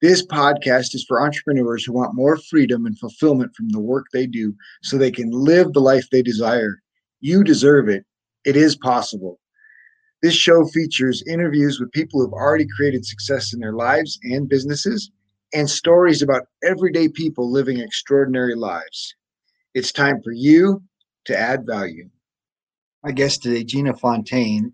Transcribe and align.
This 0.00 0.24
podcast 0.24 0.94
is 0.94 1.04
for 1.08 1.20
entrepreneurs 1.20 1.84
who 1.84 1.92
want 1.92 2.14
more 2.14 2.36
freedom 2.36 2.86
and 2.86 2.96
fulfillment 2.98 3.54
from 3.56 3.68
the 3.70 3.80
work 3.80 4.06
they 4.12 4.26
do 4.26 4.54
so 4.82 4.96
they 4.96 5.10
can 5.10 5.30
live 5.30 5.72
the 5.72 5.80
life 5.80 6.08
they 6.10 6.22
desire. 6.22 6.80
You 7.20 7.42
deserve 7.42 7.88
it. 7.88 8.04
It 8.44 8.56
is 8.56 8.76
possible. 8.76 9.40
This 10.22 10.34
show 10.34 10.64
features 10.66 11.24
interviews 11.28 11.80
with 11.80 11.92
people 11.92 12.20
who've 12.20 12.32
already 12.32 12.66
created 12.76 13.06
success 13.06 13.52
in 13.52 13.60
their 13.60 13.72
lives 13.72 14.18
and 14.22 14.48
businesses 14.48 15.10
and 15.52 15.68
stories 15.68 16.22
about 16.22 16.46
everyday 16.64 17.08
people 17.08 17.50
living 17.50 17.78
extraordinary 17.80 18.54
lives. 18.54 19.14
It's 19.74 19.92
time 19.92 20.22
for 20.22 20.32
you 20.32 20.82
to 21.24 21.38
add 21.38 21.66
value. 21.66 22.08
My 23.02 23.12
guest 23.12 23.42
today, 23.42 23.64
Gina 23.64 23.96
Fontaine, 23.96 24.72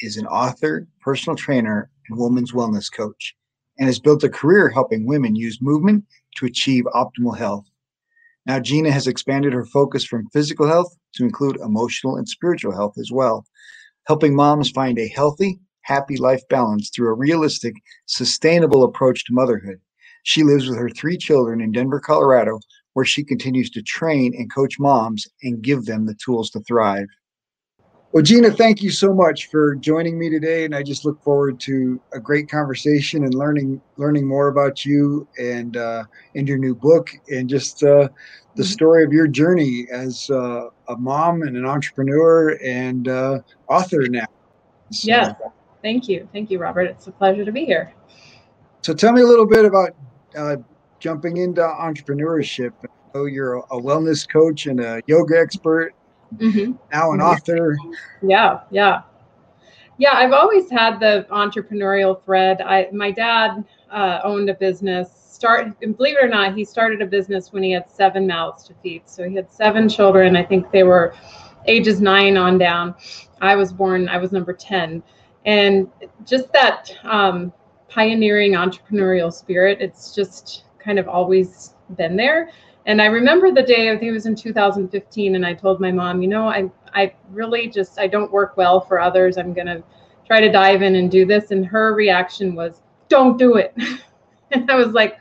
is 0.00 0.16
an 0.16 0.26
author, 0.26 0.86
personal 1.00 1.36
trainer, 1.36 1.90
and 2.08 2.18
women's 2.18 2.52
wellness 2.52 2.92
coach, 2.92 3.34
and 3.78 3.86
has 3.86 3.98
built 3.98 4.24
a 4.24 4.28
career 4.28 4.68
helping 4.68 5.06
women 5.06 5.34
use 5.34 5.60
movement 5.60 6.04
to 6.36 6.46
achieve 6.46 6.84
optimal 6.94 7.36
health. 7.36 7.66
Now, 8.46 8.58
Gina 8.58 8.90
has 8.90 9.06
expanded 9.06 9.52
her 9.52 9.64
focus 9.64 10.04
from 10.04 10.28
physical 10.32 10.66
health 10.66 10.96
to 11.14 11.24
include 11.24 11.56
emotional 11.56 12.16
and 12.16 12.28
spiritual 12.28 12.72
health 12.72 12.94
as 12.98 13.10
well, 13.12 13.46
helping 14.06 14.34
moms 14.34 14.70
find 14.70 14.98
a 14.98 15.08
healthy, 15.08 15.60
happy 15.82 16.16
life 16.16 16.42
balance 16.48 16.90
through 16.90 17.08
a 17.08 17.14
realistic, 17.14 17.74
sustainable 18.06 18.84
approach 18.84 19.24
to 19.24 19.32
motherhood. 19.32 19.80
She 20.24 20.42
lives 20.42 20.68
with 20.68 20.78
her 20.78 20.90
three 20.90 21.16
children 21.16 21.60
in 21.60 21.72
Denver, 21.72 22.00
Colorado, 22.00 22.58
where 22.94 23.04
she 23.04 23.24
continues 23.24 23.70
to 23.70 23.82
train 23.82 24.34
and 24.36 24.52
coach 24.52 24.78
moms 24.78 25.26
and 25.42 25.62
give 25.62 25.84
them 25.84 26.06
the 26.06 26.16
tools 26.24 26.50
to 26.50 26.60
thrive. 26.60 27.06
Well, 28.12 28.22
Gina, 28.22 28.50
thank 28.50 28.82
you 28.82 28.90
so 28.90 29.14
much 29.14 29.46
for 29.46 29.74
joining 29.74 30.18
me 30.18 30.28
today, 30.28 30.66
and 30.66 30.74
I 30.74 30.82
just 30.82 31.06
look 31.06 31.22
forward 31.22 31.58
to 31.60 31.98
a 32.12 32.20
great 32.20 32.46
conversation 32.46 33.24
and 33.24 33.32
learning 33.32 33.80
learning 33.96 34.28
more 34.28 34.48
about 34.48 34.84
you 34.84 35.26
and 35.38 35.78
uh, 35.78 36.04
and 36.34 36.46
your 36.46 36.58
new 36.58 36.74
book 36.74 37.08
and 37.30 37.48
just 37.48 37.82
uh, 37.82 38.10
the 38.54 38.62
mm-hmm. 38.62 38.62
story 38.64 39.02
of 39.02 39.14
your 39.14 39.26
journey 39.26 39.86
as 39.90 40.28
uh, 40.28 40.68
a 40.88 40.96
mom 40.98 41.40
and 41.40 41.56
an 41.56 41.64
entrepreneur 41.64 42.58
and 42.62 43.08
uh, 43.08 43.38
author 43.70 44.06
now. 44.06 44.26
So, 44.90 45.08
yeah, 45.08 45.32
thank 45.80 46.06
you, 46.06 46.28
thank 46.34 46.50
you, 46.50 46.58
Robert. 46.58 46.82
It's 46.82 47.06
a 47.06 47.12
pleasure 47.12 47.46
to 47.46 47.52
be 47.52 47.64
here. 47.64 47.94
So, 48.82 48.92
tell 48.92 49.14
me 49.14 49.22
a 49.22 49.26
little 49.26 49.46
bit 49.46 49.64
about 49.64 49.96
uh, 50.36 50.56
jumping 50.98 51.38
into 51.38 51.62
entrepreneurship. 51.62 52.72
Know 53.14 53.24
you're 53.24 53.56
a 53.56 53.80
wellness 53.80 54.28
coach 54.28 54.66
and 54.66 54.80
a 54.80 55.00
yoga 55.06 55.40
expert 55.40 55.94
mm-hmm. 56.36 56.72
now 56.92 57.12
an 57.12 57.20
author. 57.20 57.76
Yeah, 58.22 58.60
yeah. 58.70 59.02
Yeah, 59.98 60.14
I've 60.14 60.32
always 60.32 60.70
had 60.70 60.98
the 60.98 61.26
entrepreneurial 61.30 62.24
thread. 62.24 62.60
I 62.62 62.88
my 62.92 63.10
dad 63.10 63.64
uh, 63.90 64.20
owned 64.24 64.50
a 64.50 64.54
business. 64.54 65.10
Start 65.12 65.76
and 65.82 65.96
believe 65.96 66.16
it 66.16 66.24
or 66.24 66.28
not, 66.28 66.54
he 66.54 66.64
started 66.64 67.02
a 67.02 67.06
business 67.06 67.52
when 67.52 67.62
he 67.62 67.72
had 67.72 67.90
seven 67.90 68.26
mouths 68.26 68.64
to 68.64 68.74
feed. 68.82 69.02
So 69.06 69.28
he 69.28 69.34
had 69.34 69.52
seven 69.52 69.88
children. 69.88 70.36
I 70.36 70.44
think 70.44 70.70
they 70.70 70.82
were 70.82 71.14
ages 71.66 72.00
nine 72.00 72.36
on 72.36 72.58
down. 72.58 72.94
I 73.40 73.54
was 73.54 73.72
born. 73.72 74.08
I 74.08 74.18
was 74.18 74.32
number 74.32 74.52
ten, 74.52 75.02
and 75.44 75.88
just 76.24 76.52
that 76.52 76.90
um, 77.04 77.52
pioneering 77.88 78.52
entrepreneurial 78.52 79.32
spirit. 79.32 79.80
It's 79.80 80.14
just 80.14 80.64
kind 80.78 80.98
of 80.98 81.08
always 81.08 81.74
been 81.96 82.16
there. 82.16 82.50
And 82.86 83.00
I 83.00 83.06
remember 83.06 83.52
the 83.52 83.62
day, 83.62 83.90
I 83.90 83.96
think 83.96 84.10
it 84.10 84.12
was 84.12 84.26
in 84.26 84.34
2015, 84.34 85.36
and 85.36 85.46
I 85.46 85.54
told 85.54 85.80
my 85.80 85.92
mom, 85.92 86.20
you 86.20 86.28
know, 86.28 86.48
I, 86.48 86.70
I 86.94 87.14
really 87.30 87.68
just, 87.68 87.98
I 87.98 88.08
don't 88.08 88.32
work 88.32 88.56
well 88.56 88.80
for 88.80 88.98
others. 88.98 89.38
I'm 89.38 89.52
going 89.52 89.68
to 89.68 89.82
try 90.26 90.40
to 90.40 90.50
dive 90.50 90.82
in 90.82 90.96
and 90.96 91.10
do 91.10 91.24
this. 91.24 91.52
And 91.52 91.64
her 91.66 91.94
reaction 91.94 92.54
was, 92.54 92.82
don't 93.08 93.38
do 93.38 93.56
it. 93.56 93.74
and 94.50 94.70
I 94.70 94.74
was 94.74 94.94
like, 94.94 95.18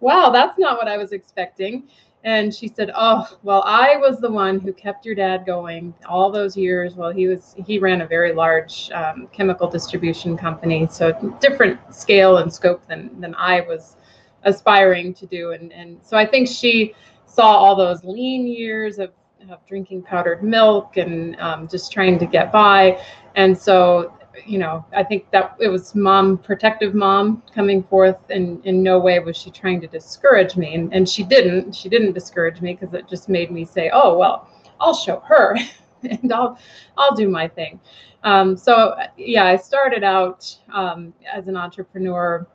wow, 0.00 0.30
that's 0.30 0.58
not 0.58 0.78
what 0.78 0.88
I 0.88 0.96
was 0.96 1.12
expecting. 1.12 1.88
And 2.24 2.54
she 2.54 2.68
said, 2.68 2.90
oh, 2.94 3.28
well, 3.42 3.62
I 3.66 3.98
was 3.98 4.18
the 4.18 4.30
one 4.30 4.58
who 4.58 4.72
kept 4.72 5.04
your 5.04 5.14
dad 5.14 5.44
going 5.44 5.92
all 6.08 6.32
those 6.32 6.56
years 6.56 6.94
while 6.94 7.12
he 7.12 7.26
was, 7.26 7.54
he 7.66 7.78
ran 7.78 8.00
a 8.00 8.06
very 8.06 8.32
large 8.32 8.90
um, 8.92 9.28
chemical 9.30 9.68
distribution 9.68 10.34
company. 10.34 10.88
So 10.90 11.12
different 11.40 11.78
scale 11.94 12.38
and 12.38 12.50
scope 12.50 12.86
than, 12.88 13.20
than 13.20 13.34
I 13.34 13.60
was 13.60 13.96
aspiring 14.44 15.14
to 15.14 15.26
do. 15.26 15.52
And, 15.52 15.72
and 15.72 15.98
so 16.02 16.16
I 16.16 16.26
think 16.26 16.48
she 16.48 16.94
saw 17.26 17.46
all 17.46 17.76
those 17.76 18.04
lean 18.04 18.46
years 18.46 18.98
of, 18.98 19.10
of 19.50 19.66
drinking 19.66 20.02
powdered 20.02 20.42
milk 20.42 20.96
and 20.96 21.38
um, 21.40 21.68
just 21.68 21.92
trying 21.92 22.18
to 22.18 22.26
get 22.26 22.52
by. 22.52 23.00
And 23.34 23.56
so, 23.56 24.16
you 24.46 24.58
know, 24.58 24.84
I 24.92 25.02
think 25.02 25.30
that 25.30 25.56
it 25.60 25.68
was 25.68 25.94
mom, 25.94 26.38
protective 26.38 26.94
mom 26.94 27.42
coming 27.54 27.82
forth 27.82 28.18
and 28.30 28.64
in 28.64 28.82
no 28.82 28.98
way 28.98 29.18
was 29.18 29.36
she 29.36 29.50
trying 29.50 29.80
to 29.80 29.86
discourage 29.86 30.56
me. 30.56 30.74
And, 30.74 30.92
and 30.94 31.08
she 31.08 31.22
didn't, 31.22 31.74
she 31.74 31.88
didn't 31.88 32.12
discourage 32.12 32.60
me 32.60 32.74
because 32.74 32.94
it 32.94 33.08
just 33.08 33.28
made 33.28 33.50
me 33.50 33.64
say, 33.64 33.90
oh, 33.92 34.16
well, 34.16 34.48
I'll 34.80 34.94
show 34.94 35.20
her 35.20 35.56
and 36.02 36.32
I'll, 36.32 36.58
I'll 36.96 37.14
do 37.14 37.28
my 37.28 37.48
thing. 37.48 37.80
Um, 38.24 38.56
so 38.56 38.96
yeah, 39.18 39.44
I 39.44 39.56
started 39.56 40.02
out 40.02 40.56
um, 40.72 41.12
as 41.30 41.46
an 41.46 41.56
entrepreneur 41.56 42.46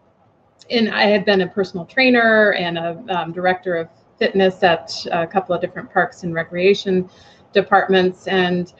and 0.69 0.89
I 0.93 1.03
had 1.03 1.25
been 1.25 1.41
a 1.41 1.47
personal 1.47 1.85
trainer 1.85 2.53
and 2.53 2.77
a 2.77 3.03
um, 3.09 3.31
director 3.31 3.75
of 3.75 3.89
fitness 4.17 4.61
at 4.63 4.93
a 5.11 5.25
couple 5.25 5.55
of 5.55 5.61
different 5.61 5.91
parks 5.91 6.23
and 6.23 6.33
recreation 6.33 7.09
departments. 7.53 8.27
And 8.27 8.73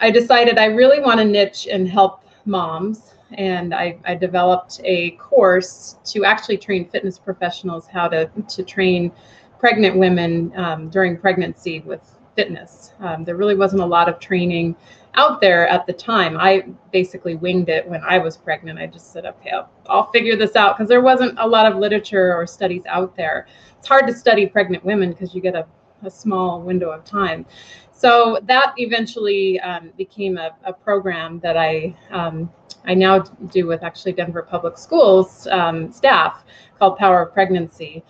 I 0.00 0.10
decided 0.10 0.58
I 0.58 0.66
really 0.66 1.00
want 1.00 1.18
to 1.18 1.24
niche 1.24 1.66
and 1.70 1.88
help 1.88 2.22
moms. 2.44 3.14
And 3.32 3.74
I, 3.74 3.98
I 4.04 4.14
developed 4.14 4.80
a 4.84 5.12
course 5.12 5.96
to 6.04 6.24
actually 6.24 6.58
train 6.58 6.88
fitness 6.88 7.18
professionals 7.18 7.86
how 7.86 8.08
to, 8.08 8.30
to 8.48 8.62
train 8.62 9.10
pregnant 9.58 9.96
women 9.96 10.52
um, 10.56 10.90
during 10.90 11.16
pregnancy 11.16 11.80
with 11.80 12.00
fitness. 12.36 12.92
Um, 13.00 13.24
there 13.24 13.36
really 13.36 13.56
wasn't 13.56 13.82
a 13.82 13.86
lot 13.86 14.08
of 14.08 14.20
training 14.20 14.76
out 15.16 15.40
there 15.40 15.66
at 15.68 15.86
the 15.86 15.92
time. 15.92 16.36
I 16.38 16.66
basically 16.92 17.36
winged 17.36 17.68
it 17.68 17.86
when 17.88 18.02
I 18.02 18.18
was 18.18 18.36
pregnant. 18.36 18.78
I 18.78 18.86
just 18.86 19.12
said, 19.12 19.24
okay, 19.24 19.50
I'll, 19.50 19.70
I'll 19.88 20.10
figure 20.10 20.36
this 20.36 20.56
out 20.56 20.76
because 20.76 20.88
there 20.88 21.00
wasn't 21.00 21.38
a 21.38 21.46
lot 21.46 21.70
of 21.70 21.78
literature 21.78 22.34
or 22.34 22.46
studies 22.46 22.82
out 22.86 23.16
there. 23.16 23.46
It's 23.78 23.88
hard 23.88 24.06
to 24.06 24.14
study 24.14 24.46
pregnant 24.46 24.84
women 24.84 25.10
because 25.12 25.34
you 25.34 25.40
get 25.40 25.54
a, 25.54 25.66
a 26.02 26.10
small 26.10 26.60
window 26.60 26.90
of 26.90 27.04
time. 27.04 27.46
So 27.92 28.38
that 28.42 28.74
eventually 28.76 29.58
um, 29.60 29.90
became 29.96 30.36
a, 30.36 30.50
a, 30.64 30.72
program 30.72 31.40
that 31.40 31.56
I 31.56 31.96
um, 32.10 32.52
I 32.84 32.92
now 32.92 33.20
do 33.20 33.66
with 33.66 33.82
actually 33.82 34.12
Denver 34.12 34.42
Public 34.42 34.76
Schools 34.76 35.46
um, 35.46 35.90
staff 35.90 36.44
called 36.78 36.98
Power 36.98 37.22
of 37.22 37.32
Pregnancy 37.32 38.04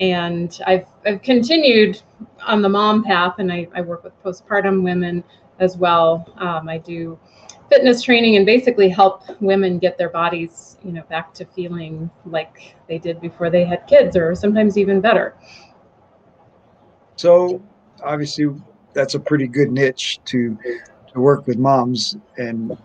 and 0.00 0.60
I've, 0.66 0.86
I've 1.04 1.22
continued 1.22 2.02
on 2.46 2.62
the 2.62 2.68
mom 2.68 3.02
path 3.02 3.36
and 3.38 3.50
I, 3.50 3.66
I 3.74 3.80
work 3.80 4.04
with 4.04 4.12
postpartum 4.22 4.82
women 4.82 5.24
as 5.58 5.76
well. 5.76 6.32
Um, 6.38 6.68
I 6.68 6.78
do 6.78 7.18
fitness 7.68 8.02
training 8.02 8.36
and 8.36 8.46
basically 8.46 8.88
help 8.88 9.22
women 9.40 9.78
get 9.78 9.98
their 9.98 10.10
bodies, 10.10 10.78
you 10.84 10.92
know, 10.92 11.02
back 11.08 11.34
to 11.34 11.44
feeling 11.44 12.10
like 12.24 12.76
they 12.88 12.98
did 12.98 13.20
before 13.20 13.50
they 13.50 13.64
had 13.64 13.86
kids, 13.86 14.16
or 14.16 14.34
sometimes 14.34 14.78
even 14.78 15.00
better. 15.00 15.34
So, 17.16 17.62
obviously, 18.04 18.54
that's 18.92 19.14
a 19.14 19.20
pretty 19.20 19.46
good 19.46 19.70
niche 19.70 20.20
to 20.26 20.56
to 21.12 21.20
work 21.20 21.46
with 21.46 21.58
moms. 21.58 22.16
And 22.36 22.76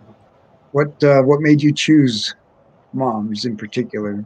what 0.72 1.02
uh, 1.04 1.22
what 1.22 1.40
made 1.40 1.62
you 1.62 1.72
choose 1.72 2.34
moms 2.92 3.44
in 3.44 3.56
particular? 3.56 4.24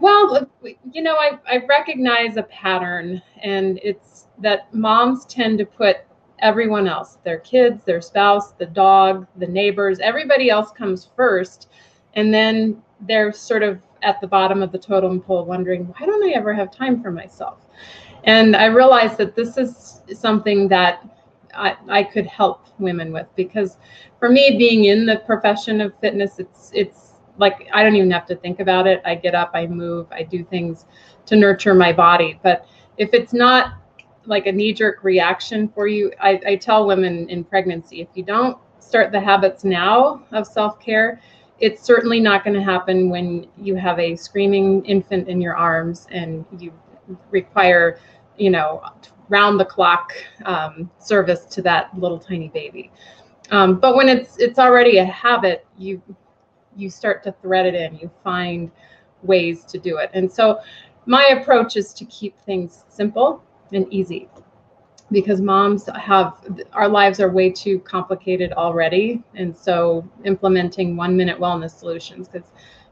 Well, 0.00 0.48
you 0.92 1.02
know, 1.02 1.14
I, 1.14 1.38
I 1.46 1.64
recognize 1.66 2.36
a 2.36 2.42
pattern, 2.44 3.22
and 3.42 3.78
it's 3.82 4.26
that 4.38 4.72
moms 4.74 5.24
tend 5.26 5.58
to 5.58 5.66
put 5.66 5.98
everyone 6.40 6.86
else 6.86 7.18
their 7.24 7.38
kids, 7.38 7.84
their 7.84 8.00
spouse, 8.00 8.52
the 8.52 8.66
dog, 8.66 9.26
the 9.36 9.46
neighbors, 9.46 9.98
everybody 10.00 10.50
else 10.50 10.70
comes 10.72 11.10
first. 11.16 11.68
And 12.14 12.32
then 12.32 12.82
they're 13.02 13.32
sort 13.32 13.62
of 13.62 13.80
at 14.02 14.20
the 14.20 14.26
bottom 14.26 14.62
of 14.62 14.72
the 14.72 14.78
totem 14.78 15.20
pole 15.20 15.44
wondering, 15.44 15.86
why 15.86 16.06
don't 16.06 16.24
I 16.24 16.32
ever 16.32 16.52
have 16.52 16.70
time 16.70 17.02
for 17.02 17.10
myself? 17.10 17.58
And 18.24 18.56
I 18.56 18.66
realized 18.66 19.16
that 19.18 19.34
this 19.34 19.56
is 19.56 20.02
something 20.12 20.68
that 20.68 21.08
I, 21.54 21.76
I 21.88 22.02
could 22.02 22.26
help 22.26 22.66
women 22.78 23.12
with 23.12 23.26
because 23.36 23.76
for 24.18 24.28
me, 24.28 24.56
being 24.56 24.84
in 24.84 25.06
the 25.06 25.16
profession 25.18 25.80
of 25.80 25.98
fitness, 26.00 26.38
it's 26.38 26.70
it's 26.74 27.14
like 27.38 27.68
I 27.72 27.82
don't 27.82 27.96
even 27.96 28.10
have 28.10 28.26
to 28.26 28.36
think 28.36 28.60
about 28.60 28.86
it. 28.86 29.00
I 29.04 29.14
get 29.14 29.34
up, 29.34 29.50
I 29.54 29.66
move, 29.66 30.06
I 30.12 30.22
do 30.22 30.44
things 30.44 30.86
to 31.26 31.36
nurture 31.36 31.74
my 31.74 31.92
body. 31.92 32.38
But 32.42 32.66
if 32.98 33.10
it's 33.14 33.32
not 33.32 33.74
like 34.26 34.46
a 34.46 34.52
knee 34.52 34.72
jerk 34.72 35.02
reaction 35.02 35.68
for 35.68 35.86
you, 35.86 36.12
I, 36.20 36.40
I 36.46 36.56
tell 36.56 36.86
women 36.86 37.28
in 37.28 37.44
pregnancy 37.44 38.00
if 38.00 38.08
you 38.14 38.22
don't 38.22 38.58
start 38.78 39.12
the 39.12 39.20
habits 39.20 39.64
now 39.64 40.22
of 40.32 40.46
self 40.46 40.80
care, 40.80 41.20
it's 41.58 41.82
certainly 41.82 42.20
not 42.20 42.44
going 42.44 42.54
to 42.54 42.62
happen 42.62 43.10
when 43.10 43.46
you 43.56 43.74
have 43.76 43.98
a 43.98 44.16
screaming 44.16 44.84
infant 44.84 45.28
in 45.28 45.40
your 45.40 45.54
arms 45.54 46.06
and 46.10 46.44
you 46.58 46.72
require, 47.30 47.98
you 48.36 48.50
know, 48.50 48.82
round 49.28 49.60
the 49.60 49.64
clock 49.64 50.12
um, 50.44 50.90
service 50.98 51.44
to 51.46 51.62
that 51.62 51.96
little 51.98 52.18
tiny 52.18 52.48
baby. 52.48 52.90
Um, 53.50 53.78
but 53.78 53.96
when 53.96 54.08
it's 54.08 54.38
it's 54.38 54.58
already 54.58 54.98
a 54.98 55.04
habit, 55.04 55.66
you 55.76 56.02
you 56.76 56.88
start 56.88 57.22
to 57.24 57.32
thread 57.42 57.66
it 57.66 57.74
in. 57.74 57.96
You 57.96 58.10
find 58.22 58.70
ways 59.22 59.64
to 59.66 59.78
do 59.78 59.98
it. 59.98 60.10
And 60.14 60.30
so 60.30 60.60
my 61.06 61.24
approach 61.40 61.76
is 61.76 61.92
to 61.94 62.04
keep 62.06 62.38
things 62.40 62.84
simple 62.88 63.42
and 63.72 63.92
easy. 63.92 64.28
Because 65.10 65.40
moms 65.40 65.88
have 65.96 66.34
our 66.72 66.88
lives 66.88 67.18
are 67.18 67.30
way 67.30 67.50
too 67.50 67.80
complicated 67.80 68.52
already. 68.52 69.22
And 69.34 69.56
so 69.56 70.08
implementing 70.24 70.96
one 70.96 71.16
minute 71.16 71.38
wellness 71.38 71.72
solutions 71.72 72.28
because 72.28 72.48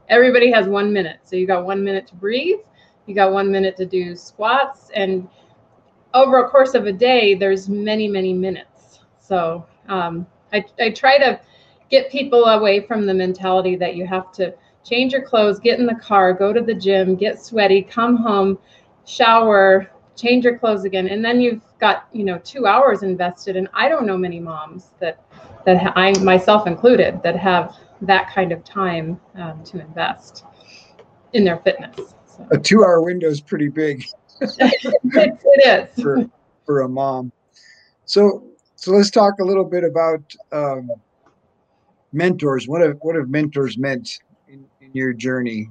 everybody 0.09 0.51
has 0.51 0.67
one 0.67 0.91
minute. 0.91 1.19
So 1.23 1.37
you 1.37 1.47
got 1.47 1.65
one 1.65 1.83
minute 1.83 2.07
to 2.07 2.15
breathe 2.15 2.59
you 3.09 3.15
got 3.15 3.33
one 3.33 3.51
minute 3.51 3.75
to 3.77 3.87
do 3.87 4.15
squats 4.15 4.91
and 4.93 5.27
over 6.13 6.45
a 6.45 6.49
course 6.49 6.75
of 6.75 6.85
a 6.85 6.93
day 6.93 7.33
there's 7.33 7.67
many 7.67 8.07
many 8.07 8.33
minutes. 8.33 8.99
So 9.19 9.65
um, 9.87 10.27
I, 10.53 10.63
I 10.79 10.91
try 10.91 11.17
to 11.17 11.41
get 11.89 12.11
people 12.11 12.45
away 12.45 12.81
from 12.81 13.07
the 13.07 13.13
mentality 13.13 13.75
that 13.77 13.95
you 13.95 14.05
have 14.05 14.31
to 14.33 14.53
change 14.85 15.11
your 15.11 15.23
clothes 15.23 15.59
get 15.59 15.79
in 15.79 15.87
the 15.87 15.95
car 15.95 16.33
go 16.33 16.53
to 16.53 16.61
the 16.61 16.73
gym 16.73 17.15
get 17.15 17.41
sweaty 17.41 17.81
come 17.81 18.15
home 18.15 18.57
shower 19.05 19.89
change 20.19 20.43
your 20.43 20.57
clothes 20.57 20.83
again. 20.83 21.07
And 21.07 21.23
then 21.23 21.41
you've 21.41 21.61
got 21.79 22.07
you 22.11 22.23
know 22.23 22.37
two 22.39 22.65
hours 22.65 23.03
invested 23.03 23.55
and 23.55 23.67
i 23.73 23.87
don't 23.87 24.05
know 24.05 24.17
many 24.17 24.39
moms 24.39 24.91
that 24.99 25.23
that 25.65 25.93
i 25.95 26.11
myself 26.19 26.67
included 26.67 27.21
that 27.23 27.35
have 27.35 27.75
that 28.01 28.29
kind 28.33 28.51
of 28.51 28.63
time 28.63 29.19
um, 29.35 29.63
to 29.63 29.79
invest 29.79 30.45
in 31.33 31.43
their 31.43 31.57
fitness 31.57 32.13
so. 32.25 32.47
a 32.51 32.57
two 32.57 32.83
hour 32.83 33.01
window 33.01 33.27
is 33.27 33.41
pretty 33.41 33.69
big. 33.69 34.05
It, 34.41 34.99
it 35.43 35.89
is. 35.97 36.03
For, 36.03 36.29
for 36.65 36.81
a 36.81 36.89
mom. 36.89 37.31
So 38.05 38.45
so 38.75 38.91
let's 38.91 39.09
talk 39.09 39.33
a 39.41 39.43
little 39.43 39.65
bit 39.65 39.83
about 39.83 40.21
um, 40.53 40.89
mentors. 42.13 42.67
What 42.67 42.81
have 42.81 42.97
what 43.01 43.15
have 43.15 43.29
mentors 43.29 43.77
meant 43.77 44.19
in, 44.47 44.65
in 44.79 44.91
your 44.93 45.11
journey? 45.13 45.69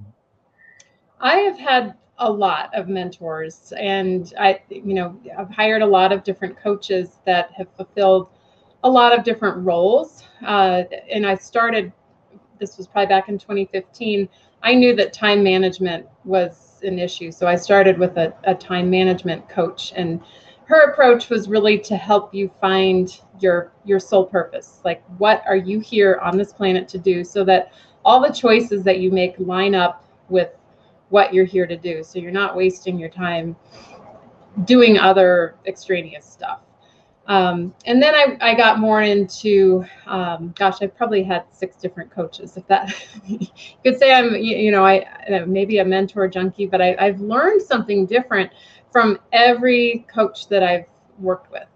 I 1.20 1.36
have 1.38 1.58
had 1.58 1.94
a 2.18 2.30
lot 2.30 2.74
of 2.74 2.88
mentors. 2.88 3.72
And 3.78 4.32
i 4.38 4.60
you 4.68 4.94
know 4.94 5.18
i've 5.36 5.50
hired 5.50 5.82
a 5.82 5.86
lot 5.86 6.12
of 6.12 6.24
different 6.24 6.56
coaches 6.58 7.18
that 7.26 7.50
have 7.52 7.68
fulfilled 7.76 8.28
a 8.84 8.90
lot 8.90 9.16
of 9.16 9.24
different 9.24 9.64
roles. 9.64 10.24
Uh, 10.44 10.84
and 11.12 11.26
i 11.26 11.34
started 11.34 11.92
this 12.58 12.76
was 12.76 12.86
probably 12.86 13.06
back 13.06 13.28
in 13.28 13.38
2015 13.38 14.28
i 14.62 14.74
knew 14.74 14.94
that 14.96 15.12
time 15.12 15.42
management 15.42 16.06
was 16.24 16.80
an 16.82 16.98
issue. 16.98 17.32
So 17.32 17.46
i 17.46 17.56
started 17.56 17.98
with 17.98 18.16
a, 18.16 18.34
a 18.44 18.54
time 18.54 18.88
management 18.90 19.48
coach 19.48 19.92
and 19.96 20.20
her 20.68 20.90
approach 20.90 21.30
was 21.30 21.48
really 21.48 21.78
to 21.78 21.96
help 21.96 22.34
you 22.34 22.50
find 22.60 23.20
your 23.40 23.72
your 23.84 23.98
sole 23.98 24.26
purpose. 24.26 24.80
Like 24.84 25.02
what 25.16 25.42
are 25.46 25.56
you 25.56 25.80
here 25.80 26.20
on 26.22 26.36
this 26.36 26.52
planet 26.52 26.86
to 26.88 26.98
do 26.98 27.24
so 27.24 27.42
that 27.44 27.72
all 28.04 28.20
the 28.20 28.32
choices 28.32 28.84
that 28.84 29.00
you 29.00 29.10
make 29.10 29.34
line 29.38 29.74
up 29.74 30.04
with 30.28 30.50
what 31.10 31.32
you're 31.32 31.44
here 31.44 31.66
to 31.66 31.76
do. 31.76 32.02
So 32.02 32.18
you're 32.18 32.32
not 32.32 32.56
wasting 32.56 32.98
your 32.98 33.08
time 33.08 33.56
doing 34.64 34.98
other 34.98 35.56
extraneous 35.66 36.26
stuff. 36.26 36.60
Um, 37.26 37.74
and 37.84 38.02
then 38.02 38.14
I, 38.14 38.38
I 38.40 38.54
got 38.54 38.78
more 38.78 39.02
into, 39.02 39.84
um, 40.06 40.54
gosh, 40.58 40.80
I 40.80 40.86
probably 40.86 41.22
had 41.22 41.44
six 41.52 41.76
different 41.76 42.10
coaches. 42.10 42.56
If 42.56 42.66
that, 42.68 42.90
you 43.26 43.46
could 43.84 43.98
say 43.98 44.14
I'm, 44.14 44.34
you, 44.34 44.56
you 44.56 44.70
know, 44.70 44.84
I 44.84 45.06
maybe 45.46 45.78
a 45.78 45.84
mentor 45.84 46.26
junkie, 46.26 46.66
but 46.66 46.80
I, 46.80 46.96
I've 46.98 47.20
learned 47.20 47.60
something 47.60 48.06
different 48.06 48.50
from 48.90 49.18
every 49.32 50.06
coach 50.12 50.48
that 50.48 50.62
I've 50.62 50.86
worked 51.18 51.52
with. 51.52 51.66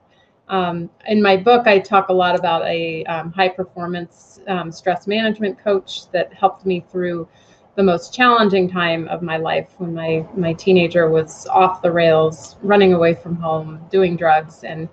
Um, 0.48 0.88
in 1.06 1.22
my 1.22 1.36
book, 1.36 1.66
I 1.66 1.78
talk 1.78 2.08
a 2.08 2.12
lot 2.12 2.34
about 2.34 2.64
a 2.64 3.04
um, 3.04 3.30
high 3.30 3.48
performance 3.48 4.40
um, 4.48 4.72
stress 4.72 5.06
management 5.06 5.58
coach 5.62 6.10
that 6.12 6.32
helped 6.32 6.64
me 6.64 6.84
through 6.90 7.28
the 7.74 7.82
most 7.82 8.12
challenging 8.12 8.68
time 8.68 9.08
of 9.08 9.22
my 9.22 9.36
life 9.36 9.74
when 9.78 9.94
my 9.94 10.26
my 10.36 10.52
teenager 10.52 11.08
was 11.08 11.46
off 11.46 11.82
the 11.82 11.90
rails, 11.90 12.56
running 12.62 12.92
away 12.92 13.14
from 13.14 13.36
home, 13.36 13.80
doing 13.90 14.16
drugs, 14.16 14.62
and 14.64 14.88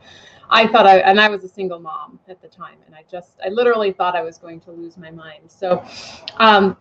I 0.50 0.68
thought 0.68 0.88
I 0.88 1.00
and 1.00 1.20
I 1.20 1.30
was 1.30 1.44
a 1.44 1.50
single 1.50 1.80
mom 1.80 2.20
at 2.28 2.42
the 2.42 2.48
time, 2.48 2.78
and 2.86 2.96
I 2.96 3.04
just 3.12 3.34
I 3.46 3.50
literally 3.50 3.92
thought 3.92 4.16
I 4.16 4.22
was 4.22 4.38
going 4.38 4.62
to 4.62 4.72
lose 4.72 4.98
my 4.98 5.12
mind. 5.12 5.44
So, 5.48 5.86
um, 6.38 6.78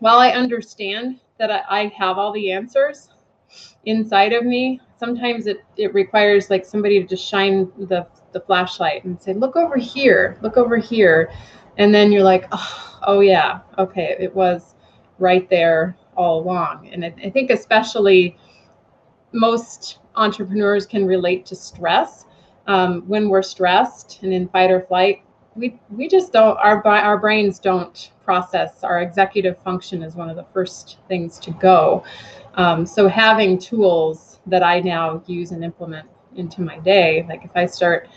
while 0.00 0.18
I 0.18 0.30
understand 0.30 1.20
that 1.38 1.50
I, 1.50 1.62
I 1.68 1.92
have 1.96 2.18
all 2.18 2.32
the 2.32 2.52
answers 2.52 3.08
inside 3.84 4.32
of 4.32 4.44
me, 4.44 4.80
sometimes 4.98 5.46
it 5.46 5.64
it 5.76 5.94
requires 5.94 6.50
like 6.50 6.64
somebody 6.64 7.00
to 7.00 7.08
just 7.08 7.26
shine 7.26 7.72
the 7.88 8.06
the 8.32 8.40
flashlight 8.40 9.04
and 9.04 9.20
say, 9.20 9.32
look 9.32 9.56
over 9.56 9.78
here, 9.78 10.36
look 10.42 10.58
over 10.58 10.76
here, 10.76 11.32
and 11.78 11.94
then 11.94 12.12
you're 12.12 12.22
like, 12.22 12.46
oh, 12.52 12.98
oh 13.06 13.20
yeah, 13.20 13.60
okay, 13.78 14.14
it 14.20 14.34
was 14.34 14.75
right 15.18 15.48
there 15.48 15.96
all 16.16 16.40
along. 16.40 16.88
And 16.92 17.04
I, 17.04 17.14
I 17.22 17.30
think 17.30 17.50
especially 17.50 18.36
most 19.32 19.98
entrepreneurs 20.14 20.86
can 20.86 21.06
relate 21.06 21.46
to 21.46 21.56
stress. 21.56 22.24
Um, 22.66 23.02
when 23.02 23.28
we're 23.28 23.42
stressed 23.42 24.20
and 24.22 24.32
in 24.32 24.48
fight 24.48 24.70
or 24.70 24.80
flight, 24.82 25.22
we 25.54 25.78
we 25.90 26.08
just 26.08 26.32
don't 26.32 26.56
our 26.58 26.86
our 26.86 27.18
brains 27.18 27.58
don't 27.58 28.12
process. 28.24 28.82
Our 28.82 29.02
executive 29.02 29.56
function 29.62 30.02
is 30.02 30.14
one 30.14 30.28
of 30.28 30.36
the 30.36 30.46
first 30.52 30.98
things 31.08 31.38
to 31.40 31.50
go. 31.52 32.04
Um, 32.54 32.86
so 32.86 33.08
having 33.08 33.58
tools 33.58 34.40
that 34.46 34.62
I 34.62 34.80
now 34.80 35.22
use 35.26 35.52
and 35.52 35.64
implement 35.64 36.08
into 36.34 36.60
my 36.60 36.78
day, 36.78 37.24
like 37.28 37.44
if 37.44 37.50
I 37.54 37.66
start 37.66 38.08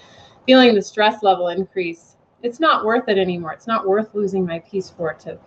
feeling 0.46 0.74
the 0.74 0.82
stress 0.82 1.24
level 1.24 1.50
increase, 1.50 2.18
it's 2.42 2.60
not 2.60 2.86
worth 2.86 3.08
it 3.10 3.18
anymore. 3.18 3.54
It's 3.54 3.68
not 3.68 3.88
worth 3.88 4.14
losing 4.14 4.46
my 4.46 4.60
peace 4.60 4.90
for 4.90 5.12
it 5.12 5.20
to 5.22 5.38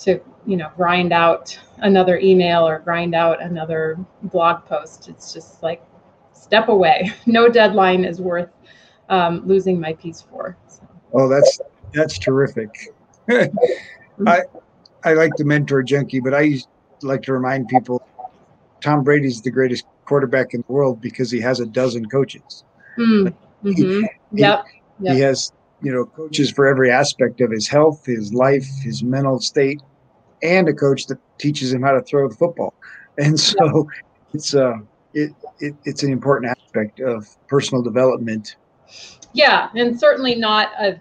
to 0.00 0.18
you 0.46 0.56
know 0.56 0.70
grind 0.76 1.12
out 1.12 1.58
another 1.78 2.18
email 2.18 2.66
or 2.66 2.78
grind 2.80 3.14
out 3.14 3.40
another 3.42 3.98
blog 4.24 4.64
post 4.64 5.08
it's 5.08 5.32
just 5.32 5.62
like 5.62 5.82
step 6.32 6.68
away 6.68 7.12
no 7.26 7.48
deadline 7.48 8.04
is 8.04 8.20
worth 8.20 8.50
um, 9.08 9.46
losing 9.46 9.80
my 9.80 9.92
peace 9.94 10.24
for 10.30 10.56
so. 10.68 10.86
oh 11.14 11.28
that's 11.28 11.60
that's 11.92 12.18
terrific 12.18 12.70
i 14.26 14.40
i 15.04 15.12
like 15.12 15.34
the 15.36 15.44
mentor 15.44 15.82
junkie 15.82 16.20
but 16.20 16.34
i 16.34 16.54
like 17.02 17.22
to 17.22 17.32
remind 17.32 17.68
people 17.68 18.02
tom 18.80 19.02
brady's 19.04 19.42
the 19.42 19.50
greatest 19.50 19.84
quarterback 20.04 20.54
in 20.54 20.64
the 20.66 20.72
world 20.72 21.00
because 21.00 21.30
he 21.30 21.40
has 21.40 21.60
a 21.60 21.66
dozen 21.66 22.08
coaches 22.08 22.64
mm. 22.96 23.32
mm-hmm. 23.64 23.72
he, 23.72 24.40
yep. 24.40 24.64
he, 25.02 25.14
he 25.14 25.20
has 25.20 25.52
you 25.82 25.92
know 25.92 26.06
coaches 26.06 26.50
for 26.50 26.66
every 26.66 26.90
aspect 26.90 27.40
of 27.40 27.50
his 27.50 27.66
health 27.68 28.04
his 28.06 28.32
life 28.32 28.66
his 28.82 29.02
mental 29.02 29.40
state 29.40 29.80
and 30.42 30.68
a 30.68 30.72
coach 30.72 31.06
that 31.06 31.18
teaches 31.38 31.72
him 31.72 31.82
how 31.82 31.92
to 31.92 32.02
throw 32.02 32.28
the 32.28 32.34
football. 32.34 32.74
And 33.18 33.38
so 33.38 33.88
it's 34.32 34.54
uh 34.54 34.78
it, 35.12 35.32
it 35.58 35.74
it's 35.84 36.02
an 36.02 36.12
important 36.12 36.50
aspect 36.50 37.00
of 37.00 37.26
personal 37.48 37.82
development. 37.82 38.56
Yeah, 39.32 39.68
and 39.74 39.98
certainly 39.98 40.34
not 40.34 40.70
a 40.78 41.00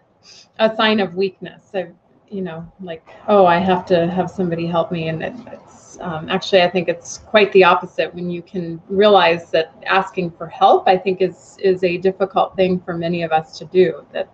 a 0.60 0.75
sign 0.75 1.00
of 1.00 1.15
weakness. 1.15 1.72
I, 1.74 1.91
you 2.29 2.41
know, 2.41 2.69
like 2.81 3.08
oh, 3.27 3.46
I 3.46 3.58
have 3.58 3.86
to 3.88 4.08
have 4.08 4.29
somebody 4.29 4.65
help 4.65 4.91
me, 4.91 5.08
and 5.08 5.24
it, 5.24 5.34
it's 5.48 5.98
um, 6.01 6.29
actually 6.29 6.62
I 6.62 6.69
think 6.69 6.89
it's 6.89 7.19
quite 7.19 7.51
the 7.53 7.63
opposite 7.63 8.13
when 8.13 8.29
you 8.29 8.41
can 8.41 8.81
realize 8.88 9.51
that 9.51 9.74
asking 9.86 10.31
for 10.31 10.48
help 10.48 10.88
I 10.88 10.98
think 10.98 11.22
is 11.22 11.58
is 11.62 11.84
a 11.84 11.98
difficult 11.98 12.55
thing 12.55 12.79
for 12.79 12.96
many 12.96 13.24
of 13.24 13.31
us 13.31 13.58
to 13.60 13.65
do. 13.65 14.05
That 14.13 14.29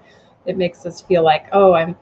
it 0.46 0.58
makes 0.58 0.86
us 0.86 1.02
feel 1.02 1.24
like 1.24 1.48
oh, 1.52 1.74
I'm 1.74 1.96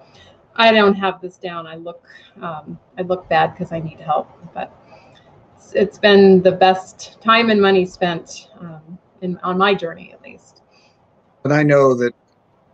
I 0.56 0.72
don't 0.72 0.96
have 0.96 1.22
this 1.22 1.38
down. 1.38 1.68
I 1.68 1.76
look, 1.76 2.04
um, 2.42 2.80
I 2.98 3.02
look 3.02 3.28
bad 3.30 3.54
because 3.54 3.72
I 3.72 3.80
need 3.80 4.00
help. 4.00 4.30
But 4.54 4.72
it's, 5.56 5.74
it's 5.74 5.98
been 5.98 6.42
the 6.42 6.52
best 6.52 7.22
time 7.22 7.50
and 7.50 7.62
money 7.62 7.86
spent 7.86 8.50
um, 8.60 8.98
in 9.22 9.38
on 9.40 9.58
my 9.58 9.74
journey, 9.74 10.12
at 10.14 10.22
least. 10.22 10.62
But 11.42 11.52
I 11.52 11.64
know 11.64 11.94
that 11.96 12.14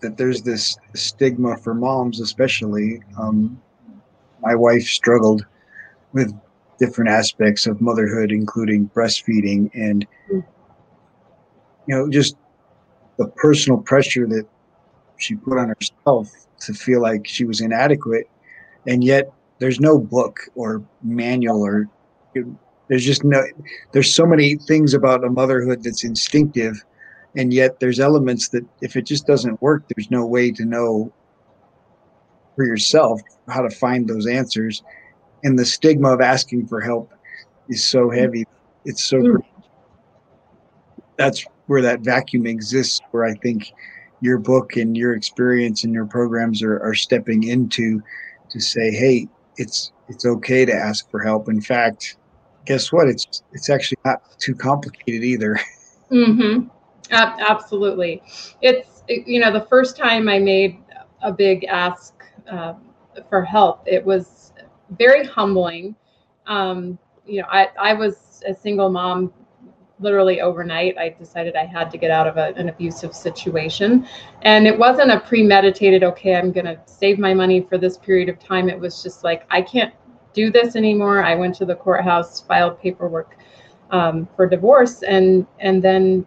that 0.02 0.18
there's 0.18 0.42
this 0.42 0.78
stigma 0.96 1.58
for 1.58 1.74
moms, 1.74 2.20
especially. 2.20 3.02
Um, 3.18 3.62
my 4.42 4.56
wife 4.56 4.84
struggled 4.84 5.46
with 6.14 6.34
different 6.80 7.10
aspects 7.10 7.68
of 7.68 7.82
motherhood, 7.82 8.32
including 8.32 8.90
breastfeeding, 8.90 9.70
and 9.74 10.08
mm. 10.32 10.44
you 11.88 11.96
know, 11.96 12.10
just 12.10 12.36
the 13.18 13.28
personal 13.28 13.78
pressure 13.78 14.26
that 14.28 14.48
she 15.20 15.36
put 15.36 15.58
on 15.58 15.70
herself 15.70 16.32
to 16.60 16.74
feel 16.74 17.02
like 17.02 17.28
she 17.28 17.46
was 17.46 17.62
inadequate 17.62 18.30
and 18.88 19.04
yet 19.04 19.32
there's 19.60 19.80
no 19.80 19.98
book 19.98 20.40
or 20.56 20.82
manual 21.04 21.62
or 21.62 21.88
there's 22.88 23.06
just 23.06 23.24
no 23.24 23.42
there's 23.92 24.14
so 24.14 24.26
many 24.26 24.56
things 24.56 24.94
about 24.94 25.24
a 25.24 25.30
motherhood 25.30 25.84
that's 25.84 26.04
instinctive 26.04 26.84
and 27.36 27.54
yet 27.54 27.80
there's 27.80 28.00
elements 28.00 28.50
that 28.50 28.66
if 28.82 28.96
it 28.96 29.04
just 29.04 29.28
doesn't 29.28 29.62
work 29.62 29.84
there's 29.90 30.10
no 30.10 30.26
way 30.26 30.52
to 30.52 30.66
know 30.66 31.12
for 32.56 32.66
yourself 32.66 33.22
how 33.48 33.62
to 33.62 33.70
find 33.70 34.08
those 34.08 34.28
answers 34.28 34.84
and 35.44 35.58
the 35.58 35.66
stigma 35.66 36.10
of 36.10 36.22
asking 36.22 36.68
for 36.68 36.82
help 36.82 37.14
is 37.70 37.84
so 37.84 38.10
heavy 38.10 38.46
it's 38.86 39.04
so 39.04 39.18
mm. 39.18 39.38
that's 41.18 41.46
where 41.68 41.82
that 41.82 42.00
vacuum 42.00 42.48
exists 42.48 43.02
where 43.12 43.26
i 43.26 43.34
think 43.36 43.72
your 44.22 44.38
book 44.38 44.76
and 44.76 44.98
your 44.98 45.16
experience 45.16 45.84
and 45.84 45.94
your 45.94 46.06
programs 46.06 46.62
are, 46.62 46.80
are 46.80 46.94
stepping 46.94 47.44
into 47.44 48.02
to 48.50 48.60
say 48.60 48.92
hey 48.92 49.28
it's 49.58 49.92
it's 50.08 50.26
okay 50.26 50.66
to 50.66 50.74
ask 50.74 51.10
for 51.12 51.22
help. 51.22 51.50
In 51.50 51.62
fact 51.62 52.18
guess 52.66 52.92
what? 52.92 53.08
It's 53.08 53.44
it's 53.52 53.70
actually 53.70 53.98
not 54.06 54.22
too 54.40 54.56
complicated 54.56 55.24
either. 55.24 55.60
Mm-hmm. 56.12 56.70
Absolutely. 57.12 58.24
It's 58.64 59.04
you 59.08 59.40
know 59.40 59.54
the 59.54 59.68
first 59.70 59.96
time 59.96 60.28
i 60.28 60.40
made 60.40 60.80
a 61.22 61.32
big 61.32 61.66
ask 61.66 62.16
uh, 62.52 62.74
for 63.30 63.44
help 63.44 63.84
it 63.86 64.04
was 64.04 64.52
very 64.98 65.24
humbling. 65.24 65.96
Um, 66.48 66.98
you 67.28 67.42
know 67.42 67.48
I, 67.52 67.68
I 67.80 67.94
was 67.94 68.42
a 68.48 68.56
single 68.56 68.90
mom 68.90 69.32
literally 70.00 70.42
overnight 70.42 70.98
i 70.98 71.10
decided 71.10 71.56
i 71.56 71.66
had 71.66 71.92
to 71.92 71.98
get 71.98 72.10
out 72.10 72.28
of 72.28 72.38
a, 72.38 72.54
an 72.56 72.70
abusive 72.70 73.14
situation. 73.14 74.08
And 74.44 74.66
it 74.66 74.78
wasn't 74.78 75.12
a 75.12 75.20
premeditated 75.20 76.04
okay 76.04 76.36
i'm 76.36 76.52
going 76.52 76.66
to 76.66 76.80
save 76.86 77.20
my 77.20 77.34
money 77.34 77.62
for 77.62 77.78
this 77.78 77.98
period 77.98 78.30
of 78.30 78.40
time. 78.40 78.70
It 78.70 78.80
was 78.80 79.04
just 79.04 79.24
like 79.24 79.46
i 79.52 79.62
can't 79.62 79.94
do 80.34 80.52
this 80.52 80.76
anymore. 80.76 81.24
I 81.24 81.36
went 81.36 81.56
to 81.56 81.66
the 81.66 81.76
courthouse 81.76 82.42
filed 82.42 82.80
paperwork 82.80 83.38
um, 83.92 84.28
for 84.36 84.48
divorce 84.48 85.04
and 85.04 85.46
and 85.60 85.84
then 85.84 86.26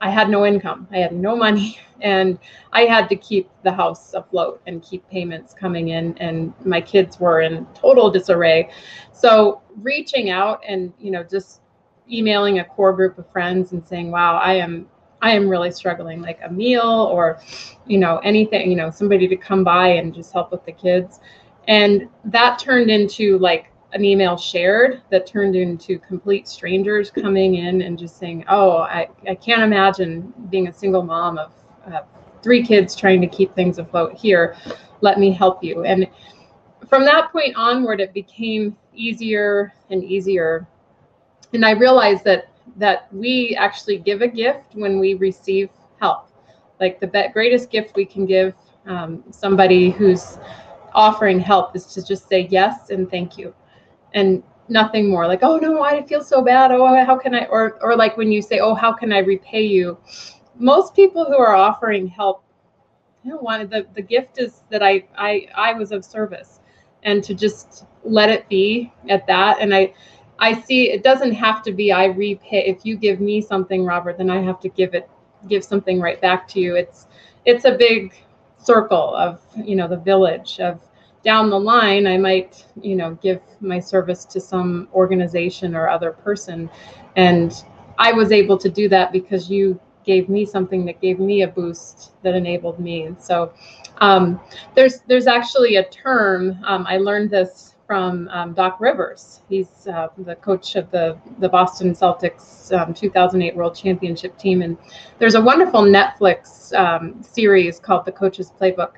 i 0.00 0.10
had 0.10 0.28
no 0.28 0.46
income. 0.46 0.88
I 0.92 0.98
had 0.98 1.12
no 1.12 1.36
money 1.36 1.78
and 2.00 2.38
i 2.72 2.82
had 2.82 3.08
to 3.08 3.16
keep 3.16 3.48
the 3.62 3.72
house 3.72 4.14
afloat 4.14 4.60
and 4.66 4.82
keep 4.82 5.08
payments 5.08 5.54
coming 5.54 5.88
in 5.88 6.16
and 6.18 6.52
my 6.64 6.80
kids 6.80 7.20
were 7.20 7.40
in 7.42 7.66
total 7.74 8.10
disarray. 8.10 8.70
So 9.12 9.62
reaching 9.82 10.30
out 10.30 10.62
and 10.66 10.92
you 10.98 11.10
know 11.10 11.22
just 11.22 11.60
emailing 12.10 12.58
a 12.58 12.64
core 12.64 12.92
group 12.92 13.18
of 13.18 13.28
friends 13.30 13.72
and 13.72 13.86
saying, 13.86 14.10
wow, 14.10 14.36
I 14.36 14.54
am 14.54 14.88
I 15.22 15.30
am 15.30 15.48
really 15.48 15.70
struggling, 15.70 16.20
like 16.20 16.38
a 16.44 16.52
meal 16.52 17.08
or, 17.10 17.40
you 17.86 17.96
know, 17.96 18.18
anything, 18.18 18.68
you 18.70 18.76
know, 18.76 18.90
somebody 18.90 19.26
to 19.28 19.36
come 19.36 19.64
by 19.64 19.88
and 19.88 20.14
just 20.14 20.34
help 20.34 20.52
with 20.52 20.66
the 20.66 20.72
kids. 20.72 21.20
And 21.66 22.10
that 22.26 22.58
turned 22.58 22.90
into 22.90 23.38
like 23.38 23.72
an 23.94 24.04
email 24.04 24.36
shared 24.36 25.00
that 25.10 25.26
turned 25.26 25.56
into 25.56 25.98
complete 25.98 26.46
strangers 26.46 27.10
coming 27.10 27.54
in 27.54 27.80
and 27.80 27.98
just 27.98 28.18
saying, 28.18 28.44
oh, 28.48 28.78
I, 28.78 29.08
I 29.26 29.34
can't 29.34 29.62
imagine 29.62 30.34
being 30.50 30.68
a 30.68 30.72
single 30.72 31.02
mom 31.02 31.38
of 31.38 31.52
uh, 31.86 32.00
three 32.42 32.62
kids 32.62 32.94
trying 32.94 33.22
to 33.22 33.26
keep 33.26 33.54
things 33.54 33.78
afloat 33.78 34.12
here. 34.14 34.56
Let 35.00 35.18
me 35.18 35.32
help 35.32 35.64
you. 35.64 35.84
And 35.84 36.06
from 36.88 37.06
that 37.06 37.32
point 37.32 37.56
onward, 37.56 38.00
it 38.00 38.12
became 38.12 38.76
easier 38.94 39.72
and 39.88 40.04
easier 40.04 40.66
and 41.54 41.64
I 41.64 41.70
realized 41.72 42.24
that 42.24 42.48
that 42.76 43.12
we 43.12 43.56
actually 43.56 43.98
give 43.98 44.20
a 44.22 44.28
gift 44.28 44.74
when 44.74 44.98
we 44.98 45.14
receive 45.14 45.70
help. 46.00 46.28
Like 46.80 46.98
the 46.98 47.30
greatest 47.32 47.70
gift 47.70 47.94
we 47.94 48.04
can 48.04 48.26
give 48.26 48.54
um, 48.86 49.22
somebody 49.30 49.90
who's 49.90 50.38
offering 50.92 51.38
help 51.38 51.76
is 51.76 51.86
to 51.86 52.04
just 52.04 52.28
say 52.28 52.48
yes 52.50 52.90
and 52.90 53.10
thank 53.10 53.38
you, 53.38 53.54
and 54.12 54.42
nothing 54.68 55.08
more. 55.08 55.26
Like 55.26 55.42
oh 55.42 55.56
no, 55.56 55.82
I 55.82 56.02
feel 56.02 56.22
so 56.22 56.42
bad. 56.42 56.72
Oh 56.72 57.04
how 57.04 57.16
can 57.16 57.34
I? 57.34 57.46
Or 57.46 57.78
or 57.82 57.96
like 57.96 58.16
when 58.16 58.32
you 58.32 58.42
say 58.42 58.58
oh 58.58 58.74
how 58.74 58.92
can 58.92 59.12
I 59.12 59.18
repay 59.18 59.62
you? 59.62 59.98
Most 60.58 60.94
people 60.94 61.24
who 61.24 61.36
are 61.36 61.54
offering 61.54 62.06
help, 62.06 62.44
you 63.22 63.30
know, 63.30 63.38
wanted 63.38 63.70
the 63.70 63.86
the 63.94 64.02
gift 64.02 64.38
is 64.38 64.62
that 64.70 64.82
I 64.82 65.04
I 65.16 65.46
I 65.54 65.72
was 65.74 65.92
of 65.92 66.04
service, 66.04 66.60
and 67.04 67.22
to 67.24 67.34
just 67.34 67.86
let 68.02 68.28
it 68.28 68.48
be 68.48 68.92
at 69.08 69.26
that. 69.26 69.58
And 69.60 69.74
I 69.74 69.94
I 70.38 70.60
see 70.60 70.90
it 70.90 71.02
doesn't 71.02 71.32
have 71.32 71.62
to 71.62 71.72
be 71.72 71.92
I 71.92 72.06
repay 72.06 72.66
if 72.66 72.84
you 72.84 72.96
give 72.96 73.20
me 73.20 73.40
something, 73.40 73.84
Robert, 73.84 74.18
then 74.18 74.30
I 74.30 74.40
have 74.40 74.60
to 74.60 74.68
give 74.68 74.94
it 74.94 75.08
give 75.48 75.64
something 75.64 76.00
right 76.00 76.20
back 76.20 76.48
to 76.48 76.60
you. 76.60 76.76
It's 76.76 77.06
it's 77.44 77.64
a 77.64 77.72
big 77.72 78.14
circle 78.58 79.14
of 79.14 79.40
you 79.56 79.76
know 79.76 79.88
the 79.88 79.98
village 79.98 80.58
of 80.60 80.80
down 81.22 81.50
the 81.50 81.58
line 81.58 82.06
I 82.06 82.18
might 82.18 82.64
you 82.80 82.96
know 82.96 83.14
give 83.22 83.40
my 83.60 83.78
service 83.78 84.24
to 84.26 84.40
some 84.40 84.88
organization 84.94 85.74
or 85.74 85.88
other 85.88 86.12
person 86.12 86.70
and 87.16 87.64
I 87.98 88.12
was 88.12 88.32
able 88.32 88.58
to 88.58 88.68
do 88.68 88.88
that 88.88 89.12
because 89.12 89.50
you 89.50 89.78
gave 90.04 90.28
me 90.28 90.44
something 90.44 90.84
that 90.84 91.00
gave 91.00 91.18
me 91.18 91.42
a 91.42 91.48
boost 91.48 92.12
that 92.22 92.34
enabled 92.34 92.78
me. 92.78 93.04
And 93.04 93.20
so 93.20 93.52
um, 93.98 94.40
there's 94.74 95.00
there's 95.06 95.26
actually 95.26 95.76
a 95.76 95.88
term 95.88 96.58
um, 96.64 96.86
I 96.88 96.98
learned 96.98 97.30
this 97.30 97.73
from 97.86 98.28
um, 98.28 98.54
Doc 98.54 98.80
Rivers. 98.80 99.40
He's 99.48 99.86
uh, 99.86 100.08
the 100.18 100.36
coach 100.36 100.76
of 100.76 100.90
the, 100.90 101.18
the 101.38 101.48
Boston 101.48 101.92
Celtics 101.92 102.72
um, 102.72 102.94
2008 102.94 103.54
World 103.54 103.76
Championship 103.76 104.36
team. 104.38 104.62
And 104.62 104.76
there's 105.18 105.34
a 105.34 105.40
wonderful 105.40 105.82
Netflix 105.82 106.72
um, 106.78 107.22
series 107.22 107.78
called 107.78 108.04
The 108.04 108.12
Coach's 108.12 108.50
Playbook. 108.50 108.92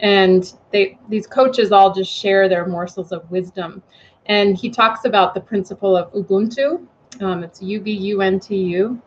And 0.00 0.52
they 0.72 0.98
these 1.08 1.26
coaches 1.26 1.72
all 1.72 1.94
just 1.94 2.12
share 2.12 2.48
their 2.48 2.66
morsels 2.66 3.12
of 3.12 3.30
wisdom. 3.30 3.82
And 4.26 4.56
he 4.56 4.68
talks 4.68 5.04
about 5.04 5.32
the 5.32 5.40
principle 5.40 5.96
of 5.96 6.12
Ubuntu. 6.12 6.86
Um, 7.20 7.42
it's 7.42 7.62
U 7.62 7.80
B 7.80 7.92
U 7.92 8.20
N 8.20 8.38
T 8.38 8.56
U. 8.56 9.00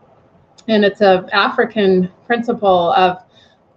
And 0.67 0.83
it's 0.83 1.01
an 1.01 1.29
African 1.31 2.11
principle 2.25 2.93
of 2.93 3.17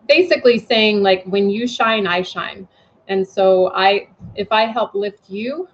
basically 0.08 0.58
saying, 0.58 1.02
like, 1.02 1.24
when 1.26 1.50
you 1.50 1.66
shine, 1.66 2.06
I 2.06 2.22
shine 2.22 2.66
and 3.08 3.26
so 3.26 3.70
I, 3.74 4.08
if 4.34 4.50
I 4.50 4.66
help 4.66 4.94
lift 4.94 5.28
you, 5.28 5.68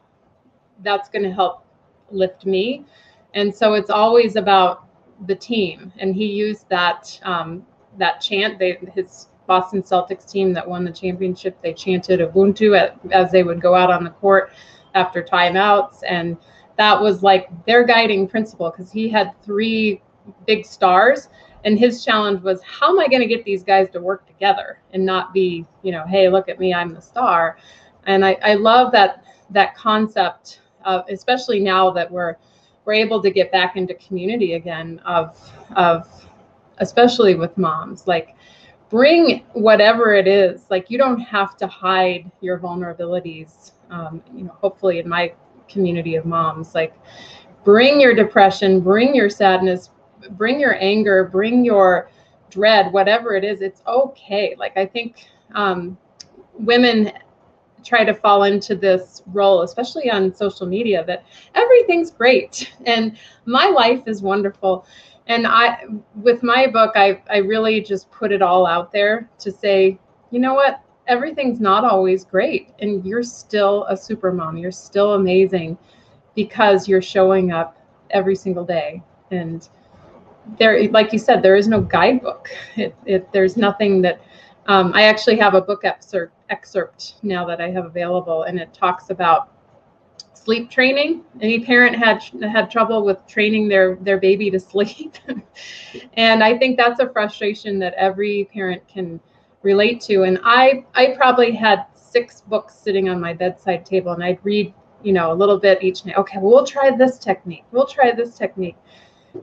that's 0.82 1.08
going 1.08 1.24
to 1.24 1.32
help 1.32 1.64
lift 2.10 2.46
me. 2.46 2.84
And 3.34 3.54
so 3.54 3.74
it's 3.74 3.90
always 3.90 4.36
about 4.36 4.86
the 5.26 5.34
team. 5.34 5.92
And 5.98 6.14
he 6.14 6.26
used 6.26 6.68
that 6.68 7.18
um, 7.24 7.66
that 7.98 8.20
chant. 8.20 8.58
They 8.58 8.78
his 8.94 9.28
Boston 9.46 9.82
Celtics 9.82 10.30
team 10.30 10.52
that 10.52 10.68
won 10.68 10.84
the 10.84 10.92
championship. 10.92 11.60
They 11.62 11.72
chanted 11.72 12.20
Ubuntu 12.20 12.78
at, 12.78 12.98
as 13.12 13.30
they 13.30 13.42
would 13.42 13.60
go 13.60 13.74
out 13.74 13.90
on 13.90 14.04
the 14.04 14.10
court 14.10 14.52
after 14.94 15.22
timeouts, 15.22 16.02
and 16.06 16.36
that 16.76 17.00
was 17.00 17.22
like 17.22 17.48
their 17.66 17.84
guiding 17.84 18.28
principle 18.28 18.70
because 18.70 18.90
he 18.90 19.08
had 19.08 19.32
three 19.42 20.00
big 20.46 20.64
stars 20.64 21.28
and 21.64 21.78
his 21.78 22.04
challenge 22.04 22.42
was 22.42 22.62
how 22.62 22.90
am 22.90 22.98
i 22.98 23.08
going 23.08 23.20
to 23.20 23.26
get 23.26 23.44
these 23.44 23.62
guys 23.62 23.88
to 23.90 24.00
work 24.00 24.26
together 24.26 24.80
and 24.92 25.04
not 25.04 25.32
be 25.32 25.66
you 25.82 25.90
know 25.92 26.04
hey 26.06 26.28
look 26.28 26.48
at 26.48 26.58
me 26.58 26.72
i'm 26.72 26.94
the 26.94 27.00
star 27.00 27.56
and 28.08 28.24
i, 28.24 28.36
I 28.42 28.54
love 28.54 28.92
that 28.92 29.24
that 29.50 29.74
concept 29.76 30.60
especially 31.08 31.60
now 31.60 31.90
that 31.90 32.10
we're 32.10 32.36
we're 32.84 32.94
able 32.94 33.22
to 33.22 33.30
get 33.30 33.52
back 33.52 33.76
into 33.76 33.94
community 33.94 34.54
again 34.54 35.00
of 35.04 35.38
of 35.76 36.08
especially 36.78 37.34
with 37.34 37.56
moms 37.58 38.06
like 38.06 38.34
bring 38.88 39.44
whatever 39.52 40.14
it 40.14 40.26
is 40.26 40.62
like 40.70 40.90
you 40.90 40.98
don't 40.98 41.20
have 41.20 41.56
to 41.58 41.66
hide 41.66 42.30
your 42.40 42.58
vulnerabilities 42.58 43.72
um, 43.90 44.22
you 44.34 44.44
know 44.44 44.56
hopefully 44.60 44.98
in 44.98 45.08
my 45.08 45.32
community 45.68 46.14
of 46.16 46.24
moms 46.24 46.74
like 46.74 46.94
bring 47.64 48.00
your 48.00 48.14
depression 48.14 48.80
bring 48.80 49.14
your 49.14 49.28
sadness 49.28 49.90
bring 50.30 50.60
your 50.60 50.76
anger, 50.80 51.24
bring 51.24 51.64
your 51.64 52.10
dread, 52.50 52.92
whatever 52.92 53.34
it 53.34 53.44
is, 53.44 53.60
it's 53.60 53.82
okay. 53.86 54.54
Like 54.58 54.76
I 54.76 54.86
think 54.86 55.28
um, 55.54 55.96
women 56.54 57.12
try 57.88 58.04
to 58.04 58.14
fall 58.14 58.42
into 58.42 58.74
this 58.74 59.22
role, 59.28 59.62
especially 59.62 60.10
on 60.10 60.34
social 60.34 60.66
media, 60.66 61.02
that 61.06 61.24
everything's 61.54 62.10
great 62.10 62.70
and 62.86 63.16
my 63.46 63.66
life 63.66 64.02
is 64.06 64.20
wonderful. 64.20 64.84
And 65.26 65.46
I, 65.46 65.84
with 66.14 66.42
my 66.42 66.66
book, 66.66 66.92
I, 66.96 67.22
I 67.30 67.38
really 67.38 67.80
just 67.80 68.10
put 68.10 68.30
it 68.32 68.42
all 68.42 68.66
out 68.66 68.92
there 68.92 69.28
to 69.38 69.50
say, 69.50 69.98
you 70.30 70.38
know 70.38 70.54
what, 70.54 70.82
everything's 71.06 71.60
not 71.60 71.84
always 71.84 72.24
great, 72.24 72.74
and 72.80 73.04
you're 73.04 73.22
still 73.22 73.84
a 73.88 73.96
super 73.96 74.32
mom. 74.32 74.56
You're 74.56 74.70
still 74.70 75.14
amazing 75.14 75.76
because 76.34 76.86
you're 76.86 77.02
showing 77.02 77.50
up 77.52 77.78
every 78.10 78.36
single 78.36 78.64
day. 78.64 79.02
And 79.30 79.66
there, 80.58 80.88
like 80.90 81.12
you 81.12 81.18
said, 81.18 81.42
there 81.42 81.56
is 81.56 81.68
no 81.68 81.80
guidebook. 81.80 82.48
It, 82.76 82.94
it, 83.06 83.32
there's 83.32 83.56
nothing 83.56 84.02
that 84.02 84.20
um, 84.68 84.92
I 84.94 85.04
actually 85.04 85.36
have 85.38 85.54
a 85.54 85.60
book 85.60 85.84
excerpt, 85.84 86.34
excerpt 86.50 87.14
now 87.22 87.44
that 87.46 87.60
I 87.60 87.70
have 87.70 87.86
available, 87.86 88.44
and 88.44 88.58
it 88.58 88.72
talks 88.72 89.10
about 89.10 89.52
sleep 90.34 90.70
training. 90.70 91.24
Any 91.40 91.60
parent 91.60 91.96
had 91.96 92.22
had 92.42 92.70
trouble 92.70 93.04
with 93.04 93.26
training 93.26 93.68
their 93.68 93.96
their 93.96 94.18
baby 94.18 94.50
to 94.50 94.60
sleep, 94.60 95.16
and 96.14 96.44
I 96.44 96.56
think 96.56 96.76
that's 96.76 97.00
a 97.00 97.08
frustration 97.10 97.78
that 97.80 97.94
every 97.94 98.48
parent 98.52 98.86
can 98.86 99.20
relate 99.62 100.00
to. 100.02 100.22
And 100.22 100.38
I 100.44 100.84
I 100.94 101.14
probably 101.16 101.52
had 101.52 101.86
six 101.94 102.42
books 102.42 102.74
sitting 102.74 103.08
on 103.08 103.20
my 103.20 103.34
bedside 103.34 103.84
table, 103.84 104.12
and 104.12 104.22
I'd 104.22 104.38
read 104.44 104.72
you 105.02 105.12
know, 105.12 105.32
a 105.32 105.34
little 105.34 105.58
bit 105.58 105.82
each 105.82 106.04
night. 106.04 106.16
Okay, 106.16 106.38
well, 106.38 106.52
we'll 106.52 106.66
try 106.66 106.90
this 106.94 107.18
technique. 107.18 107.64
We'll 107.70 107.86
try 107.86 108.12
this 108.12 108.36
technique. 108.36 108.76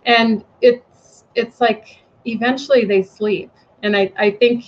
And 0.05 0.43
it's 0.61 1.25
it's 1.35 1.61
like 1.61 1.99
eventually 2.25 2.85
they 2.85 3.03
sleep. 3.03 3.51
And 3.83 3.95
I, 3.95 4.11
I 4.17 4.31
think 4.31 4.65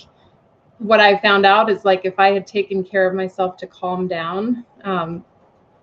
what 0.78 1.00
I 1.00 1.18
found 1.18 1.44
out 1.44 1.70
is 1.70 1.84
like 1.84 2.02
if 2.04 2.18
I 2.18 2.30
had 2.30 2.46
taken 2.46 2.84
care 2.84 3.08
of 3.08 3.14
myself 3.14 3.56
to 3.58 3.66
calm 3.66 4.06
down, 4.06 4.64
um, 4.84 5.24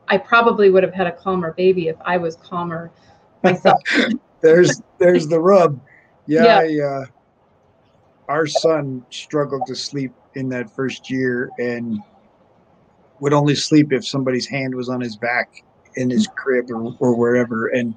I 0.07 0.17
probably 0.17 0.69
would 0.69 0.83
have 0.83 0.93
had 0.93 1.07
a 1.07 1.11
calmer 1.11 1.53
baby 1.53 1.87
if 1.87 1.97
I 2.05 2.17
was 2.17 2.35
calmer 2.35 2.91
myself. 3.43 3.81
there's 4.41 4.81
there's 4.97 5.27
the 5.27 5.39
rub. 5.39 5.79
Yeah, 6.27 6.63
yeah. 6.63 6.85
I, 6.85 7.01
uh, 7.01 7.05
our 8.27 8.47
son 8.47 9.05
struggled 9.09 9.67
to 9.67 9.75
sleep 9.75 10.11
in 10.35 10.49
that 10.49 10.73
first 10.75 11.09
year 11.09 11.49
and 11.59 11.99
would 13.19 13.33
only 13.33 13.55
sleep 13.55 13.93
if 13.93 14.05
somebody's 14.05 14.47
hand 14.47 14.73
was 14.73 14.89
on 14.89 15.01
his 15.01 15.15
back 15.15 15.63
in 15.95 16.09
his 16.09 16.27
crib 16.35 16.69
or, 16.71 16.95
or 16.99 17.15
wherever. 17.15 17.67
And 17.67 17.95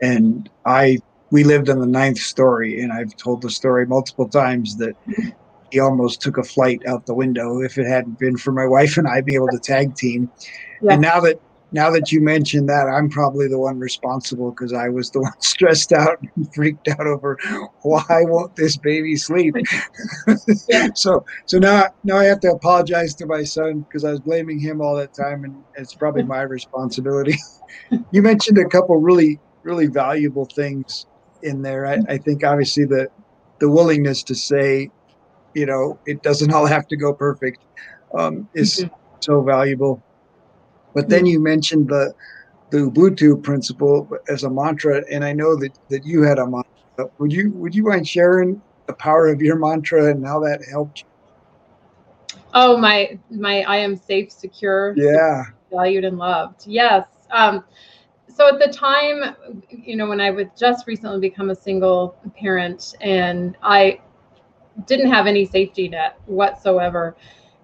and 0.00 0.48
I 0.64 0.98
we 1.30 1.44
lived 1.44 1.68
on 1.70 1.78
the 1.78 1.86
ninth 1.86 2.18
story, 2.18 2.82
and 2.82 2.92
I've 2.92 3.16
told 3.16 3.42
the 3.42 3.50
story 3.50 3.86
multiple 3.86 4.28
times 4.28 4.76
that 4.76 4.94
he 5.70 5.80
almost 5.80 6.20
took 6.20 6.38
a 6.38 6.42
flight 6.42 6.82
out 6.86 7.06
the 7.06 7.14
window 7.14 7.60
if 7.60 7.78
it 7.78 7.86
hadn't 7.86 8.18
been 8.18 8.36
for 8.36 8.52
my 8.52 8.66
wife 8.66 8.96
and 8.96 9.06
I 9.06 9.20
being 9.20 9.36
able 9.36 9.48
to 9.48 9.58
tag 9.58 9.94
team. 9.94 10.30
Yeah. 10.82 10.94
And 10.94 11.02
now 11.02 11.20
that 11.20 11.40
now 11.72 11.90
that 11.90 12.10
you 12.10 12.20
mentioned 12.20 12.68
that, 12.68 12.88
I'm 12.88 13.08
probably 13.08 13.46
the 13.46 13.58
one 13.58 13.78
responsible 13.78 14.50
because 14.50 14.72
I 14.72 14.88
was 14.88 15.10
the 15.10 15.20
one 15.20 15.32
stressed 15.40 15.92
out 15.92 16.18
and 16.34 16.52
freaked 16.54 16.88
out 16.88 17.06
over 17.06 17.38
why 17.82 18.22
won't 18.22 18.56
this 18.56 18.76
baby 18.76 19.16
sleep. 19.16 19.54
yeah. 20.68 20.88
so 20.94 21.24
so 21.46 21.58
now 21.58 21.86
now 22.04 22.16
I 22.16 22.24
have 22.24 22.40
to 22.40 22.50
apologize 22.50 23.14
to 23.16 23.26
my 23.26 23.44
son 23.44 23.80
because 23.80 24.04
I 24.04 24.10
was 24.10 24.20
blaming 24.20 24.58
him 24.58 24.80
all 24.80 24.96
that 24.96 25.14
time, 25.14 25.44
and 25.44 25.62
it's 25.76 25.94
probably 25.94 26.22
my 26.22 26.42
responsibility. 26.42 27.36
you 28.10 28.22
mentioned 28.22 28.58
a 28.58 28.66
couple 28.66 28.96
really 28.96 29.38
really 29.62 29.86
valuable 29.86 30.46
things 30.46 31.06
in 31.42 31.62
there. 31.62 31.86
I, 31.86 31.98
I 32.08 32.18
think 32.18 32.44
obviously 32.44 32.84
the 32.84 33.08
the 33.60 33.68
willingness 33.68 34.22
to 34.24 34.34
say, 34.34 34.90
you 35.54 35.66
know, 35.66 35.98
it 36.06 36.22
doesn't 36.22 36.52
all 36.52 36.66
have 36.66 36.86
to 36.88 36.96
go 36.96 37.12
perfect 37.12 37.58
um, 38.16 38.48
is 38.54 38.80
mm-hmm. 38.80 38.94
so 39.20 39.42
valuable. 39.42 40.02
But 40.94 41.08
then 41.08 41.26
you 41.26 41.40
mentioned 41.40 41.88
the 41.88 42.14
the 42.70 42.78
Ubuntu 42.78 43.42
principle 43.42 44.08
as 44.28 44.44
a 44.44 44.50
mantra, 44.50 45.02
and 45.10 45.24
I 45.24 45.32
know 45.32 45.56
that 45.56 45.72
that 45.88 46.04
you 46.04 46.22
had 46.22 46.38
a 46.38 46.46
mantra. 46.46 47.10
Would 47.18 47.32
you 47.32 47.50
would 47.52 47.74
you 47.74 47.84
mind 47.84 48.08
sharing 48.08 48.60
the 48.86 48.92
power 48.94 49.28
of 49.28 49.40
your 49.40 49.56
mantra 49.56 50.10
and 50.10 50.26
how 50.26 50.40
that 50.40 50.60
helped 50.70 51.02
you? 51.02 51.06
Oh 52.54 52.76
my 52.76 53.18
my 53.30 53.62
I 53.62 53.76
am 53.76 53.96
safe, 53.96 54.32
secure, 54.32 54.94
yeah, 54.96 55.44
valued 55.70 56.04
and 56.04 56.18
loved. 56.18 56.66
Yes. 56.66 57.06
Um, 57.30 57.64
so 58.34 58.48
at 58.48 58.58
the 58.58 58.72
time, 58.72 59.36
you 59.70 59.96
know, 59.96 60.08
when 60.08 60.20
I 60.20 60.30
was 60.30 60.46
just 60.56 60.86
recently 60.86 61.20
become 61.20 61.50
a 61.50 61.54
single 61.54 62.16
parent, 62.36 62.94
and 63.00 63.56
I 63.62 64.00
didn't 64.86 65.10
have 65.10 65.26
any 65.26 65.44
safety 65.44 65.88
net 65.88 66.18
whatsoever. 66.26 67.16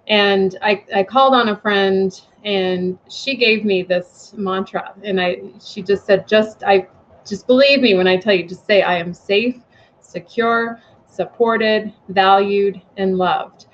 And 0.07 0.57
I, 0.61 0.83
I 0.95 1.03
called 1.03 1.33
on 1.33 1.49
a 1.49 1.57
friend 1.57 2.19
and 2.43 2.97
she 3.09 3.35
gave 3.35 3.65
me 3.65 3.83
this 3.83 4.33
mantra 4.37 4.93
and 5.03 5.19
I 5.19 5.41
she 5.63 5.81
just 5.81 6.05
said, 6.05 6.27
just 6.27 6.63
I 6.63 6.87
just 7.25 7.45
believe 7.47 7.81
me 7.81 7.95
when 7.95 8.07
I 8.07 8.17
tell 8.17 8.33
you, 8.33 8.47
just 8.47 8.65
say 8.65 8.81
I 8.81 8.97
am 8.97 9.13
safe, 9.13 9.57
secure, 9.99 10.81
supported, 11.07 11.93
valued, 12.09 12.81
and 12.95 13.17
loved. 13.17 13.65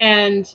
And 0.00 0.54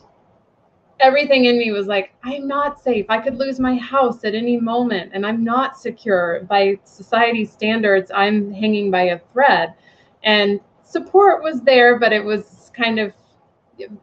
everything 1.00 1.46
in 1.46 1.58
me 1.58 1.72
was 1.72 1.88
like, 1.88 2.13
I'm 2.24 2.48
not 2.48 2.82
safe. 2.82 3.06
I 3.10 3.20
could 3.20 3.38
lose 3.38 3.60
my 3.60 3.75
house 3.75 4.24
at 4.24 4.34
any 4.34 4.60
moment, 4.60 5.12
and 5.13 5.25
I'm 5.25 5.44
not 5.44 5.77
secure. 5.77 6.41
By 6.50 6.79
society 6.84 7.46
standards, 7.46 8.12
I'm 8.13 8.51
hanging 8.51 8.89
by 8.91 9.03
a 9.03 9.20
thread. 9.34 9.74
And 10.24 10.60
support 10.88 11.44
was 11.44 11.62
there, 11.62 12.00
but 12.00 12.13
it 12.13 12.24
was 12.24 12.72
kind 12.75 13.00
of, 13.00 13.13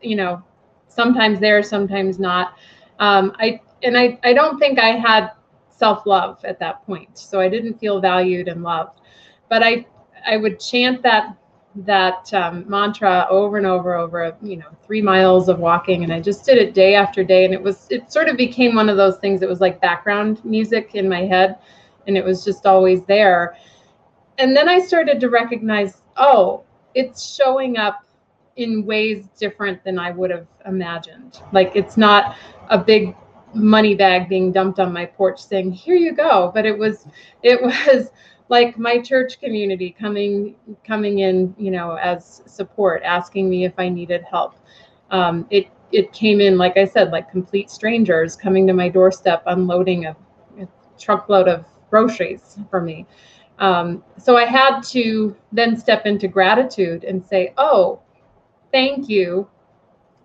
you 0.03 0.17
know, 0.17 0.43
sometimes 0.89 1.41
there, 1.41 1.63
sometimes 1.63 2.19
not. 2.19 2.57
Um, 2.99 3.33
I 3.39 3.61
and 3.83 3.99
I, 3.99 4.19
I 4.23 4.33
don't 4.33 4.59
think 4.59 4.79
I 4.79 4.91
had 4.91 5.33
self-love 5.71 6.45
at 6.45 6.59
that 6.61 6.85
point. 6.87 7.19
So 7.19 7.41
I 7.41 7.49
didn't 7.49 7.79
feel 7.79 8.01
valued 8.01 8.49
and 8.49 8.63
loved. 8.63 9.01
But 9.49 9.63
I 9.63 9.87
I 10.27 10.37
would 10.37 10.61
chant 10.61 11.03
that 11.03 11.37
that 11.77 12.33
um, 12.33 12.65
mantra 12.69 13.27
over 13.29 13.57
and 13.57 13.67
over 13.67 13.97
over 13.97 14.37
you 14.41 14.57
know 14.57 14.69
three 14.87 15.03
miles 15.03 15.49
of 15.49 15.59
walking 15.59 16.05
and 16.05 16.13
i 16.13 16.21
just 16.21 16.45
did 16.45 16.57
it 16.57 16.73
day 16.73 16.95
after 16.95 17.25
day 17.25 17.45
and 17.45 17.53
it 17.53 17.61
was 17.61 17.89
it 17.91 18.13
sort 18.13 18.29
of 18.29 18.37
became 18.37 18.77
one 18.77 18.89
of 18.89 18.97
those 18.97 19.17
things 19.19 19.41
that 19.41 19.49
was 19.49 19.61
like 19.61 19.81
background 19.81 20.45
music 20.45 20.95
in 20.95 21.09
my 21.09 21.23
head 21.23 21.59
and 22.07 22.17
it 22.17 22.25
was 22.25 22.45
just 22.45 22.65
always 22.65 23.03
there 23.07 23.57
and 24.39 24.57
then 24.57 24.69
i 24.69 24.79
started 24.79 25.19
to 25.19 25.29
recognize 25.29 26.03
oh 26.17 26.63
it's 26.95 27.35
showing 27.35 27.77
up 27.77 28.05
in 28.57 28.87
ways 28.87 29.27
different 29.37 29.83
than 29.85 29.99
i 29.99 30.11
would 30.11 30.31
have 30.31 30.47
imagined. 30.67 31.41
Like 31.53 31.73
it's 31.75 31.97
not 31.97 32.37
a 32.71 32.79
big 32.79 33.15
money 33.53 33.95
bag 33.95 34.29
being 34.29 34.53
dumped 34.53 34.81
on 34.81 34.93
my 34.93 35.07
porch 35.07 35.43
saying 35.43 35.73
here 35.73 35.97
you 35.97 36.13
go. 36.13 36.51
But 36.55 36.67
it 36.67 36.77
was 36.77 37.07
it 37.43 37.61
was 37.63 38.11
like 38.49 38.79
my 38.79 38.99
church 39.01 39.41
community 39.41 39.95
coming 39.99 40.55
coming 40.87 41.21
in 41.21 41.55
you 41.59 41.71
know 41.71 41.95
as 41.97 42.43
support 42.47 43.03
asking 43.03 43.49
me 43.49 43.65
if 43.65 43.73
i 43.79 43.89
needed 43.89 44.25
help. 44.31 44.55
Um, 45.11 45.47
it 45.51 45.69
it 45.93 46.13
came 46.13 46.41
in 46.41 46.59
like 46.59 46.77
i 46.77 46.85
said 46.85 47.13
like 47.13 47.31
complete 47.31 47.71
strangers 47.71 48.35
coming 48.35 48.67
to 48.67 48.73
my 48.73 48.89
doorstep 48.89 49.43
unloading 49.47 50.07
a, 50.07 50.17
a 50.61 50.67
truckload 50.99 51.47
of 51.47 51.65
groceries 51.89 52.59
for 52.71 52.81
me 52.81 53.07
um, 53.59 54.03
so 54.19 54.37
i 54.37 54.45
had 54.45 54.81
to 54.81 55.35
then 55.53 55.77
step 55.77 56.07
into 56.07 56.29
gratitude 56.29 57.05
and 57.05 57.25
say 57.25 57.53
oh 57.57 58.01
thank 58.73 59.09
you 59.09 59.49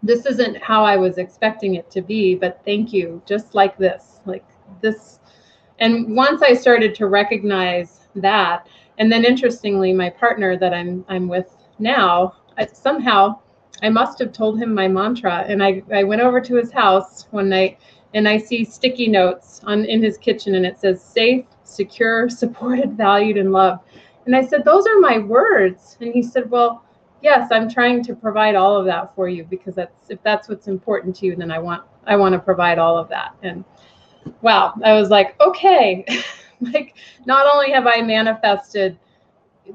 this 0.01 0.25
isn't 0.25 0.57
how 0.61 0.83
i 0.83 0.95
was 0.95 1.17
expecting 1.17 1.75
it 1.75 1.89
to 1.91 2.01
be 2.01 2.35
but 2.35 2.61
thank 2.65 2.93
you 2.93 3.21
just 3.25 3.53
like 3.53 3.77
this 3.77 4.21
like 4.25 4.45
this 4.81 5.19
and 5.79 6.15
once 6.15 6.41
i 6.41 6.53
started 6.53 6.95
to 6.95 7.07
recognize 7.07 7.99
that. 8.15 8.67
And 8.97 9.11
then 9.11 9.25
interestingly, 9.25 9.93
my 9.93 10.09
partner 10.09 10.57
that 10.57 10.73
I'm 10.73 11.05
I'm 11.07 11.27
with 11.27 11.55
now, 11.79 12.35
I, 12.57 12.65
somehow 12.65 13.39
I 13.81 13.89
must 13.89 14.19
have 14.19 14.33
told 14.33 14.59
him 14.59 14.73
my 14.73 14.87
mantra. 14.87 15.45
And 15.47 15.63
I, 15.63 15.81
I 15.93 16.03
went 16.03 16.21
over 16.21 16.41
to 16.41 16.55
his 16.55 16.71
house 16.71 17.27
one 17.31 17.49
night 17.49 17.79
and 18.13 18.27
I 18.27 18.37
see 18.37 18.65
sticky 18.65 19.07
notes 19.07 19.61
on 19.63 19.85
in 19.85 20.03
his 20.03 20.17
kitchen 20.17 20.55
and 20.55 20.65
it 20.65 20.79
says 20.79 21.01
safe, 21.01 21.45
secure, 21.69 22.29
supported, 22.29 22.93
valued, 22.93 23.37
and 23.37 23.51
loved. 23.51 23.83
And 24.25 24.35
I 24.35 24.45
said, 24.45 24.63
Those 24.65 24.85
are 24.87 24.99
my 24.99 25.19
words. 25.19 25.97
And 26.01 26.13
he 26.13 26.21
said, 26.21 26.49
Well, 26.49 26.83
yes, 27.21 27.49
I'm 27.51 27.69
trying 27.69 28.03
to 28.03 28.15
provide 28.15 28.55
all 28.55 28.77
of 28.77 28.85
that 28.85 29.15
for 29.15 29.27
you 29.29 29.43
because 29.43 29.75
that's 29.75 30.09
if 30.09 30.21
that's 30.23 30.47
what's 30.49 30.67
important 30.67 31.15
to 31.17 31.25
you, 31.25 31.35
then 31.35 31.51
I 31.51 31.59
want 31.59 31.83
I 32.05 32.15
want 32.15 32.33
to 32.33 32.39
provide 32.39 32.79
all 32.79 32.97
of 32.97 33.09
that. 33.09 33.35
And 33.43 33.63
wow, 34.41 34.73
I 34.83 34.93
was 34.93 35.09
like, 35.09 35.39
okay. 35.41 36.05
like 36.61 36.95
not 37.25 37.45
only 37.51 37.71
have 37.71 37.87
I 37.87 38.01
manifested 38.01 38.97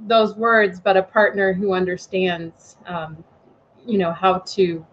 those 0.07 0.35
words, 0.35 0.81
but 0.81 0.97
a 0.97 1.03
partner 1.03 1.53
who 1.53 1.73
understands, 1.73 2.77
um, 2.87 3.23
you 3.87 3.99
know, 3.99 4.13
how 4.13 4.39
to 4.39 4.85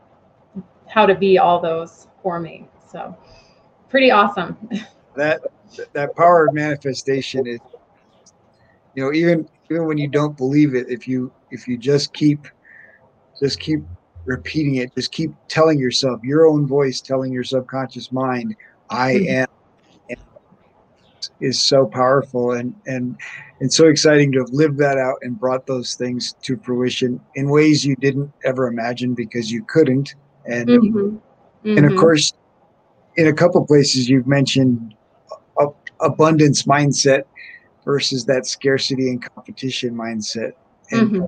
how 0.87 1.05
to 1.05 1.15
be 1.15 1.37
all 1.37 1.59
those 1.59 2.07
for 2.21 2.39
me. 2.39 2.67
So 2.89 3.17
pretty 3.89 4.11
awesome. 4.11 4.57
that 5.15 5.41
that 5.93 6.15
power 6.15 6.47
of 6.47 6.53
manifestation 6.53 7.47
is, 7.47 7.59
you 8.95 9.03
know, 9.03 9.13
even 9.13 9.47
even 9.69 9.85
when 9.85 9.97
you 9.97 10.07
don't 10.07 10.35
believe 10.37 10.75
it, 10.75 10.89
if 10.89 11.07
you 11.07 11.31
if 11.51 11.67
you 11.67 11.77
just 11.77 12.13
keep 12.13 12.47
just 13.39 13.59
keep 13.59 13.81
repeating 14.25 14.75
it, 14.75 14.93
just 14.95 15.11
keep 15.11 15.31
telling 15.47 15.79
yourself 15.79 16.21
your 16.23 16.45
own 16.45 16.67
voice, 16.67 17.01
telling 17.01 17.31
your 17.31 17.43
subconscious 17.43 18.11
mind, 18.11 18.55
I 18.89 19.13
mm-hmm. 19.13 19.39
am 19.41 19.47
is 21.39 21.61
so 21.61 21.85
powerful 21.85 22.51
and 22.51 22.73
and 22.85 23.17
and 23.59 23.71
so 23.71 23.87
exciting 23.87 24.31
to 24.31 24.39
have 24.39 24.49
lived 24.49 24.77
that 24.77 24.97
out 24.97 25.17
and 25.21 25.39
brought 25.39 25.67
those 25.67 25.95
things 25.95 26.33
to 26.41 26.57
fruition 26.57 27.19
in 27.35 27.49
ways 27.49 27.85
you 27.85 27.95
didn't 27.97 28.31
ever 28.43 28.67
imagine 28.67 29.13
because 29.13 29.51
you 29.51 29.63
couldn't 29.65 30.15
and 30.45 30.67
mm-hmm. 30.67 30.97
Mm-hmm. 30.97 31.77
and 31.77 31.85
of 31.85 31.91
mm-hmm. 31.91 31.99
course 31.99 32.33
in 33.17 33.27
a 33.27 33.33
couple 33.33 33.65
places 33.65 34.09
you've 34.09 34.27
mentioned 34.27 34.95
abundance 36.01 36.63
mindset 36.63 37.23
versus 37.85 38.25
that 38.25 38.45
scarcity 38.45 39.09
and 39.09 39.23
competition 39.33 39.93
mindset 39.93 40.53
and 40.91 41.11
mm-hmm. 41.11 41.25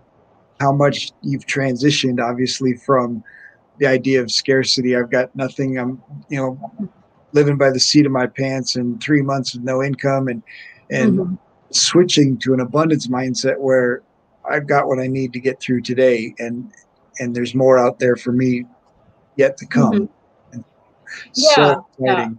how 0.60 0.72
much 0.72 1.12
you've 1.22 1.46
transitioned 1.46 2.22
obviously 2.24 2.76
from 2.76 3.24
the 3.80 3.88
idea 3.88 4.22
of 4.22 4.32
scarcity 4.32 4.96
i've 4.96 5.10
got 5.10 5.36
nothing 5.36 5.80
i'm 5.80 6.02
you 6.30 6.38
know 6.38 6.92
living 7.34 7.58
by 7.58 7.70
the 7.72 7.80
seat 7.80 8.06
of 8.06 8.12
my 8.12 8.28
pants 8.28 8.76
and 8.76 9.02
three 9.02 9.22
months 9.22 9.54
with 9.54 9.64
no 9.64 9.84
income 9.84 10.28
and 10.28 10.42
and 10.90 11.20
mm-hmm. 11.20 11.36
switching 11.72 12.38
to 12.38 12.54
an 12.54 12.60
abundance 12.60 13.08
mindset 13.08 13.60
where 13.60 14.04
I've 14.50 14.68
got 14.68 14.88
what 14.88 15.00
I 15.00 15.08
need 15.08 15.34
to 15.34 15.40
get 15.40 15.60
through 15.60 15.82
today 15.82 16.34
and 16.40 16.72
and 17.20 17.36
there's 17.36 17.54
more 17.54 17.78
out 17.78 18.00
there 18.00 18.16
for 18.16 18.32
me 18.32 18.66
yet 19.36 19.58
to 19.58 19.66
come. 19.66 20.10
Mm-hmm. 20.54 20.62
Yeah, 21.36 21.56
so 21.56 21.88
yeah. 22.00 22.30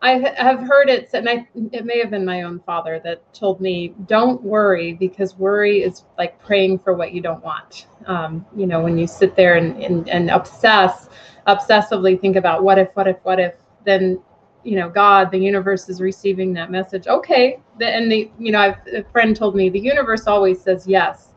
I 0.00 0.32
have 0.36 0.60
heard 0.60 0.88
it, 0.88 1.10
and 1.12 1.28
I 1.28 1.48
it 1.72 1.84
may 1.84 1.98
have 1.98 2.10
been 2.10 2.24
my 2.24 2.42
own 2.42 2.60
father 2.60 3.00
that 3.02 3.34
told 3.34 3.60
me, 3.60 3.94
"Don't 4.06 4.40
worry," 4.42 4.92
because 4.92 5.36
worry 5.36 5.82
is 5.82 6.04
like 6.16 6.38
praying 6.38 6.78
for 6.80 6.94
what 6.94 7.12
you 7.12 7.20
don't 7.20 7.42
want. 7.42 7.86
Um, 8.06 8.46
you 8.56 8.66
know, 8.66 8.80
when 8.80 8.96
you 8.96 9.08
sit 9.08 9.34
there 9.34 9.56
and, 9.56 9.82
and 9.82 10.08
and 10.08 10.30
obsess, 10.30 11.08
obsessively 11.48 12.20
think 12.20 12.36
about 12.36 12.62
what 12.62 12.78
if, 12.78 12.88
what 12.94 13.08
if, 13.08 13.16
what 13.24 13.40
if, 13.40 13.54
then 13.84 14.20
you 14.62 14.76
know, 14.76 14.88
God, 14.88 15.32
the 15.32 15.38
universe 15.38 15.88
is 15.88 16.00
receiving 16.00 16.52
that 16.52 16.70
message. 16.70 17.08
Okay, 17.08 17.58
and 17.80 18.10
the 18.10 18.30
you 18.38 18.52
know, 18.52 18.60
I've, 18.60 18.86
a 18.94 19.02
friend 19.10 19.34
told 19.34 19.56
me 19.56 19.68
the 19.68 19.80
universe 19.80 20.28
always 20.28 20.60
says 20.60 20.86
yes. 20.86 21.30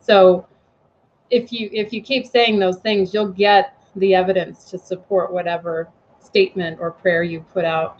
So 0.00 0.46
if 1.30 1.50
you 1.50 1.70
if 1.72 1.94
you 1.94 2.02
keep 2.02 2.26
saying 2.26 2.58
those 2.58 2.78
things, 2.80 3.14
you'll 3.14 3.32
get 3.32 3.74
the 3.96 4.14
evidence 4.14 4.70
to 4.70 4.78
support 4.78 5.32
whatever 5.32 5.88
statement 6.32 6.78
or 6.80 6.90
prayer 6.90 7.22
you 7.22 7.40
put 7.52 7.66
out 7.66 7.98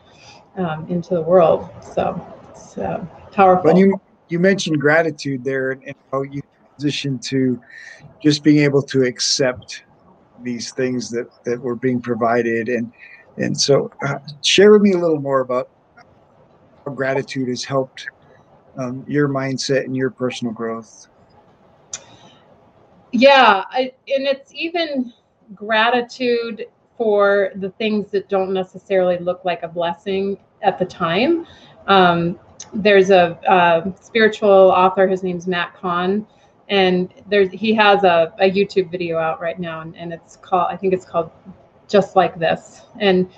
um, 0.56 0.86
into 0.88 1.14
the 1.14 1.20
world. 1.20 1.68
So 1.94 2.26
it's 2.50 2.78
uh, 2.78 3.04
powerful. 3.30 3.64
When 3.64 3.76
you 3.76 4.00
you 4.28 4.38
mentioned 4.38 4.80
gratitude 4.80 5.44
there, 5.44 5.72
and 5.72 5.94
how 6.10 6.22
you 6.22 6.40
transition 6.78 7.18
to 7.18 7.60
just 8.22 8.42
being 8.42 8.64
able 8.64 8.82
to 8.84 9.02
accept 9.02 9.84
these 10.42 10.72
things 10.72 11.10
that 11.10 11.28
that 11.44 11.60
were 11.60 11.76
being 11.76 12.00
provided, 12.00 12.70
and 12.70 12.90
and 13.36 13.58
so 13.58 13.90
uh, 14.06 14.18
share 14.42 14.72
with 14.72 14.80
me 14.80 14.92
a 14.92 14.98
little 14.98 15.20
more 15.20 15.40
about 15.40 15.68
how 16.86 16.92
gratitude 16.92 17.48
has 17.48 17.64
helped 17.64 18.06
um, 18.78 19.04
your 19.06 19.28
mindset 19.28 19.84
and 19.84 19.94
your 19.94 20.10
personal 20.10 20.54
growth. 20.54 21.06
Yeah, 23.12 23.64
I, 23.68 23.92
and 24.08 24.26
it's 24.26 24.54
even 24.54 25.12
gratitude 25.54 26.64
for 27.02 27.50
the 27.56 27.70
things 27.70 28.12
that 28.12 28.28
don't 28.28 28.52
necessarily 28.52 29.18
look 29.18 29.44
like 29.44 29.64
a 29.64 29.68
blessing 29.68 30.38
at 30.62 30.78
the 30.78 30.84
time. 30.84 31.44
Um, 31.88 32.38
there's 32.72 33.10
a, 33.10 33.36
a, 33.48 33.92
spiritual 34.00 34.48
author, 34.48 35.08
his 35.08 35.24
name's 35.24 35.48
Matt 35.48 35.74
Kahn, 35.74 36.24
and 36.68 37.12
there's 37.28 37.50
he 37.50 37.74
has 37.74 38.04
a, 38.04 38.32
a 38.38 38.48
YouTube 38.48 38.88
video 38.92 39.18
out 39.18 39.40
right 39.40 39.58
now, 39.58 39.80
and, 39.80 39.96
and 39.96 40.12
it's 40.12 40.36
called 40.36 40.68
I 40.70 40.76
think 40.76 40.94
it's 40.94 41.04
called 41.04 41.32
Just 41.88 42.14
Like 42.14 42.38
This, 42.38 42.82
and 43.00 43.28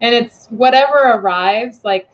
and 0.00 0.12
it's 0.12 0.48
whatever 0.48 0.96
arrives. 0.96 1.84
Like 1.84 2.10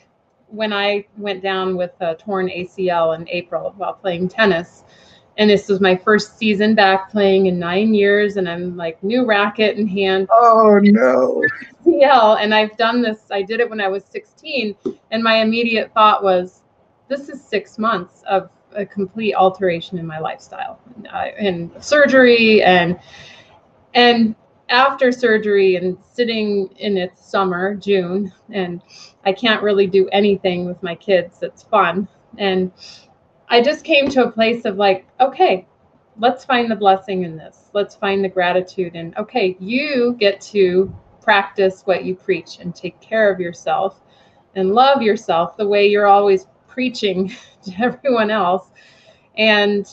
when 0.48 0.74
I 0.74 1.06
went 1.16 1.42
down 1.42 1.74
with 1.74 1.92
a 2.00 2.16
torn 2.16 2.48
ACL 2.48 3.18
in 3.18 3.26
April 3.30 3.72
while 3.78 3.94
playing 3.94 4.28
tennis, 4.28 4.84
and 5.38 5.48
this 5.48 5.68
was 5.68 5.80
my 5.80 5.96
first 5.96 6.36
season 6.36 6.74
back 6.74 7.10
playing 7.10 7.46
in 7.46 7.58
nine 7.58 7.94
years 7.94 8.36
and 8.36 8.48
i'm 8.48 8.76
like 8.76 9.02
new 9.02 9.24
racket 9.24 9.78
in 9.78 9.86
hand. 9.86 10.28
Oh 10.30 10.78
no. 10.82 11.42
Yeah 11.84 12.34
and 12.34 12.54
i've 12.54 12.76
done 12.76 13.00
this 13.00 13.20
i 13.30 13.40
did 13.40 13.60
it 13.60 13.70
when 13.70 13.80
i 13.80 13.88
was 13.88 14.04
16 14.04 14.76
and 15.10 15.22
my 15.22 15.36
immediate 15.36 15.92
thought 15.94 16.22
was 16.22 16.62
this 17.08 17.28
is 17.28 17.42
six 17.42 17.78
months 17.78 18.22
of 18.28 18.50
a 18.72 18.84
complete 18.84 19.34
alteration 19.34 19.98
in 19.98 20.06
my 20.06 20.18
lifestyle 20.18 20.78
uh, 21.10 21.28
and 21.38 21.70
surgery 21.82 22.62
and 22.62 22.98
and 23.94 24.34
after 24.68 25.10
surgery 25.10 25.76
and 25.76 25.96
sitting 26.12 26.68
in 26.76 26.98
its 26.98 27.24
summer 27.26 27.74
june 27.74 28.30
and 28.50 28.82
i 29.24 29.32
can't 29.32 29.62
really 29.62 29.86
do 29.86 30.06
anything 30.10 30.66
with 30.66 30.82
my 30.82 30.94
kids 30.94 31.38
that's 31.38 31.62
fun. 31.62 32.06
And 32.36 32.70
I 33.48 33.60
just 33.62 33.84
came 33.84 34.08
to 34.10 34.24
a 34.24 34.30
place 34.30 34.64
of 34.64 34.76
like, 34.76 35.06
okay, 35.20 35.66
let's 36.18 36.44
find 36.44 36.70
the 36.70 36.76
blessing 36.76 37.24
in 37.24 37.36
this. 37.36 37.70
Let's 37.72 37.94
find 37.94 38.22
the 38.22 38.28
gratitude. 38.28 38.94
And 38.94 39.16
okay, 39.16 39.56
you 39.58 40.16
get 40.18 40.40
to 40.52 40.94
practice 41.22 41.82
what 41.84 42.04
you 42.04 42.14
preach 42.14 42.58
and 42.60 42.74
take 42.74 43.00
care 43.00 43.32
of 43.32 43.40
yourself 43.40 44.00
and 44.54 44.74
love 44.74 45.02
yourself 45.02 45.56
the 45.56 45.66
way 45.66 45.86
you're 45.86 46.06
always 46.06 46.46
preaching 46.66 47.28
to 47.64 47.72
everyone 47.78 48.30
else. 48.30 48.70
And 49.36 49.86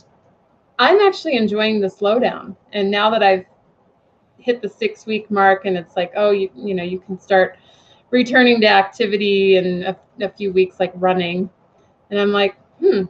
I'm 0.80 1.00
actually 1.00 1.38
enjoying 1.38 1.80
the 1.80 1.88
slowdown. 1.88 2.56
And 2.74 2.92
now 2.92 3.10
that 3.10 3.24
I've 3.24 3.46
hit 4.38 4.62
the 4.62 4.70
six 4.70 5.06
week 5.06 5.32
mark 5.32 5.66
and 5.66 5.78
it's 5.78 5.96
like, 5.96 6.12
oh, 6.16 6.32
you, 6.32 6.50
you 6.56 6.74
know, 6.74 6.84
you 6.84 7.00
can 7.00 7.20
start 7.20 7.58
returning 8.12 8.62
to 8.62 8.68
activity 8.68 9.58
in 9.58 9.84
a, 9.84 9.98
a 10.22 10.30
few 10.30 10.52
weeks, 10.52 10.80
like 10.80 10.92
running. 10.96 11.50
And 12.10 12.20
I'm 12.20 12.32
like, 12.32 12.56
hmm, 12.80 13.04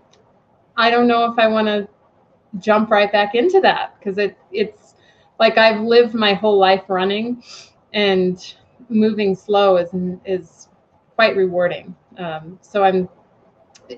I 0.77 0.89
don't 0.89 1.07
know 1.07 1.31
if 1.31 1.39
I 1.39 1.47
want 1.47 1.67
to 1.67 1.88
jump 2.59 2.89
right 2.89 3.11
back 3.11 3.35
into 3.35 3.59
that 3.61 3.95
because 3.99 4.17
it 4.17 4.38
it's 4.51 4.95
like 5.39 5.57
I've 5.57 5.81
lived 5.81 6.13
my 6.13 6.33
whole 6.33 6.57
life 6.57 6.83
running, 6.88 7.43
and 7.93 8.55
moving 8.89 9.35
slow 9.35 9.77
is 9.77 9.89
is 10.25 10.69
quite 11.15 11.35
rewarding. 11.35 11.95
Um, 12.17 12.59
so 12.61 12.83
I'm. 12.83 13.09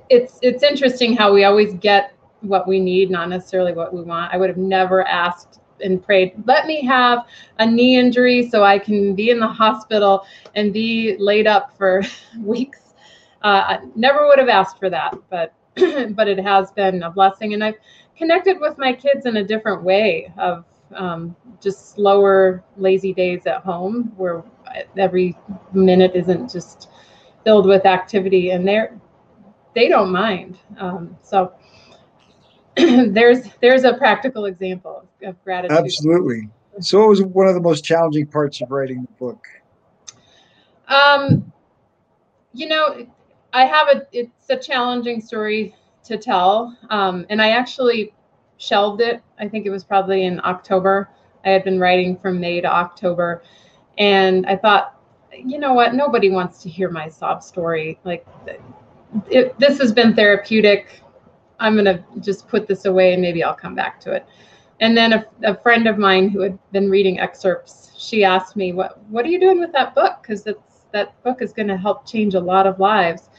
It's 0.09 0.37
it's 0.41 0.63
interesting 0.63 1.15
how 1.15 1.33
we 1.33 1.45
always 1.45 1.73
get 1.75 2.13
what 2.41 2.67
we 2.67 2.79
need, 2.79 3.09
not 3.09 3.29
necessarily 3.29 3.73
what 3.73 3.93
we 3.93 4.01
want. 4.01 4.33
I 4.33 4.37
would 4.37 4.49
have 4.49 4.57
never 4.57 5.07
asked 5.07 5.59
and 5.81 6.03
prayed, 6.03 6.33
let 6.45 6.65
me 6.65 6.83
have 6.85 7.25
a 7.59 7.65
knee 7.65 7.97
injury 7.97 8.49
so 8.49 8.63
I 8.63 8.79
can 8.79 9.15
be 9.15 9.29
in 9.29 9.39
the 9.39 9.47
hospital 9.47 10.25
and 10.55 10.73
be 10.73 11.15
laid 11.19 11.47
up 11.47 11.77
for 11.77 12.01
weeks. 12.39 12.93
Uh, 13.43 13.63
I 13.67 13.79
never 13.95 14.27
would 14.27 14.39
have 14.39 14.49
asked 14.49 14.79
for 14.79 14.89
that, 14.89 15.15
but 15.29 15.53
but 16.15 16.27
it 16.27 16.39
has 16.39 16.71
been 16.71 17.03
a 17.03 17.11
blessing. 17.11 17.53
And 17.53 17.63
I've 17.63 17.75
connected 18.17 18.59
with 18.59 18.77
my 18.77 18.93
kids 18.93 19.25
in 19.25 19.37
a 19.37 19.43
different 19.43 19.83
way 19.83 20.31
of 20.37 20.65
um, 20.95 21.35
just 21.61 21.93
slower, 21.93 22.63
lazy 22.77 23.13
days 23.13 23.45
at 23.45 23.61
home 23.61 24.13
where 24.15 24.43
every 24.97 25.37
minute 25.73 26.11
isn't 26.15 26.51
just 26.51 26.89
filled 27.43 27.65
with 27.65 27.85
activity 27.85 28.51
and 28.51 28.67
they're 28.67 28.97
they 29.73 29.87
don't 29.87 30.11
mind. 30.11 30.57
Um, 30.79 31.15
so 31.21 31.53
there's 32.75 33.47
there's 33.61 33.83
a 33.83 33.93
practical 33.93 34.45
example 34.45 35.07
of 35.23 35.41
gratitude. 35.43 35.77
Absolutely. 35.77 36.49
So 36.79 36.99
what 36.99 37.09
was 37.09 37.21
one 37.23 37.47
of 37.47 37.55
the 37.55 37.61
most 37.61 37.83
challenging 37.83 38.27
parts 38.27 38.61
of 38.61 38.71
writing 38.71 39.01
the 39.01 39.13
book? 39.13 39.47
Um, 40.87 41.51
you 42.53 42.67
know, 42.67 43.07
I 43.53 43.65
have 43.65 43.87
a 43.87 44.07
it's 44.11 44.49
a 44.49 44.57
challenging 44.57 45.21
story 45.21 45.75
to 46.03 46.17
tell, 46.17 46.77
um, 46.89 47.25
and 47.29 47.41
I 47.41 47.51
actually 47.51 48.13
shelved 48.57 49.01
it. 49.01 49.21
I 49.39 49.47
think 49.47 49.65
it 49.65 49.69
was 49.69 49.83
probably 49.83 50.25
in 50.25 50.39
October. 50.43 51.09
I 51.45 51.49
had 51.49 51.63
been 51.63 51.79
writing 51.79 52.17
from 52.17 52.39
May 52.39 52.61
to 52.61 52.67
October, 52.67 53.43
and 53.97 54.45
I 54.45 54.55
thought, 54.57 54.99
you 55.33 55.59
know 55.59 55.73
what? 55.73 55.93
Nobody 55.93 56.29
wants 56.29 56.61
to 56.63 56.69
hear 56.69 56.89
my 56.89 57.07
sob 57.07 57.43
story. 57.43 57.99
Like, 58.03 58.25
it, 59.29 59.57
this 59.59 59.77
has 59.79 59.91
been 59.91 60.15
therapeutic. 60.15 61.01
I'm 61.59 61.75
gonna 61.75 62.03
just 62.19 62.47
put 62.47 62.67
this 62.67 62.85
away, 62.85 63.13
and 63.13 63.21
maybe 63.21 63.43
I'll 63.43 63.55
come 63.55 63.75
back 63.75 63.99
to 64.01 64.11
it. 64.11 64.25
And 64.79 64.95
then 64.95 65.13
a, 65.13 65.25
a 65.43 65.55
friend 65.55 65.87
of 65.87 65.97
mine 65.97 66.29
who 66.29 66.41
had 66.41 66.59
been 66.71 66.89
reading 66.89 67.19
excerpts, 67.19 67.91
she 67.97 68.23
asked 68.23 68.55
me, 68.55 68.73
"What 68.73 69.01
What 69.05 69.25
are 69.25 69.29
you 69.29 69.39
doing 69.39 69.59
with 69.59 69.71
that 69.71 69.95
book? 69.95 70.17
Because 70.21 70.45
that 70.91 71.21
book 71.23 71.41
is 71.41 71.53
going 71.53 71.67
to 71.67 71.77
help 71.77 72.07
change 72.07 72.35
a 72.35 72.39
lot 72.39 72.67
of 72.67 72.79
lives. 72.79 73.29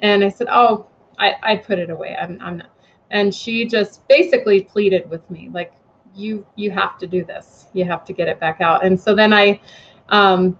And 0.00 0.22
I 0.22 0.28
said, 0.28 0.48
oh, 0.50 0.86
I, 1.18 1.34
I 1.42 1.56
put 1.56 1.78
it 1.78 1.90
away. 1.90 2.16
I'm, 2.20 2.38
I'm 2.40 2.58
not. 2.58 2.70
And 3.10 3.34
she 3.34 3.66
just 3.66 4.06
basically 4.08 4.62
pleaded 4.62 5.08
with 5.08 5.28
me, 5.30 5.48
like, 5.52 5.72
you, 6.14 6.46
you 6.56 6.70
have 6.70 6.98
to 6.98 7.06
do 7.06 7.24
this. 7.24 7.66
You 7.72 7.84
have 7.84 8.04
to 8.06 8.12
get 8.12 8.28
it 8.28 8.40
back 8.40 8.60
out. 8.60 8.84
And 8.84 9.00
so 9.00 9.14
then 9.14 9.32
I, 9.32 9.60
um, 10.08 10.58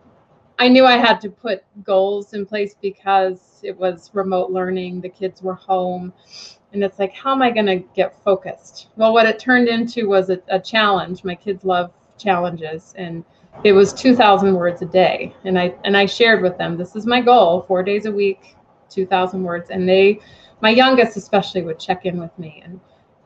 I 0.58 0.68
knew 0.68 0.84
I 0.86 0.96
had 0.96 1.20
to 1.22 1.30
put 1.30 1.64
goals 1.84 2.34
in 2.34 2.46
place 2.46 2.74
because 2.80 3.60
it 3.62 3.76
was 3.76 4.10
remote 4.12 4.50
learning. 4.50 5.00
The 5.00 5.08
kids 5.08 5.42
were 5.42 5.54
home. 5.54 6.12
And 6.72 6.82
it's 6.84 6.98
like, 6.98 7.14
how 7.14 7.32
am 7.32 7.42
I 7.42 7.50
going 7.50 7.66
to 7.66 7.76
get 7.94 8.22
focused? 8.24 8.88
Well, 8.96 9.12
what 9.12 9.26
it 9.26 9.38
turned 9.38 9.68
into 9.68 10.08
was 10.08 10.30
a, 10.30 10.40
a 10.48 10.60
challenge. 10.60 11.24
My 11.24 11.34
kids 11.34 11.64
love 11.64 11.92
challenges. 12.18 12.94
And 12.96 13.24
it 13.64 13.72
was 13.72 13.92
2000 13.92 14.54
words 14.54 14.82
a 14.82 14.86
day. 14.86 15.34
And 15.44 15.58
i 15.58 15.74
and 15.84 15.96
i 15.96 16.06
shared 16.06 16.42
with 16.42 16.56
them 16.58 16.76
this 16.76 16.94
is 16.96 17.06
my 17.06 17.20
goal 17.20 17.62
four 17.62 17.82
days 17.82 18.06
a 18.06 18.12
week 18.12 18.56
2000 18.90 19.42
words. 19.42 19.70
And 19.70 19.88
they 19.88 20.20
my 20.60 20.70
youngest 20.70 21.16
especially 21.16 21.62
would 21.62 21.78
check 21.78 22.06
in 22.06 22.20
with 22.20 22.36
me 22.38 22.62
and 22.64 22.80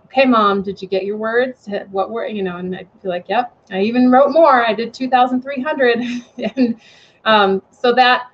okay 0.06 0.24
mom 0.24 0.62
did 0.62 0.80
you 0.80 0.88
get 0.88 1.04
your 1.04 1.16
words? 1.16 1.68
What 1.90 2.10
were 2.10 2.26
you 2.26 2.42
know? 2.42 2.56
And 2.56 2.74
i'd 2.74 2.88
be 3.02 3.08
like 3.08 3.26
yep 3.28 3.54
i 3.70 3.80
even 3.80 4.10
wrote 4.10 4.32
more. 4.32 4.66
I 4.66 4.74
did 4.74 4.94
2300 4.94 5.98
and 6.56 6.80
um, 7.24 7.62
so 7.70 7.94
that 7.94 8.30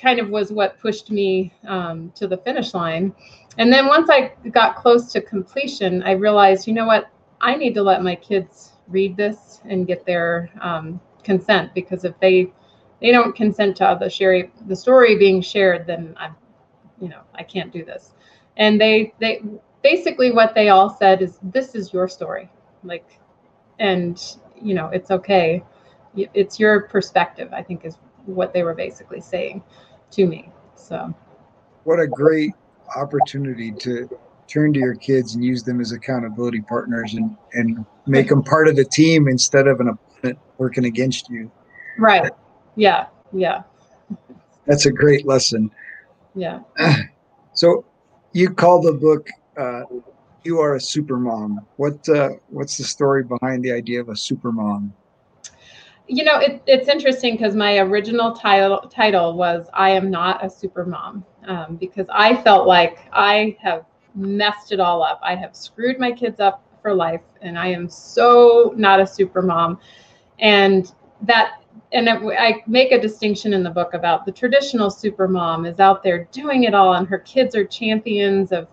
kind 0.00 0.18
of 0.18 0.28
was 0.28 0.52
what 0.52 0.78
pushed 0.78 1.10
me 1.10 1.52
um, 1.66 2.12
to 2.14 2.26
the 2.26 2.36
finish 2.38 2.74
line. 2.74 3.14
And 3.58 3.72
then 3.72 3.86
once 3.86 4.08
i 4.10 4.32
got 4.50 4.76
close 4.76 5.10
to 5.12 5.20
completion 5.20 6.02
i 6.04 6.12
realized 6.12 6.66
you 6.66 6.74
know 6.74 6.86
what? 6.86 7.10
I 7.40 7.54
need 7.54 7.74
to 7.74 7.82
let 7.82 8.02
my 8.02 8.14
kids 8.14 8.72
read 8.88 9.16
this 9.16 9.60
and 9.64 9.86
get 9.86 10.04
their 10.06 10.50
um, 10.60 11.00
consent 11.24 11.74
because 11.74 12.04
if 12.04 12.18
they 12.20 12.52
they 13.00 13.10
don't 13.12 13.34
consent 13.34 13.76
to 13.76 13.96
the 14.00 14.08
share 14.08 14.48
the 14.66 14.76
story 14.76 15.16
being 15.16 15.42
shared 15.42 15.86
then 15.86 16.14
i'm 16.18 16.34
you 17.00 17.08
know 17.08 17.20
i 17.34 17.42
can't 17.42 17.72
do 17.72 17.84
this. 17.84 18.12
And 18.56 18.80
they 18.80 19.12
they 19.20 19.42
basically 19.82 20.32
what 20.32 20.54
they 20.54 20.70
all 20.70 20.88
said 20.88 21.20
is 21.20 21.38
this 21.42 21.74
is 21.74 21.92
your 21.92 22.08
story. 22.08 22.50
Like 22.82 23.18
and 23.78 24.22
you 24.60 24.74
know 24.74 24.86
it's 24.88 25.10
okay. 25.10 25.62
It's 26.16 26.58
your 26.58 26.82
perspective 26.82 27.50
i 27.52 27.62
think 27.62 27.84
is 27.84 27.98
what 28.24 28.52
they 28.52 28.62
were 28.62 28.74
basically 28.74 29.20
saying 29.20 29.62
to 30.12 30.26
me. 30.26 30.50
So, 30.74 31.14
what 31.84 32.00
a 32.00 32.06
great 32.06 32.52
opportunity 32.96 33.72
to 33.72 34.08
turn 34.48 34.72
to 34.72 34.78
your 34.78 34.94
kids 34.94 35.34
and 35.34 35.44
use 35.44 35.62
them 35.62 35.80
as 35.80 35.92
accountability 35.92 36.60
partners 36.62 37.14
and 37.14 37.36
and 37.54 37.84
make 38.06 38.28
them 38.28 38.42
part 38.42 38.68
of 38.68 38.76
the 38.76 38.84
team 38.84 39.28
instead 39.28 39.66
of 39.66 39.80
an 39.80 39.88
opponent 39.88 40.38
working 40.58 40.84
against 40.84 41.28
you. 41.28 41.50
Right. 41.98 42.30
Yeah. 42.76 43.06
Yeah. 43.32 43.62
That's 44.66 44.86
a 44.86 44.92
great 44.92 45.26
lesson. 45.26 45.70
Yeah. 46.34 46.60
So 47.56 47.86
you 48.32 48.50
call 48.50 48.82
the 48.82 48.92
book 48.92 49.30
uh, 49.56 49.84
"You 50.44 50.60
Are 50.60 50.74
a 50.74 50.80
Super 50.80 51.16
Mom." 51.16 51.66
What 51.76 52.06
uh, 52.06 52.32
what's 52.50 52.76
the 52.76 52.84
story 52.84 53.24
behind 53.24 53.64
the 53.64 53.72
idea 53.72 53.98
of 53.98 54.10
a 54.10 54.16
super 54.16 54.52
mom? 54.52 54.92
You 56.06 56.22
know, 56.22 56.38
it, 56.38 56.62
it's 56.66 56.88
interesting 56.88 57.32
because 57.34 57.56
my 57.56 57.78
original 57.78 58.32
title 58.32 58.80
title 58.94 59.32
was 59.38 59.68
"I 59.72 59.88
Am 59.88 60.10
Not 60.10 60.44
a 60.44 60.50
Super 60.50 60.84
Mom" 60.84 61.24
um, 61.46 61.76
because 61.76 62.06
I 62.12 62.36
felt 62.42 62.68
like 62.68 62.98
I 63.10 63.56
have 63.62 63.86
messed 64.16 64.72
it 64.72 64.80
all 64.80 65.02
up. 65.02 65.20
I 65.22 65.34
have 65.36 65.54
screwed 65.54 65.98
my 65.98 66.10
kids 66.10 66.40
up 66.40 66.62
for 66.82 66.94
life, 66.94 67.22
and 67.42 67.58
I 67.58 67.68
am 67.68 67.88
so 67.88 68.72
not 68.76 69.00
a 69.00 69.06
super 69.06 69.42
mom. 69.42 69.78
And 70.38 70.92
that 71.22 71.62
and 71.92 72.08
I 72.08 72.62
make 72.66 72.92
a 72.92 73.00
distinction 73.00 73.52
in 73.52 73.62
the 73.62 73.70
book 73.70 73.94
about 73.94 74.26
the 74.26 74.32
traditional 74.32 74.90
super 74.90 75.28
mom 75.28 75.66
is 75.66 75.78
out 75.78 76.02
there 76.02 76.28
doing 76.32 76.64
it 76.64 76.74
all, 76.74 76.94
and 76.94 77.06
her 77.06 77.18
kids 77.18 77.54
are 77.54 77.64
champions 77.64 78.52
of 78.52 78.68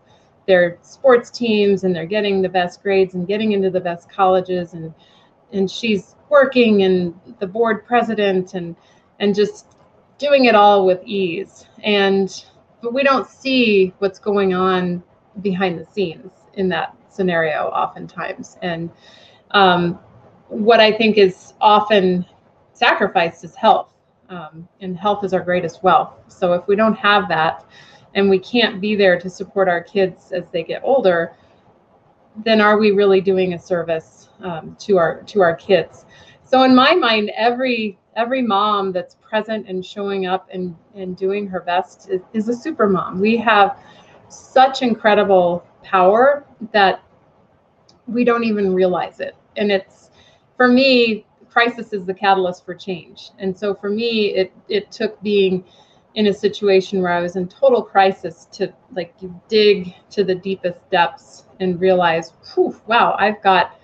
their 0.47 0.77
sports 0.81 1.29
teams, 1.29 1.83
and 1.83 1.95
they're 1.95 2.05
getting 2.05 2.41
the 2.41 2.49
best 2.49 2.81
grades 2.81 3.13
and 3.13 3.27
getting 3.27 3.51
into 3.51 3.69
the 3.69 3.79
best 3.79 4.09
colleges, 4.09 4.73
and 4.73 4.93
and 5.51 5.69
she's 5.69 6.15
working 6.29 6.83
and 6.83 7.13
the 7.39 7.47
board 7.47 7.85
president 7.85 8.55
and 8.55 8.75
and 9.19 9.35
just 9.35 9.75
doing 10.17 10.45
it 10.45 10.55
all 10.55 10.85
with 10.85 11.01
ease. 11.05 11.65
And 11.83 12.43
but 12.81 12.93
we 12.93 13.03
don't 13.03 13.27
see 13.27 13.93
what's 13.99 14.19
going 14.19 14.53
on 14.53 15.03
behind 15.41 15.79
the 15.79 15.85
scenes 15.85 16.31
in 16.55 16.69
that 16.69 16.95
scenario 17.09 17.67
oftentimes, 17.67 18.57
and 18.61 18.89
um, 19.51 19.99
what 20.47 20.79
I 20.79 20.91
think 20.91 21.17
is 21.17 21.53
often 21.61 22.25
sacrificed 22.73 23.43
is 23.43 23.55
health. 23.55 23.89
Um, 24.29 24.67
and 24.81 24.97
health 24.97 25.23
is 25.23 25.33
our 25.33 25.41
greatest 25.41 25.83
wealth. 25.83 26.13
So 26.27 26.53
if 26.53 26.65
we 26.67 26.75
don't 26.75 26.95
have 26.95 27.27
that 27.27 27.65
and 28.15 28.29
we 28.29 28.39
can't 28.39 28.81
be 28.81 28.95
there 28.95 29.19
to 29.19 29.29
support 29.29 29.67
our 29.67 29.81
kids 29.83 30.31
as 30.31 30.45
they 30.51 30.63
get 30.63 30.81
older, 30.83 31.35
then 32.43 32.61
are 32.61 32.79
we 32.79 32.91
really 32.91 33.21
doing 33.21 33.53
a 33.53 33.59
service 33.59 34.29
um, 34.39 34.75
to 34.79 34.97
our 34.97 35.21
to 35.23 35.41
our 35.41 35.55
kids? 35.55 36.05
So 36.45 36.63
in 36.63 36.73
my 36.73 36.95
mind, 36.95 37.31
every 37.35 37.99
every 38.15 38.41
mom 38.41 38.91
that's 38.91 39.15
present 39.15 39.67
and 39.67 39.85
showing 39.85 40.25
up 40.25 40.47
and, 40.53 40.75
and 40.95 41.17
doing 41.17 41.47
her 41.47 41.59
best 41.59 42.09
is, 42.09 42.21
is 42.33 42.47
a 42.47 42.55
super 42.55 42.87
mom. 42.87 43.19
We 43.19 43.37
have 43.37 43.79
such 44.29 44.81
incredible 44.81 45.65
power 45.83 46.45
that 46.71 47.03
we 48.07 48.23
don't 48.23 48.43
even 48.43 48.73
realize 48.73 49.19
it. 49.19 49.35
And 49.57 49.71
it's 49.71 50.11
for 50.57 50.67
me, 50.67 51.25
crisis 51.49 51.93
is 51.93 52.05
the 52.05 52.13
catalyst 52.13 52.65
for 52.65 52.73
change. 52.73 53.29
And 53.37 53.57
so 53.57 53.75
for 53.75 53.89
me, 53.89 54.33
it 54.35 54.51
it 54.69 54.91
took 54.91 55.21
being 55.21 55.63
in 56.15 56.27
a 56.27 56.33
situation 56.33 57.01
where 57.01 57.11
I 57.11 57.21
was 57.21 57.35
in 57.35 57.47
total 57.47 57.81
crisis 57.81 58.47
to 58.53 58.71
like 58.95 59.15
dig 59.47 59.95
to 60.11 60.23
the 60.23 60.35
deepest 60.35 60.77
depths 60.91 61.45
and 61.59 61.79
realize, 61.79 62.33
wow, 62.87 63.15
I've 63.17 63.41
got, 63.41 63.79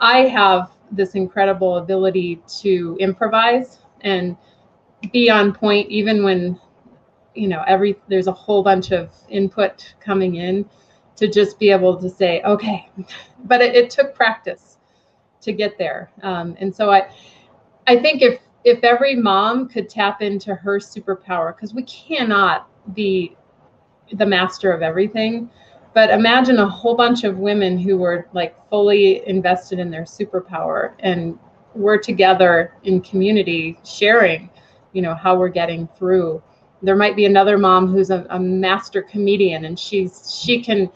I 0.00 0.22
have 0.22 0.72
this 0.90 1.14
incredible 1.14 1.76
ability 1.76 2.42
to 2.60 2.96
improvise 2.98 3.78
and 4.00 4.36
be 5.12 5.30
on 5.30 5.52
point 5.52 5.88
even 5.88 6.24
when, 6.24 6.58
you 7.38 7.48
know, 7.48 7.62
every 7.66 7.96
there's 8.08 8.26
a 8.26 8.32
whole 8.32 8.62
bunch 8.62 8.90
of 8.90 9.10
input 9.28 9.94
coming 10.00 10.36
in 10.36 10.68
to 11.16 11.28
just 11.28 11.58
be 11.58 11.70
able 11.70 11.96
to 12.00 12.08
say, 12.08 12.42
okay, 12.42 12.88
but 13.44 13.60
it, 13.60 13.74
it 13.74 13.90
took 13.90 14.14
practice 14.14 14.78
to 15.40 15.52
get 15.52 15.78
there. 15.78 16.10
Um, 16.22 16.56
and 16.60 16.74
so 16.74 16.90
I, 16.90 17.10
I 17.86 17.96
think 17.96 18.22
if 18.22 18.40
if 18.64 18.82
every 18.82 19.14
mom 19.14 19.68
could 19.68 19.88
tap 19.88 20.20
into 20.20 20.54
her 20.54 20.78
superpower, 20.78 21.54
because 21.54 21.74
we 21.74 21.84
cannot 21.84 22.68
be 22.94 23.36
the 24.12 24.26
master 24.26 24.72
of 24.72 24.82
everything, 24.82 25.48
but 25.94 26.10
imagine 26.10 26.58
a 26.58 26.68
whole 26.68 26.94
bunch 26.94 27.24
of 27.24 27.38
women 27.38 27.78
who 27.78 27.96
were 27.96 28.28
like 28.32 28.56
fully 28.68 29.26
invested 29.28 29.78
in 29.78 29.90
their 29.90 30.02
superpower 30.02 30.94
and 31.00 31.38
we're 31.74 31.98
together 31.98 32.74
in 32.84 33.00
community 33.00 33.78
sharing, 33.84 34.50
you 34.92 35.02
know, 35.02 35.14
how 35.14 35.36
we're 35.36 35.48
getting 35.48 35.88
through. 35.96 36.42
There 36.82 36.96
might 36.96 37.16
be 37.16 37.24
another 37.24 37.58
mom 37.58 37.88
who's 37.88 38.10
a, 38.10 38.26
a 38.30 38.38
master 38.38 39.02
comedian 39.02 39.64
and 39.64 39.78
she's 39.78 40.40
she 40.42 40.62
can 40.62 40.90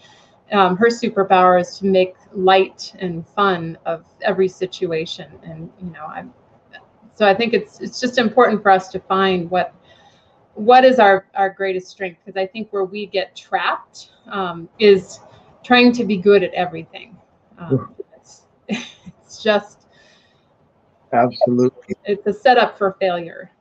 um, 0.52 0.76
her 0.76 0.88
superpower 0.88 1.60
is 1.60 1.78
to 1.78 1.86
make 1.86 2.14
light 2.32 2.92
and 2.98 3.26
fun 3.26 3.78
of 3.86 4.04
every 4.20 4.48
situation 4.48 5.30
and 5.42 5.70
you 5.82 5.90
know 5.90 6.04
i'm 6.06 6.32
so 7.14 7.26
i 7.26 7.34
think 7.34 7.54
it's 7.54 7.80
it's 7.80 7.98
just 8.00 8.18
important 8.18 8.62
for 8.62 8.70
us 8.70 8.88
to 8.88 9.00
find 9.00 9.50
what 9.50 9.74
what 10.54 10.84
is 10.84 10.98
our 10.98 11.26
our 11.34 11.48
greatest 11.48 11.88
strength 11.88 12.18
because 12.24 12.38
i 12.38 12.46
think 12.46 12.70
where 12.70 12.84
we 12.84 13.06
get 13.06 13.34
trapped 13.34 14.10
um, 14.30 14.68
is 14.78 15.20
trying 15.62 15.92
to 15.92 16.04
be 16.04 16.16
good 16.16 16.42
at 16.42 16.52
everything. 16.54 17.16
Um, 17.58 17.94
it's, 18.16 18.42
it's 18.68 19.42
just 19.42 19.86
absolutely. 21.12 21.94
It's 22.04 22.26
a 22.26 22.32
setup 22.32 22.76
for 22.76 22.96
failure 23.00 23.51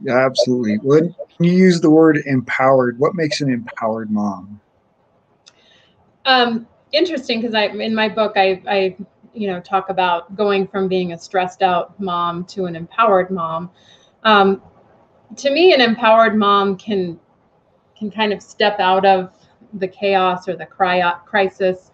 yeah, 0.00 0.24
absolutely. 0.24 0.76
When 0.76 1.14
you 1.38 1.52
use 1.52 1.80
the 1.80 1.90
word 1.90 2.18
empowered. 2.26 2.98
What 2.98 3.14
makes 3.14 3.40
an 3.40 3.50
empowered 3.50 4.10
mom? 4.10 4.60
Um, 6.24 6.66
interesting 6.92 7.40
because 7.40 7.54
I 7.54 7.66
in 7.66 7.94
my 7.94 8.08
book 8.08 8.32
I 8.36 8.62
I 8.66 8.96
you 9.32 9.48
know 9.48 9.60
talk 9.60 9.90
about 9.90 10.34
going 10.36 10.66
from 10.66 10.88
being 10.88 11.12
a 11.12 11.18
stressed 11.18 11.62
out 11.62 11.98
mom 12.00 12.44
to 12.46 12.66
an 12.66 12.76
empowered 12.76 13.30
mom. 13.30 13.70
Um, 14.24 14.62
to 15.36 15.50
me, 15.50 15.74
an 15.74 15.80
empowered 15.80 16.36
mom 16.36 16.76
can 16.76 17.18
can 17.96 18.10
kind 18.10 18.32
of 18.32 18.42
step 18.42 18.78
out 18.80 19.04
of 19.06 19.32
the 19.74 19.88
chaos 19.88 20.48
or 20.48 20.56
the 20.56 20.66
crisis 20.66 21.90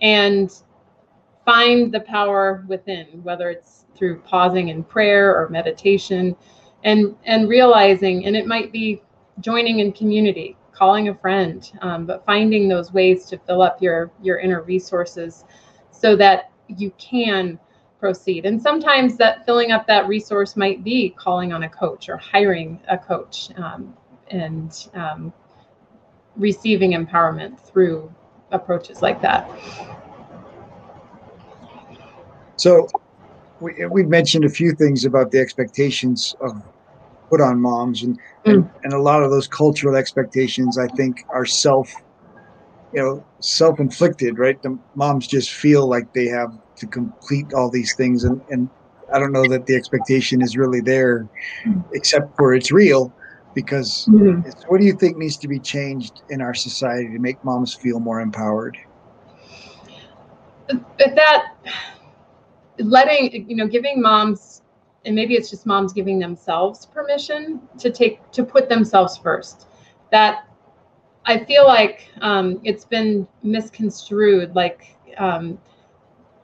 and 0.00 0.62
find 1.44 1.92
the 1.92 2.00
power 2.00 2.64
within, 2.68 3.06
whether 3.22 3.50
it's 3.50 3.84
through 3.94 4.20
pausing 4.20 4.68
in 4.68 4.82
prayer 4.82 5.36
or 5.36 5.48
meditation, 5.48 6.36
and 6.84 7.16
and 7.24 7.48
realizing, 7.48 8.26
and 8.26 8.36
it 8.36 8.46
might 8.46 8.72
be 8.72 9.02
joining 9.40 9.80
in 9.80 9.92
community 9.92 10.56
calling 10.72 11.08
a 11.08 11.14
friend, 11.14 11.70
um, 11.82 12.06
but 12.06 12.24
finding 12.26 12.68
those 12.68 12.92
ways 12.92 13.26
to 13.26 13.38
fill 13.38 13.62
up 13.62 13.80
your 13.80 14.10
your 14.22 14.38
inner 14.38 14.62
resources 14.62 15.44
so 15.90 16.16
that 16.16 16.50
you 16.68 16.92
can 16.98 17.58
proceed. 18.00 18.46
And 18.46 18.60
sometimes 18.60 19.16
that 19.18 19.46
filling 19.46 19.70
up 19.70 19.86
that 19.86 20.08
resource 20.08 20.56
might 20.56 20.82
be 20.82 21.10
calling 21.10 21.52
on 21.52 21.62
a 21.62 21.68
coach 21.68 22.08
or 22.08 22.16
hiring 22.16 22.80
a 22.88 22.98
coach 22.98 23.50
um, 23.56 23.94
and 24.28 24.88
um, 24.94 25.32
receiving 26.36 26.92
empowerment 26.92 27.60
through 27.60 28.12
approaches 28.50 29.02
like 29.02 29.22
that. 29.22 29.48
So 32.56 32.88
we, 33.62 33.86
we've 33.86 34.08
mentioned 34.08 34.44
a 34.44 34.48
few 34.48 34.72
things 34.72 35.04
about 35.04 35.30
the 35.30 35.38
expectations 35.38 36.34
of 36.40 36.60
put 37.30 37.40
on 37.40 37.60
moms 37.60 38.02
and, 38.02 38.18
mm. 38.18 38.52
and 38.52 38.70
and 38.82 38.92
a 38.92 39.00
lot 39.00 39.22
of 39.22 39.30
those 39.30 39.46
cultural 39.46 39.96
expectations 39.96 40.76
i 40.76 40.86
think 40.88 41.24
are 41.30 41.46
self 41.46 41.90
you 42.92 43.00
know 43.00 43.24
self-inflicted 43.40 44.38
right 44.38 44.62
the 44.62 44.78
moms 44.94 45.26
just 45.26 45.52
feel 45.52 45.86
like 45.86 46.12
they 46.12 46.26
have 46.26 46.52
to 46.76 46.86
complete 46.86 47.54
all 47.54 47.70
these 47.70 47.94
things 47.94 48.24
and 48.24 48.40
and 48.50 48.68
i 49.14 49.18
don't 49.18 49.32
know 49.32 49.46
that 49.48 49.64
the 49.66 49.74
expectation 49.74 50.42
is 50.42 50.56
really 50.56 50.80
there 50.80 51.26
mm. 51.64 51.82
except 51.92 52.36
for 52.36 52.54
it's 52.54 52.70
real 52.70 53.12
because 53.54 54.06
mm-hmm. 54.10 54.48
what 54.68 54.80
do 54.80 54.86
you 54.86 54.94
think 54.94 55.16
needs 55.16 55.36
to 55.36 55.48
be 55.48 55.58
changed 55.58 56.22
in 56.30 56.40
our 56.40 56.54
society 56.54 57.08
to 57.12 57.18
make 57.18 57.42
moms 57.44 57.72
feel 57.74 58.00
more 58.00 58.20
empowered 58.20 58.76
that 60.98 61.52
letting 62.78 63.48
you 63.48 63.56
know 63.56 63.66
giving 63.66 64.00
moms 64.00 64.62
and 65.04 65.14
maybe 65.14 65.34
it's 65.34 65.50
just 65.50 65.66
moms 65.66 65.92
giving 65.92 66.18
themselves 66.18 66.86
permission 66.86 67.60
to 67.78 67.90
take 67.90 68.30
to 68.32 68.44
put 68.44 68.68
themselves 68.68 69.16
first. 69.16 69.66
That 70.10 70.44
i 71.24 71.44
feel 71.44 71.66
like 71.66 72.08
um, 72.20 72.60
it's 72.64 72.84
been 72.84 73.28
misconstrued 73.42 74.54
like 74.56 74.96
um, 75.18 75.58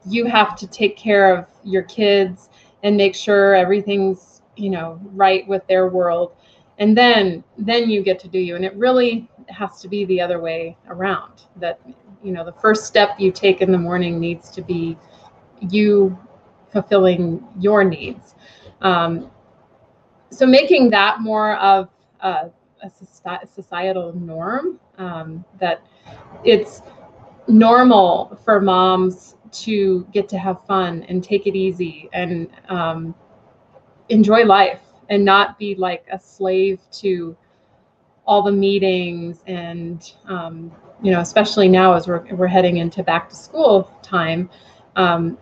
you 0.05 0.25
have 0.25 0.55
to 0.55 0.67
take 0.67 0.95
care 0.97 1.35
of 1.35 1.45
your 1.63 1.83
kids 1.83 2.49
and 2.83 2.95
make 2.95 3.15
sure 3.15 3.55
everything's 3.55 4.41
you 4.55 4.69
know 4.69 4.99
right 5.13 5.47
with 5.47 5.65
their 5.67 5.87
world. 5.87 6.33
And 6.77 6.97
then 6.97 7.43
then 7.57 7.89
you 7.89 8.03
get 8.03 8.19
to 8.19 8.27
do 8.27 8.39
you. 8.39 8.55
And 8.55 8.63
it 8.63 8.75
really 8.75 9.29
has 9.47 9.81
to 9.81 9.87
be 9.87 10.05
the 10.05 10.21
other 10.21 10.39
way 10.39 10.77
around 10.87 11.43
that 11.57 11.79
you 12.23 12.31
know 12.31 12.45
the 12.45 12.53
first 12.53 12.85
step 12.85 13.19
you 13.19 13.31
take 13.31 13.61
in 13.61 13.71
the 13.71 13.77
morning 13.77 14.19
needs 14.19 14.49
to 14.51 14.61
be 14.61 14.97
you 15.61 16.17
fulfilling 16.71 17.45
your 17.59 17.83
needs. 17.83 18.35
Um, 18.81 19.29
so 20.31 20.45
making 20.45 20.89
that 20.91 21.21
more 21.21 21.55
of 21.57 21.89
a, 22.21 22.49
a 22.83 23.47
societal 23.47 24.13
norm 24.13 24.79
um, 24.97 25.43
that 25.59 25.81
it's 26.43 26.81
normal 27.47 28.39
for 28.45 28.61
moms 28.61 29.35
to 29.51 30.07
get 30.13 30.29
to 30.29 30.37
have 30.37 30.63
fun 30.65 31.03
and 31.09 31.23
take 31.23 31.47
it 31.47 31.55
easy 31.55 32.09
and 32.13 32.49
um, 32.69 33.15
enjoy 34.09 34.43
life 34.43 34.81
and 35.09 35.25
not 35.25 35.57
be 35.57 35.73
like 35.75 36.05
a 36.11 36.19
slave 36.19 36.79
to 36.91 37.35
all 38.25 38.43
the 38.43 38.51
meetings 38.51 39.43
and 39.47 40.13
um, 40.27 40.71
you 41.01 41.11
know 41.11 41.19
especially 41.19 41.67
now 41.67 41.93
as 41.93 42.07
we're, 42.07 42.23
we're 42.35 42.47
heading 42.47 42.77
into 42.77 43.01
back 43.01 43.27
to 43.29 43.35
school 43.35 43.91
time 44.03 44.49
um, 44.95 45.37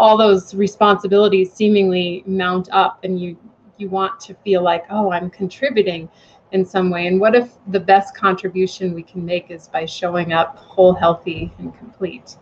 all 0.00 0.16
those 0.16 0.54
responsibilities 0.54 1.52
seemingly 1.52 2.22
mount 2.26 2.68
up 2.72 3.04
and 3.04 3.20
you 3.20 3.36
you 3.78 3.88
want 3.88 4.18
to 4.20 4.34
feel 4.44 4.62
like 4.62 4.84
oh 4.90 5.12
i'm 5.12 5.30
contributing 5.30 6.08
in 6.52 6.64
some 6.64 6.90
way. 6.90 7.06
And 7.06 7.20
what 7.20 7.34
if 7.34 7.52
the 7.68 7.80
best 7.80 8.16
contribution 8.16 8.94
we 8.94 9.02
can 9.02 9.24
make 9.24 9.50
is 9.50 9.68
by 9.68 9.84
showing 9.84 10.32
up 10.32 10.56
whole 10.56 10.94
healthy 10.94 11.52
and 11.58 11.76
complete? 11.78 12.36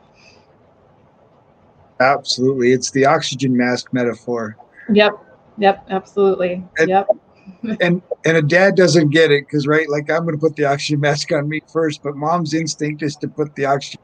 Absolutely. 2.00 2.72
It's 2.72 2.90
the 2.90 3.06
oxygen 3.06 3.56
mask 3.56 3.92
metaphor. 3.92 4.56
Yep. 4.92 5.12
Yep. 5.58 5.86
Absolutely. 5.90 6.64
And, 6.78 6.88
yep. 6.88 7.08
and 7.80 8.02
and 8.26 8.36
a 8.36 8.42
dad 8.42 8.76
doesn't 8.76 9.08
get 9.08 9.30
it 9.30 9.46
because 9.46 9.66
right 9.66 9.88
like 9.88 10.10
i'm 10.10 10.24
going 10.24 10.34
to 10.34 10.38
put 10.38 10.54
the 10.56 10.66
oxygen 10.66 11.00
mask 11.00 11.32
on 11.32 11.48
me 11.48 11.62
first 11.72 12.02
but 12.02 12.14
mom's 12.14 12.52
instinct 12.52 13.02
is 13.02 13.16
to 13.16 13.26
put 13.26 13.54
the 13.54 13.64
oxygen 13.64 13.98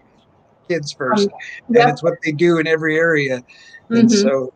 kids 0.69 0.93
first 0.93 1.29
um, 1.29 1.39
yep. 1.71 1.83
and 1.83 1.93
it's 1.93 2.03
what 2.03 2.15
they 2.25 2.33
do 2.33 2.59
in 2.59 2.67
every 2.67 2.97
area 2.97 3.43
and 3.91 4.09
mm-hmm. 4.09 4.29
so 4.29 4.53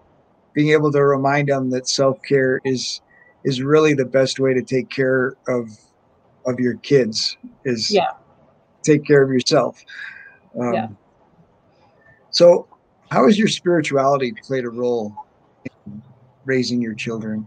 being 0.55 0.71
able 0.71 0.90
to 0.90 1.03
remind 1.03 1.49
them 1.49 1.71
that 1.71 1.88
self-care 1.88 2.61
is 2.64 3.01
is 3.44 3.62
really 3.62 3.94
the 3.94 4.05
best 4.05 4.40
way 4.40 4.53
to 4.53 4.62
take 4.62 4.88
care 4.88 5.37
of 5.49 5.68
of 6.47 6.59
your 6.59 6.75
kids 6.79 7.37
is 7.64 7.90
yeah 7.90 8.11
take 8.83 9.05
care 9.05 9.23
of 9.23 9.31
yourself 9.31 9.85
um, 10.61 10.73
yeah. 10.73 10.88
so 12.31 12.66
how 13.11 13.25
has 13.27 13.38
your 13.38 13.49
spirituality 13.49 14.33
played 14.42 14.64
a 14.64 14.71
role 14.71 15.14
in 15.87 16.03
raising 16.44 16.81
your 16.81 16.94
children 16.94 17.47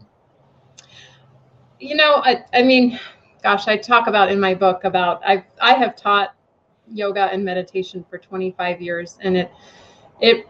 you 1.79 1.95
know 1.95 2.21
i 2.23 2.43
i 2.53 2.61
mean 2.61 2.99
gosh 3.43 3.67
i 3.67 3.75
talk 3.75 4.07
about 4.07 4.31
in 4.31 4.39
my 4.39 4.53
book 4.53 4.83
about 4.83 5.21
i 5.25 5.43
i 5.61 5.73
have 5.73 5.95
taught 5.95 6.35
yoga 6.91 7.29
and 7.31 7.43
meditation 7.43 8.05
for 8.09 8.17
25 8.17 8.81
years 8.81 9.17
and 9.21 9.37
it 9.37 9.51
it 10.19 10.47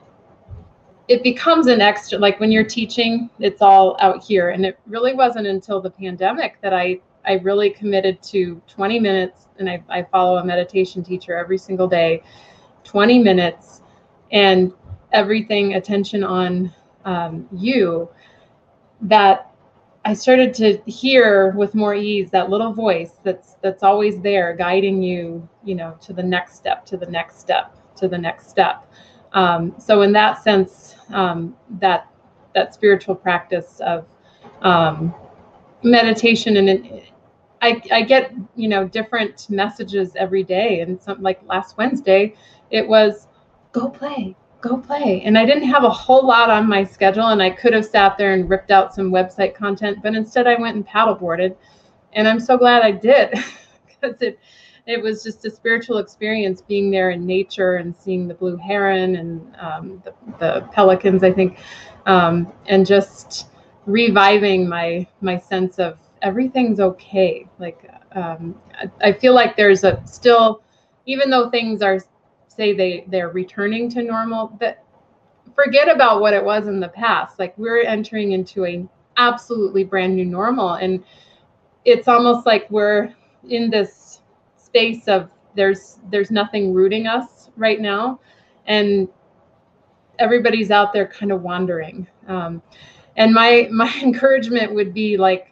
it 1.08 1.24
becomes 1.24 1.68
an 1.68 1.82
extra 1.82 2.18
like 2.18 2.40
when 2.40 2.52
you're 2.52 2.64
teaching 2.64 3.30
it's 3.40 3.62
all 3.62 3.98
out 4.00 4.24
here. 4.24 4.52
And 4.52 4.66
it 4.66 4.80
really 4.88 5.14
wasn't 5.14 5.48
until 5.48 5.82
the 5.82 5.90
pandemic 5.90 6.60
that 6.62 6.74
i 6.74 7.00
i 7.26 7.34
really 7.34 7.70
committed 7.70 8.22
to 8.24 8.62
20 8.68 9.00
minutes 9.00 9.48
and 9.60 9.70
i, 9.70 9.84
I 9.90 10.04
follow 10.04 10.38
a 10.38 10.46
meditation 10.46 11.04
teacher 11.04 11.36
every 11.36 11.58
single 11.58 11.88
day 11.88 12.24
20 12.84 13.20
minutes 13.20 13.82
and 14.32 14.74
everything 15.12 15.76
attention 15.76 16.24
on 16.24 16.74
um, 17.06 17.48
you 17.52 18.10
that 19.02 19.51
I 20.04 20.14
started 20.14 20.54
to 20.56 20.78
hear 20.90 21.52
with 21.52 21.76
more 21.76 21.94
ease 21.94 22.32
that 22.32 22.50
little 22.50 22.74
voice 22.74 23.20
that's 23.24 23.56
that's 23.62 23.84
always 23.84 24.20
there 24.22 24.56
guiding 24.56 25.04
you, 25.04 25.48
you 25.64 25.76
know, 25.76 25.96
to 26.02 26.14
the 26.14 26.24
next 26.24 26.56
step, 26.56 26.86
to 26.88 26.98
the 26.98 27.06
next 27.06 27.40
step, 27.40 27.76
to 27.98 28.08
the 28.08 28.18
next 28.18 28.50
step. 28.50 28.86
Um, 29.34 29.76
so 29.78 30.02
in 30.02 30.12
that 30.14 30.44
sense, 30.44 30.96
um, 31.10 31.56
that 31.80 32.08
that 32.56 32.74
spiritual 32.74 33.16
practice 33.16 33.80
of 33.82 34.08
um, 34.62 35.14
meditation 35.84 36.58
and 36.58 37.02
I, 37.62 37.82
I 37.92 38.02
get 38.02 38.34
you 38.56 38.68
know 38.68 38.88
different 38.88 39.50
messages 39.50 40.16
every 40.16 40.44
day 40.44 40.82
and 40.82 41.02
some 41.02 41.22
like 41.22 41.42
last 41.46 41.78
Wednesday 41.78 42.36
it 42.72 42.88
was 42.88 43.28
go 43.72 43.90
play 43.90 44.36
go 44.62 44.78
play. 44.78 45.22
And 45.26 45.38
I 45.38 45.46
didn't 45.46 45.68
have 45.68 45.84
a 45.84 45.90
whole 45.90 46.26
lot 46.26 46.50
on 46.50 46.68
my 46.68 46.84
schedule, 46.84 47.28
and 47.28 47.42
I 47.42 47.50
could 47.50 47.74
have 47.74 47.86
sat 47.86 48.18
there 48.18 48.34
and 48.34 48.50
ripped 48.50 48.72
out 48.72 48.94
some 48.94 49.12
website 49.12 49.56
content, 49.56 50.00
but 50.02 50.16
instead 50.16 50.48
I 50.48 50.56
went 50.60 50.76
and 50.76 50.88
paddleboarded. 50.88 51.56
And 52.14 52.28
I'm 52.28 52.40
so 52.40 52.58
glad 52.58 52.84
I 52.84 52.92
did 52.92 53.32
because 53.88 54.22
it 54.22 54.40
it 54.88 55.02
was 55.02 55.24
just 55.24 55.46
a 55.46 55.52
spiritual 55.52 56.00
experience 56.00 56.62
being 56.62 56.90
there 56.90 57.12
in 57.12 57.26
nature 57.26 57.76
and 57.76 57.96
seeing 57.96 58.28
the 58.28 58.34
blue 58.34 58.58
heron 58.58 59.16
and 59.18 59.56
um, 59.60 60.04
the, 60.04 60.14
the, 60.40 60.68
pelicans, 60.72 61.24
I 61.24 61.32
think, 61.32 61.60
um, 62.08 62.52
and 62.66 62.86
just 62.86 63.50
reviving 63.86 64.68
my 64.68 65.08
my 65.22 65.38
sense 65.38 65.80
of 65.80 65.98
everything's 66.22 66.80
okay. 66.80 67.48
Like 67.60 67.90
um, 68.16 68.56
I, 68.80 69.10
I 69.10 69.14
feel 69.14 69.34
like 69.34 69.56
there's 69.56 69.84
a 69.84 70.02
still, 70.06 70.64
even 71.06 71.30
though 71.30 71.50
things 71.50 71.82
are 71.82 72.00
say 72.62 72.74
they 72.74 73.04
they're 73.08 73.30
returning 73.30 73.90
to 73.90 74.04
normal 74.04 74.56
that 74.60 74.84
forget 75.56 75.90
about 75.90 76.22
what 76.22 76.32
it 76.32 76.44
was 76.44 76.68
in 76.68 76.80
the 76.80 76.90
past. 76.90 77.40
Like 77.40 77.58
we're 77.58 77.82
entering 77.82 78.34
into 78.34 78.66
a 78.66 78.88
absolutely 79.18 79.84
brand 79.84 80.16
new 80.16 80.26
normal 80.26 80.74
and 80.76 81.04
it's 81.86 82.08
almost 82.08 82.46
like 82.46 82.70
we're 82.70 83.14
in 83.50 83.72
this 83.72 84.22
space 84.58 85.08
of 85.08 85.30
there's 85.56 85.98
there's 86.12 86.30
nothing 86.30 86.72
rooting 86.72 87.08
us 87.08 87.50
right 87.58 87.82
now 87.82 88.20
and 88.68 89.10
everybody's 90.20 90.70
out 90.70 90.94
there 90.94 91.08
kind 91.08 91.32
of 91.32 91.42
wandering. 91.42 92.06
Um, 92.28 92.62
and 93.18 93.34
my 93.34 93.70
my 93.72 93.92
encouragement 94.04 94.72
would 94.72 94.94
be 94.94 95.18
like 95.18 95.51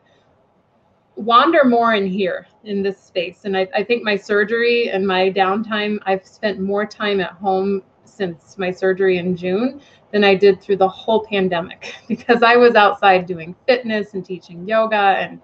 wander 1.20 1.66
more 1.66 1.96
in 1.96 2.08
here 2.08 2.48
in 2.64 2.82
this 2.82 3.02
space. 3.02 3.42
And 3.44 3.56
I, 3.58 3.68
I 3.76 3.84
think 3.84 4.04
my 4.04 4.16
surgery 4.16 4.90
and 4.90 5.06
my 5.06 5.30
downtime, 5.30 6.00
I've 6.06 6.26
spent 6.26 6.60
more 6.60 6.86
time 6.86 7.20
at 7.20 7.32
home 7.32 7.84
since 8.06 8.58
my 8.58 8.72
surgery 8.72 9.18
in 9.18 9.36
June 9.36 9.82
than 10.12 10.24
I 10.24 10.34
did 10.34 10.62
through 10.62 10.78
the 10.78 10.88
whole 10.88 11.26
pandemic 11.26 11.94
because 12.08 12.42
I 12.42 12.56
was 12.56 12.76
outside 12.76 13.26
doing 13.26 13.54
fitness 13.68 14.14
and 14.14 14.26
teaching 14.26 14.68
yoga 14.68 14.96
and 14.96 15.42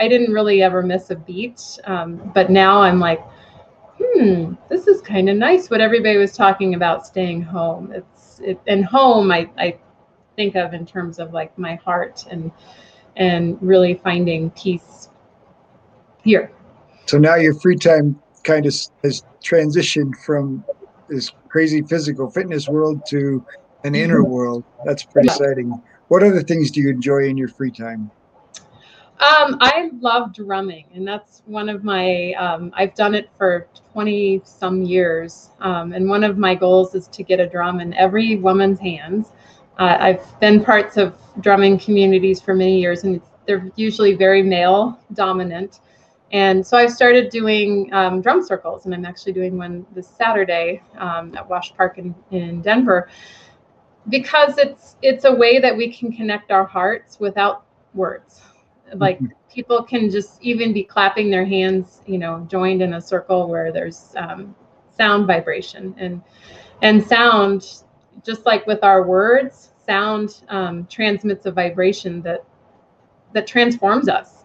I 0.00 0.08
didn't 0.08 0.32
really 0.32 0.62
ever 0.62 0.82
miss 0.82 1.10
a 1.10 1.16
beat. 1.16 1.62
Um, 1.84 2.32
but 2.34 2.50
now 2.50 2.82
I'm 2.82 2.98
like, 2.98 3.22
hmm, 3.98 4.54
this 4.68 4.88
is 4.88 5.00
kind 5.00 5.30
of 5.30 5.36
nice 5.36 5.70
what 5.70 5.80
everybody 5.80 6.16
was 6.16 6.36
talking 6.36 6.74
about 6.74 7.06
staying 7.06 7.42
home. 7.42 7.92
It's 7.92 8.40
it, 8.40 8.60
and 8.66 8.84
home 8.84 9.30
I, 9.30 9.48
I 9.56 9.78
think 10.34 10.56
of 10.56 10.74
in 10.74 10.84
terms 10.84 11.20
of 11.20 11.32
like 11.32 11.56
my 11.56 11.76
heart 11.76 12.24
and 12.28 12.50
and 13.16 13.58
really 13.60 13.94
finding 13.94 14.50
peace 14.50 15.01
here. 16.22 16.50
So 17.06 17.18
now 17.18 17.36
your 17.36 17.54
free 17.54 17.76
time 17.76 18.20
kind 18.44 18.66
of 18.66 18.74
has 19.02 19.24
transitioned 19.42 20.16
from 20.24 20.64
this 21.08 21.30
crazy 21.48 21.82
physical 21.82 22.30
fitness 22.30 22.68
world 22.68 23.04
to 23.10 23.44
an 23.84 23.94
inner 23.94 24.20
mm-hmm. 24.20 24.30
world. 24.30 24.64
That's 24.84 25.02
pretty 25.02 25.26
yeah. 25.26 25.34
exciting. 25.34 25.82
What 26.08 26.22
other 26.22 26.42
things 26.42 26.70
do 26.70 26.80
you 26.80 26.90
enjoy 26.90 27.24
in 27.24 27.36
your 27.36 27.48
free 27.48 27.70
time? 27.70 28.10
Um, 29.20 29.56
I 29.60 29.90
love 30.00 30.34
drumming, 30.34 30.86
and 30.94 31.06
that's 31.06 31.42
one 31.46 31.68
of 31.68 31.84
my. 31.84 32.32
Um, 32.32 32.72
I've 32.74 32.94
done 32.96 33.14
it 33.14 33.30
for 33.38 33.68
twenty 33.92 34.42
some 34.44 34.82
years, 34.82 35.50
um, 35.60 35.92
and 35.92 36.08
one 36.08 36.24
of 36.24 36.38
my 36.38 36.56
goals 36.56 36.96
is 36.96 37.06
to 37.08 37.22
get 37.22 37.38
a 37.38 37.48
drum 37.48 37.80
in 37.80 37.94
every 37.94 38.36
woman's 38.36 38.80
hands. 38.80 39.28
Uh, 39.78 39.96
I've 40.00 40.40
been 40.40 40.64
parts 40.64 40.96
of 40.96 41.14
drumming 41.40 41.78
communities 41.78 42.40
for 42.40 42.52
many 42.52 42.80
years, 42.80 43.04
and 43.04 43.20
they're 43.46 43.70
usually 43.76 44.14
very 44.14 44.42
male 44.42 44.98
dominant. 45.12 45.78
And 46.32 46.66
so 46.66 46.78
I 46.78 46.86
started 46.86 47.30
doing 47.30 47.92
um, 47.92 48.22
drum 48.22 48.42
circles, 48.42 48.86
and 48.86 48.94
I'm 48.94 49.04
actually 49.04 49.34
doing 49.34 49.58
one 49.58 49.86
this 49.94 50.08
Saturday 50.08 50.82
um, 50.96 51.34
at 51.36 51.46
Wash 51.46 51.74
Park 51.74 51.98
in, 51.98 52.14
in 52.30 52.62
Denver, 52.62 53.10
because 54.08 54.56
it's 54.56 54.96
it's 55.02 55.24
a 55.26 55.32
way 55.32 55.58
that 55.58 55.76
we 55.76 55.92
can 55.92 56.10
connect 56.10 56.50
our 56.50 56.64
hearts 56.64 57.20
without 57.20 57.64
words. 57.92 58.40
Like 58.94 59.18
mm-hmm. 59.18 59.32
people 59.52 59.82
can 59.82 60.10
just 60.10 60.42
even 60.42 60.72
be 60.72 60.84
clapping 60.84 61.30
their 61.30 61.44
hands, 61.44 62.00
you 62.06 62.18
know, 62.18 62.46
joined 62.50 62.82
in 62.82 62.94
a 62.94 63.00
circle 63.00 63.48
where 63.48 63.70
there's 63.70 64.14
um, 64.16 64.54
sound 64.96 65.26
vibration 65.26 65.94
and 65.98 66.22
and 66.80 67.06
sound, 67.06 67.84
just 68.24 68.46
like 68.46 68.66
with 68.66 68.82
our 68.82 69.06
words, 69.06 69.70
sound 69.86 70.42
um, 70.48 70.86
transmits 70.86 71.44
a 71.44 71.50
vibration 71.50 72.22
that 72.22 72.44
that 73.34 73.46
transforms 73.46 74.08
us. 74.08 74.44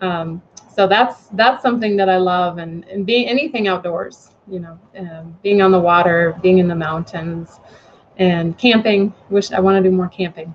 Um, 0.00 0.42
so 0.78 0.86
that's 0.86 1.26
that's 1.32 1.60
something 1.60 1.96
that 1.96 2.08
I 2.08 2.18
love, 2.18 2.58
and 2.58 2.84
and 2.84 3.04
being 3.04 3.26
anything 3.26 3.66
outdoors, 3.66 4.30
you 4.46 4.60
know, 4.60 4.78
um, 4.96 5.36
being 5.42 5.60
on 5.60 5.72
the 5.72 5.80
water, 5.80 6.38
being 6.40 6.58
in 6.58 6.68
the 6.68 6.76
mountains, 6.76 7.58
and 8.18 8.56
camping. 8.56 9.12
Wish 9.28 9.50
I 9.50 9.58
want 9.58 9.82
to 9.82 9.90
do 9.90 9.94
more 9.94 10.06
camping. 10.06 10.54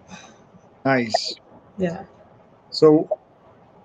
Nice. 0.86 1.36
Yeah. 1.78 2.06
So, 2.70 3.10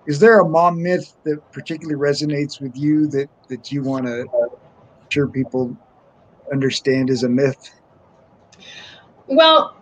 is 0.07 0.21
there 0.21 0.39
a 0.39 0.49
mom 0.49 0.81
myth 0.81 1.13
that 1.25 1.41
particularly 1.51 1.99
resonates 1.99 2.61
with 2.61 2.77
you 2.77 3.09
that 3.09 3.29
that 3.49 3.73
you 3.73 3.83
want 3.83 4.07
to 4.07 4.25
sure 5.09 5.27
people 5.27 5.77
understand 6.53 7.11
as 7.11 7.25
a 7.25 7.29
myth? 7.29 7.69
Well, 9.27 9.77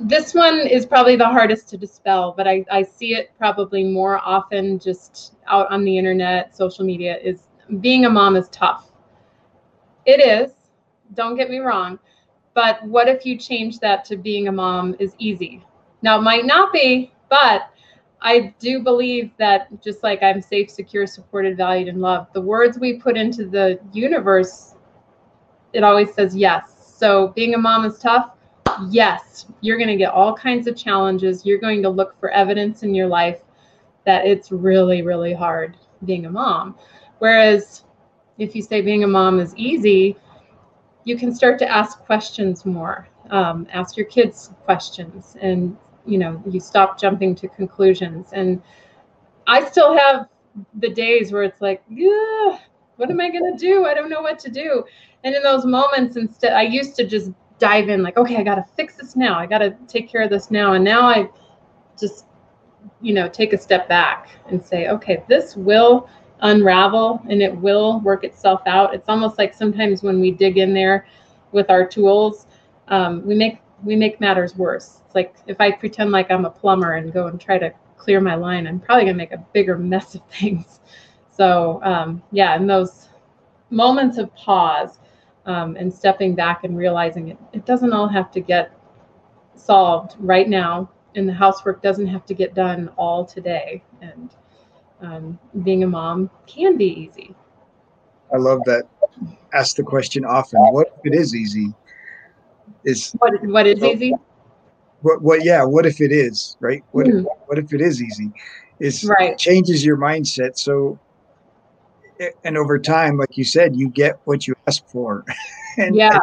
this 0.00 0.34
one 0.34 0.66
is 0.66 0.86
probably 0.86 1.16
the 1.16 1.26
hardest 1.26 1.68
to 1.70 1.76
dispel, 1.76 2.34
but 2.36 2.48
I, 2.48 2.64
I 2.70 2.82
see 2.82 3.14
it 3.14 3.30
probably 3.38 3.84
more 3.84 4.18
often 4.18 4.78
just 4.78 5.34
out 5.46 5.70
on 5.70 5.84
the 5.84 5.96
internet, 5.96 6.56
social 6.56 6.84
media 6.84 7.18
is 7.18 7.44
being 7.80 8.04
a 8.04 8.10
mom 8.10 8.36
is 8.36 8.48
tough. 8.48 8.90
It 10.04 10.20
is, 10.20 10.52
don't 11.14 11.36
get 11.36 11.48
me 11.48 11.58
wrong. 11.58 11.98
But 12.54 12.82
what 12.84 13.08
if 13.08 13.24
you 13.26 13.36
change 13.36 13.80
that 13.80 14.04
to 14.06 14.16
being 14.16 14.48
a 14.48 14.52
mom 14.52 14.94
is 14.98 15.14
easy? 15.18 15.64
Now, 16.02 16.18
it 16.18 16.22
might 16.22 16.44
not 16.44 16.72
be, 16.72 17.12
but 17.28 17.70
I 18.20 18.54
do 18.58 18.80
believe 18.80 19.30
that 19.38 19.82
just 19.82 20.02
like 20.02 20.22
I'm 20.22 20.40
safe, 20.40 20.70
secure, 20.70 21.06
supported, 21.06 21.56
valued, 21.56 21.88
and 21.88 22.00
loved, 22.00 22.32
the 22.32 22.40
words 22.40 22.78
we 22.78 22.94
put 22.94 23.16
into 23.16 23.46
the 23.46 23.80
universe, 23.92 24.74
it 25.72 25.82
always 25.82 26.14
says 26.14 26.36
yes. 26.36 26.94
So 26.96 27.28
being 27.28 27.54
a 27.54 27.58
mom 27.58 27.84
is 27.84 27.98
tough. 27.98 28.33
Yes, 28.90 29.46
you're 29.60 29.76
going 29.76 29.88
to 29.88 29.96
get 29.96 30.12
all 30.12 30.34
kinds 30.34 30.66
of 30.66 30.76
challenges. 30.76 31.44
You're 31.44 31.58
going 31.58 31.82
to 31.82 31.88
look 31.88 32.18
for 32.18 32.30
evidence 32.30 32.82
in 32.82 32.94
your 32.94 33.06
life 33.06 33.40
that 34.04 34.26
it's 34.26 34.52
really, 34.52 35.02
really 35.02 35.32
hard 35.32 35.76
being 36.04 36.26
a 36.26 36.30
mom. 36.30 36.76
Whereas 37.18 37.84
if 38.38 38.54
you 38.54 38.62
say 38.62 38.80
being 38.80 39.04
a 39.04 39.08
mom 39.08 39.40
is 39.40 39.54
easy, 39.56 40.16
you 41.04 41.16
can 41.16 41.34
start 41.34 41.58
to 41.60 41.70
ask 41.70 41.98
questions 42.00 42.64
more. 42.64 43.08
Um, 43.30 43.66
ask 43.72 43.96
your 43.96 44.06
kids 44.06 44.50
questions, 44.64 45.36
and 45.40 45.76
you 46.04 46.18
know 46.18 46.42
you 46.46 46.60
stop 46.60 47.00
jumping 47.00 47.34
to 47.36 47.48
conclusions. 47.48 48.28
And 48.32 48.60
I 49.46 49.64
still 49.64 49.96
have 49.96 50.28
the 50.74 50.90
days 50.90 51.32
where 51.32 51.42
it's 51.42 51.62
like, 51.62 51.82
yeah, 51.88 52.58
what 52.96 53.10
am 53.10 53.20
I 53.20 53.30
gonna 53.30 53.56
do? 53.56 53.86
I 53.86 53.94
don't 53.94 54.10
know 54.10 54.20
what 54.20 54.38
to 54.40 54.50
do. 54.50 54.84
And 55.24 55.34
in 55.34 55.42
those 55.42 55.64
moments, 55.64 56.16
instead, 56.16 56.52
I 56.52 56.62
used 56.62 56.96
to 56.96 57.06
just 57.06 57.30
dive 57.58 57.88
in, 57.88 58.02
like, 58.02 58.16
okay, 58.16 58.36
I 58.36 58.42
gotta 58.42 58.64
fix 58.76 58.96
this 58.96 59.16
now. 59.16 59.38
I 59.38 59.46
gotta 59.46 59.76
take 59.88 60.08
care 60.08 60.22
of 60.22 60.30
this 60.30 60.50
now. 60.50 60.74
And 60.74 60.84
now 60.84 61.02
I 61.02 61.28
just, 61.98 62.26
you 63.00 63.14
know, 63.14 63.28
take 63.28 63.52
a 63.52 63.58
step 63.58 63.88
back 63.88 64.28
and 64.48 64.64
say, 64.64 64.88
okay, 64.88 65.22
this 65.28 65.56
will 65.56 66.08
unravel 66.40 67.22
and 67.28 67.40
it 67.40 67.54
will 67.56 68.00
work 68.00 68.24
itself 68.24 68.60
out. 68.66 68.94
It's 68.94 69.08
almost 69.08 69.38
like 69.38 69.54
sometimes 69.54 70.02
when 70.02 70.20
we 70.20 70.30
dig 70.30 70.58
in 70.58 70.74
there 70.74 71.06
with 71.52 71.70
our 71.70 71.86
tools, 71.86 72.46
um, 72.88 73.24
we 73.26 73.34
make 73.34 73.60
we 73.82 73.96
make 73.96 74.20
matters 74.20 74.56
worse. 74.56 75.00
It's 75.04 75.14
like 75.14 75.34
if 75.46 75.60
I 75.60 75.70
pretend 75.70 76.10
like 76.10 76.30
I'm 76.30 76.44
a 76.44 76.50
plumber 76.50 76.94
and 76.94 77.12
go 77.12 77.26
and 77.26 77.40
try 77.40 77.58
to 77.58 77.72
clear 77.96 78.20
my 78.20 78.34
line, 78.34 78.66
I'm 78.66 78.80
probably 78.80 79.04
gonna 79.04 79.16
make 79.16 79.32
a 79.32 79.44
bigger 79.52 79.78
mess 79.78 80.14
of 80.14 80.22
things. 80.30 80.80
So 81.30 81.80
um, 81.82 82.22
yeah, 82.30 82.56
in 82.56 82.66
those 82.66 83.08
moments 83.70 84.18
of 84.18 84.34
pause 84.34 84.98
um, 85.46 85.76
and 85.76 85.92
stepping 85.92 86.34
back 86.34 86.64
and 86.64 86.76
realizing 86.76 87.28
it, 87.28 87.38
it 87.52 87.66
doesn't 87.66 87.92
all 87.92 88.08
have 88.08 88.30
to 88.32 88.40
get 88.40 88.72
solved 89.56 90.16
right 90.18 90.48
now, 90.48 90.90
and 91.14 91.28
the 91.28 91.32
housework 91.32 91.82
doesn't 91.82 92.06
have 92.06 92.24
to 92.26 92.34
get 92.34 92.54
done 92.54 92.90
all 92.96 93.24
today. 93.24 93.82
And 94.00 94.30
um, 95.00 95.38
being 95.62 95.84
a 95.84 95.86
mom 95.86 96.30
can 96.46 96.76
be 96.76 96.86
easy. 96.86 97.34
I 98.32 98.38
love 98.38 98.60
that. 98.64 98.84
Ask 99.52 99.76
the 99.76 99.82
question 99.82 100.24
often. 100.24 100.60
What 100.60 100.88
if 100.98 101.12
it 101.12 101.16
is 101.16 101.34
easy? 101.34 101.72
Is 102.84 103.12
what, 103.18 103.32
what 103.44 103.66
is 103.66 103.82
easy? 103.82 104.14
What, 105.02 105.22
what, 105.22 105.44
yeah, 105.44 105.64
what 105.64 105.86
if 105.86 106.00
it 106.00 106.10
is, 106.10 106.56
right? 106.60 106.82
What, 106.92 107.06
mm. 107.06 107.20
if, 107.20 107.26
what 107.46 107.58
if 107.58 107.72
it 107.72 107.80
is 107.80 108.02
easy? 108.02 108.32
It's 108.80 109.04
right. 109.04 109.36
changes 109.38 109.84
your 109.84 109.96
mindset. 109.96 110.58
So, 110.58 110.98
and 112.44 112.56
over 112.56 112.78
time, 112.78 113.16
like 113.18 113.36
you 113.36 113.44
said, 113.44 113.76
you 113.76 113.88
get 113.88 114.20
what 114.24 114.46
you 114.46 114.54
ask 114.66 114.86
for. 114.88 115.24
and, 115.78 115.94
yeah. 115.94 116.18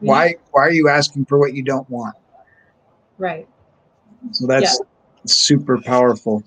Why, 0.00 0.36
why 0.52 0.62
are 0.62 0.72
you 0.72 0.88
asking 0.88 1.26
for 1.26 1.38
what 1.38 1.54
you 1.54 1.62
don't 1.62 1.88
want? 1.90 2.16
Right. 3.18 3.46
So 4.32 4.46
that's 4.46 4.78
yeah. 4.80 4.86
super 5.26 5.80
powerful. 5.80 6.42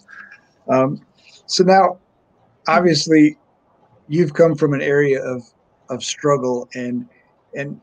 Um, 0.67 1.01
so 1.45 1.63
now, 1.63 1.99
obviously, 2.67 3.37
you've 4.07 4.33
come 4.33 4.55
from 4.55 4.73
an 4.73 4.81
area 4.81 5.23
of 5.23 5.43
of 5.89 6.03
struggle, 6.03 6.67
and 6.73 7.07
and 7.55 7.79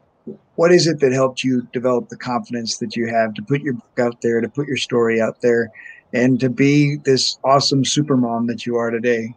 what 0.57 0.73
is 0.73 0.87
it 0.87 1.01
that 1.01 1.13
helped 1.13 1.45
you 1.45 1.67
develop 1.73 2.09
the 2.09 2.17
confidence 2.17 2.79
that 2.79 2.97
you 2.97 3.07
have 3.09 3.35
to 3.35 3.43
put 3.43 3.61
your 3.61 3.75
book 3.75 3.99
out 3.99 4.21
there, 4.23 4.41
to 4.41 4.49
put 4.49 4.67
your 4.67 4.77
story 4.77 5.21
out 5.21 5.41
there, 5.41 5.71
and 6.13 6.41
to 6.41 6.51
be 6.51 6.97
this 6.97 7.39
awesome 7.45 7.85
super 7.85 8.17
mom 8.17 8.47
that 8.47 8.67
you 8.67 8.77
are 8.77 8.91
today? 8.91 9.35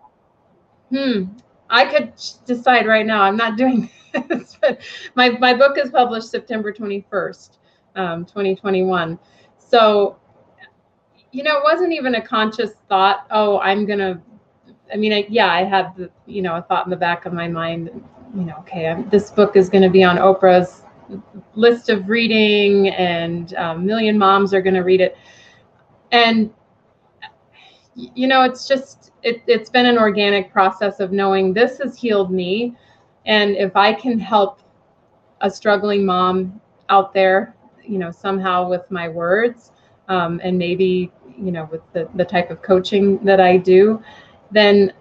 Hmm. 0.89 1.26
I 1.74 1.86
could 1.86 2.13
decide 2.45 2.86
right 2.86 3.05
now. 3.05 3.24
I'm 3.24 3.36
not 3.36 3.57
doing 3.57 3.89
this, 4.30 4.57
but 4.61 4.80
my 5.15 5.30
my 5.30 5.53
book 5.53 5.78
is 5.78 5.89
published 5.89 6.30
September 6.30 6.71
21st, 6.71 7.57
um, 7.95 8.26
2021. 8.26 9.19
So 9.57 10.17
you 11.32 11.41
know, 11.41 11.57
it 11.57 11.63
wasn't 11.63 11.91
even 11.91 12.15
a 12.15 12.21
conscious 12.21 12.74
thought. 12.88 13.26
Oh, 13.32 13.59
I'm 13.59 13.86
gonna. 13.86 14.21
I 14.93 14.97
mean, 14.97 15.11
I, 15.11 15.26
yeah, 15.28 15.47
I 15.47 15.63
had 15.63 15.95
the, 15.97 16.11
you 16.28 16.43
know, 16.43 16.57
a 16.57 16.61
thought 16.61 16.86
in 16.86 16.91
the 16.91 16.95
back 16.95 17.26
of 17.26 17.34
my 17.34 17.47
mind. 17.47 17.89
You 18.36 18.43
know, 18.43 18.55
okay, 18.59 18.88
I'm, 18.88 19.09
this 19.09 19.32
book 19.32 19.55
is 19.55 19.67
going 19.67 19.82
to 19.82 19.89
be 19.89 20.03
on 20.03 20.17
Oprah's 20.17 20.84
list 21.55 21.89
of 21.89 22.07
reading, 22.07 22.89
and 22.89 23.55
um, 23.55 23.84
million 23.84 24.15
moms 24.15 24.53
are 24.53 24.61
going 24.61 24.76
to 24.76 24.82
read 24.82 25.01
it. 25.01 25.17
And 26.11 26.53
you 27.95 28.28
know, 28.28 28.43
it's 28.43 28.67
just 28.67 29.12
it, 29.24 29.41
it's 29.47 29.69
been 29.69 29.86
an 29.86 29.97
organic 29.97 30.51
process 30.51 30.99
of 30.99 31.11
knowing 31.11 31.53
this 31.53 31.78
has 31.80 31.97
healed 31.97 32.32
me, 32.32 32.76
and 33.26 33.55
if 33.55 33.76
I 33.76 33.93
can 33.93 34.19
help 34.19 34.59
a 35.41 35.49
struggling 35.49 36.05
mom 36.05 36.59
out 36.89 37.13
there, 37.13 37.55
you 37.84 37.97
know, 37.97 38.11
somehow 38.11 38.69
with 38.69 38.89
my 38.91 39.09
words, 39.09 39.71
um, 40.07 40.39
and 40.43 40.57
maybe 40.57 41.11
you 41.38 41.51
know 41.51 41.67
with 41.71 41.82
the, 41.93 42.07
the 42.15 42.26
type 42.26 42.51
of 42.51 42.61
coaching 42.61 43.17
that 43.24 43.39
i 43.39 43.57
do 43.57 44.01
then 44.51 44.93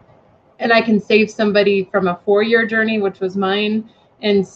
and 0.59 0.73
i 0.73 0.81
can 0.81 1.01
save 1.01 1.31
somebody 1.31 1.85
from 1.91 2.09
a 2.09 2.21
four 2.25 2.43
year 2.43 2.67
journey 2.67 3.01
which 3.01 3.21
was 3.21 3.37
mine 3.37 3.89
and 4.23 4.47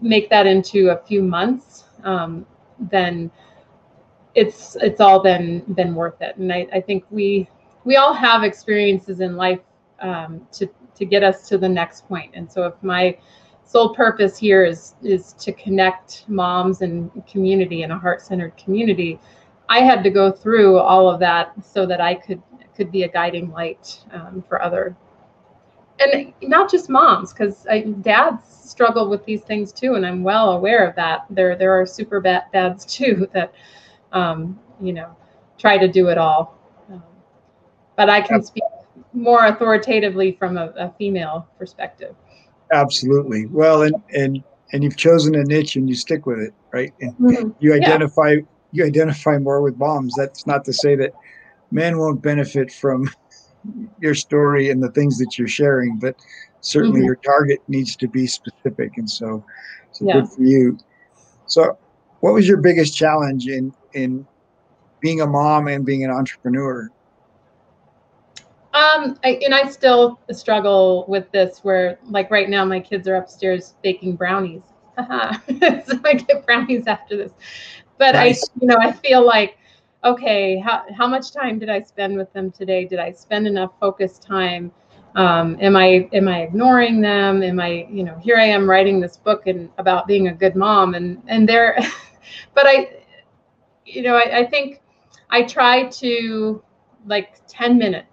make 0.00 0.28
that 0.28 0.46
into 0.46 0.90
a 0.90 0.96
few 1.06 1.22
months 1.22 1.84
um, 2.04 2.44
then 2.90 3.30
it's 4.34 4.76
it's 4.80 5.00
all 5.00 5.22
been 5.22 5.60
been 5.74 5.94
worth 5.94 6.20
it. 6.20 6.36
And 6.36 6.52
i, 6.52 6.66
I 6.72 6.80
think 6.80 7.04
we 7.10 7.48
we 7.84 7.96
all 7.96 8.14
have 8.14 8.42
experiences 8.42 9.20
in 9.20 9.36
life 9.36 9.60
um, 10.00 10.46
to 10.52 10.68
to 10.94 11.04
get 11.04 11.22
us 11.22 11.48
to 11.48 11.58
the 11.58 11.68
next 11.68 12.06
point 12.08 12.30
and 12.34 12.50
so 12.50 12.64
if 12.64 12.74
my 12.82 13.16
sole 13.64 13.94
purpose 13.94 14.36
here 14.36 14.64
is 14.64 14.94
is 15.02 15.32
to 15.34 15.52
connect 15.52 16.24
moms 16.28 16.82
and 16.82 17.10
community 17.26 17.82
in 17.82 17.90
a 17.90 17.98
heart-centered 17.98 18.56
community 18.56 19.18
I 19.72 19.80
had 19.80 20.04
to 20.04 20.10
go 20.10 20.30
through 20.30 20.78
all 20.78 21.08
of 21.08 21.18
that 21.20 21.52
so 21.64 21.86
that 21.86 21.98
I 21.98 22.14
could 22.14 22.42
could 22.76 22.92
be 22.92 23.04
a 23.04 23.08
guiding 23.08 23.50
light 23.50 24.00
um, 24.12 24.44
for 24.46 24.60
other, 24.62 24.94
and 25.98 26.32
not 26.42 26.70
just 26.70 26.90
moms, 26.90 27.32
because 27.32 27.66
dads 28.02 28.44
struggle 28.46 29.08
with 29.08 29.24
these 29.24 29.42
things 29.42 29.72
too, 29.72 29.94
and 29.94 30.06
I'm 30.06 30.22
well 30.22 30.52
aware 30.52 30.86
of 30.86 30.94
that. 30.96 31.24
There 31.30 31.56
there 31.56 31.72
are 31.72 31.86
super 31.86 32.20
bad 32.20 32.44
dads 32.52 32.84
too 32.84 33.28
that, 33.32 33.54
um, 34.12 34.60
you 34.78 34.92
know, 34.92 35.16
try 35.56 35.78
to 35.78 35.88
do 35.88 36.08
it 36.08 36.18
all. 36.18 36.58
But 38.02 38.10
I 38.10 38.20
can 38.20 38.42
speak 38.42 38.64
more 39.12 39.46
authoritatively 39.46 40.32
from 40.32 40.56
a, 40.56 40.72
a 40.76 40.92
female 40.98 41.46
perspective. 41.56 42.16
Absolutely. 42.72 43.46
Well, 43.46 43.82
and 43.82 43.94
and 44.12 44.42
and 44.72 44.82
you've 44.82 44.96
chosen 44.96 45.36
a 45.36 45.44
niche 45.44 45.76
and 45.76 45.88
you 45.88 45.94
stick 45.94 46.26
with 46.26 46.40
it, 46.40 46.52
right? 46.72 46.92
And 47.00 47.16
mm-hmm. 47.18 47.50
you 47.60 47.74
identify 47.74 48.30
yeah 48.30 48.42
you 48.72 48.84
identify 48.84 49.38
more 49.38 49.62
with 49.62 49.76
moms. 49.76 50.14
That's 50.16 50.48
not 50.48 50.64
to 50.64 50.72
say 50.72 50.96
that 50.96 51.12
men 51.70 51.96
won't 51.98 52.20
benefit 52.20 52.72
from 52.72 53.08
your 54.00 54.16
story 54.16 54.70
and 54.70 54.82
the 54.82 54.90
things 54.90 55.16
that 55.18 55.38
you're 55.38 55.46
sharing, 55.46 56.00
but 56.00 56.16
certainly 56.60 56.98
mm-hmm. 56.98 57.06
your 57.06 57.16
target 57.16 57.60
needs 57.68 57.94
to 57.94 58.08
be 58.08 58.26
specific. 58.26 58.96
And 58.96 59.08
so, 59.08 59.44
so 59.92 60.06
yeah. 60.06 60.14
good 60.14 60.28
for 60.28 60.42
you. 60.42 60.76
So, 61.46 61.78
what 62.18 62.34
was 62.34 62.48
your 62.48 62.56
biggest 62.56 62.96
challenge 62.96 63.46
in 63.46 63.72
in 63.92 64.26
being 64.98 65.20
a 65.20 65.26
mom 65.28 65.68
and 65.68 65.86
being 65.86 66.02
an 66.02 66.10
entrepreneur? 66.10 66.90
Um, 68.82 69.18
I, 69.24 69.40
and 69.44 69.54
I 69.54 69.68
still 69.68 70.18
struggle 70.30 71.04
with 71.08 71.30
this. 71.32 71.60
Where 71.62 71.98
like 72.04 72.30
right 72.30 72.48
now, 72.48 72.64
my 72.64 72.80
kids 72.80 73.06
are 73.08 73.16
upstairs 73.16 73.74
baking 73.82 74.16
brownies. 74.16 74.62
so 74.98 76.00
I 76.04 76.14
get 76.14 76.44
brownies 76.44 76.86
after 76.86 77.16
this 77.16 77.32
but 78.02 78.14
nice. 78.14 78.42
I, 78.42 78.46
you 78.60 78.66
know, 78.66 78.76
I 78.80 78.90
feel 78.90 79.24
like, 79.24 79.58
okay, 80.02 80.58
how, 80.58 80.84
how 80.96 81.06
much 81.06 81.32
time 81.32 81.60
did 81.60 81.70
I 81.70 81.80
spend 81.82 82.16
with 82.16 82.32
them 82.32 82.50
today? 82.50 82.84
Did 82.84 82.98
I 82.98 83.12
spend 83.12 83.46
enough 83.46 83.70
focused 83.78 84.22
time? 84.22 84.72
Um, 85.14 85.56
am 85.60 85.76
I 85.76 86.08
am 86.12 86.26
I 86.26 86.42
ignoring 86.42 87.00
them? 87.00 87.44
Am 87.44 87.60
I, 87.60 87.86
you 87.90 88.02
know, 88.02 88.18
here 88.18 88.38
I 88.38 88.46
am 88.46 88.68
writing 88.68 88.98
this 88.98 89.18
book 89.18 89.46
and 89.46 89.68
about 89.78 90.08
being 90.08 90.28
a 90.28 90.34
good 90.34 90.56
mom 90.56 90.94
and 90.94 91.22
and 91.28 91.48
there, 91.48 91.78
but 92.54 92.66
I, 92.66 93.02
you 93.84 94.02
know, 94.02 94.16
I, 94.16 94.38
I 94.38 94.46
think 94.46 94.80
I 95.30 95.42
try 95.42 95.84
to 96.02 96.62
like 97.06 97.40
10 97.46 97.78
minutes 97.78 98.11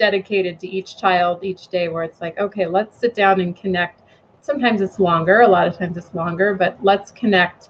dedicated 0.00 0.58
to 0.58 0.66
each 0.66 0.96
child 0.96 1.44
each 1.44 1.68
day 1.68 1.88
where 1.88 2.02
it's 2.02 2.20
like, 2.22 2.36
okay, 2.38 2.66
let's 2.66 2.98
sit 2.98 3.14
down 3.14 3.40
and 3.40 3.54
connect. 3.54 4.00
Sometimes 4.40 4.80
it's 4.80 4.98
longer, 4.98 5.42
a 5.42 5.46
lot 5.46 5.68
of 5.68 5.76
times 5.78 5.96
it's 5.98 6.12
longer, 6.14 6.54
but 6.54 6.78
let's 6.82 7.12
connect 7.12 7.68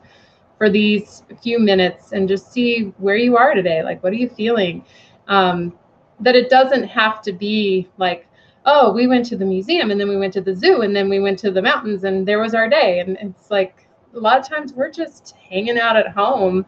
for 0.57 0.71
these 0.71 1.25
few 1.43 1.59
minutes 1.59 2.13
and 2.13 2.29
just 2.29 2.53
see 2.53 2.93
where 2.99 3.17
you 3.17 3.37
are 3.37 3.53
today. 3.53 3.83
Like, 3.83 4.03
what 4.05 4.13
are 4.13 4.17
you 4.17 4.29
feeling? 4.29 4.85
Um, 5.27 5.73
that 6.21 6.37
it 6.37 6.49
doesn't 6.49 6.85
have 6.85 7.21
to 7.23 7.33
be 7.33 7.89
like, 7.99 8.29
oh, 8.65 8.93
we 8.93 9.09
went 9.09 9.27
to 9.27 9.37
the 9.37 9.45
museum 9.45 9.91
and 9.91 9.99
then 10.01 10.09
we 10.09 10.17
went 10.17 10.33
to 10.35 10.41
the 10.41 10.55
zoo 10.55 10.83
and 10.83 10.95
then 10.95 11.09
we 11.09 11.19
went 11.19 11.39
to 11.41 11.51
the 11.51 11.63
mountains 11.63 12.05
and 12.05 12.29
there 12.29 12.39
was 12.39 12.55
our 12.55 12.69
day. 12.69 13.01
And 13.01 13.17
it's 13.21 13.51
like 13.51 13.89
a 14.15 14.21
lot 14.21 14.39
of 14.39 14.49
times 14.49 14.73
we're 14.73 14.93
just 14.93 15.35
hanging 15.51 15.79
out 15.79 15.97
at 15.97 16.09
home. 16.13 16.65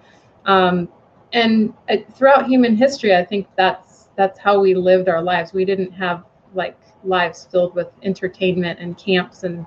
Um, 0.47 0.89
and 1.33 1.73
uh, 1.89 1.99
throughout 2.15 2.47
human 2.47 2.75
history, 2.75 3.15
I 3.15 3.25
think 3.25 3.47
that's 3.57 3.92
that's 4.17 4.39
how 4.39 4.61
we 4.61 4.75
lived 4.75 5.09
our 5.09 5.23
lives. 5.23 5.53
We 5.53 5.65
didn't 5.65 5.93
have 5.93 6.25
like 6.55 6.79
lives 7.05 7.49
filled 7.51 7.75
with 7.75 7.89
entertainment 8.03 8.79
and 8.79 8.97
camps 8.97 9.45
and 9.45 9.67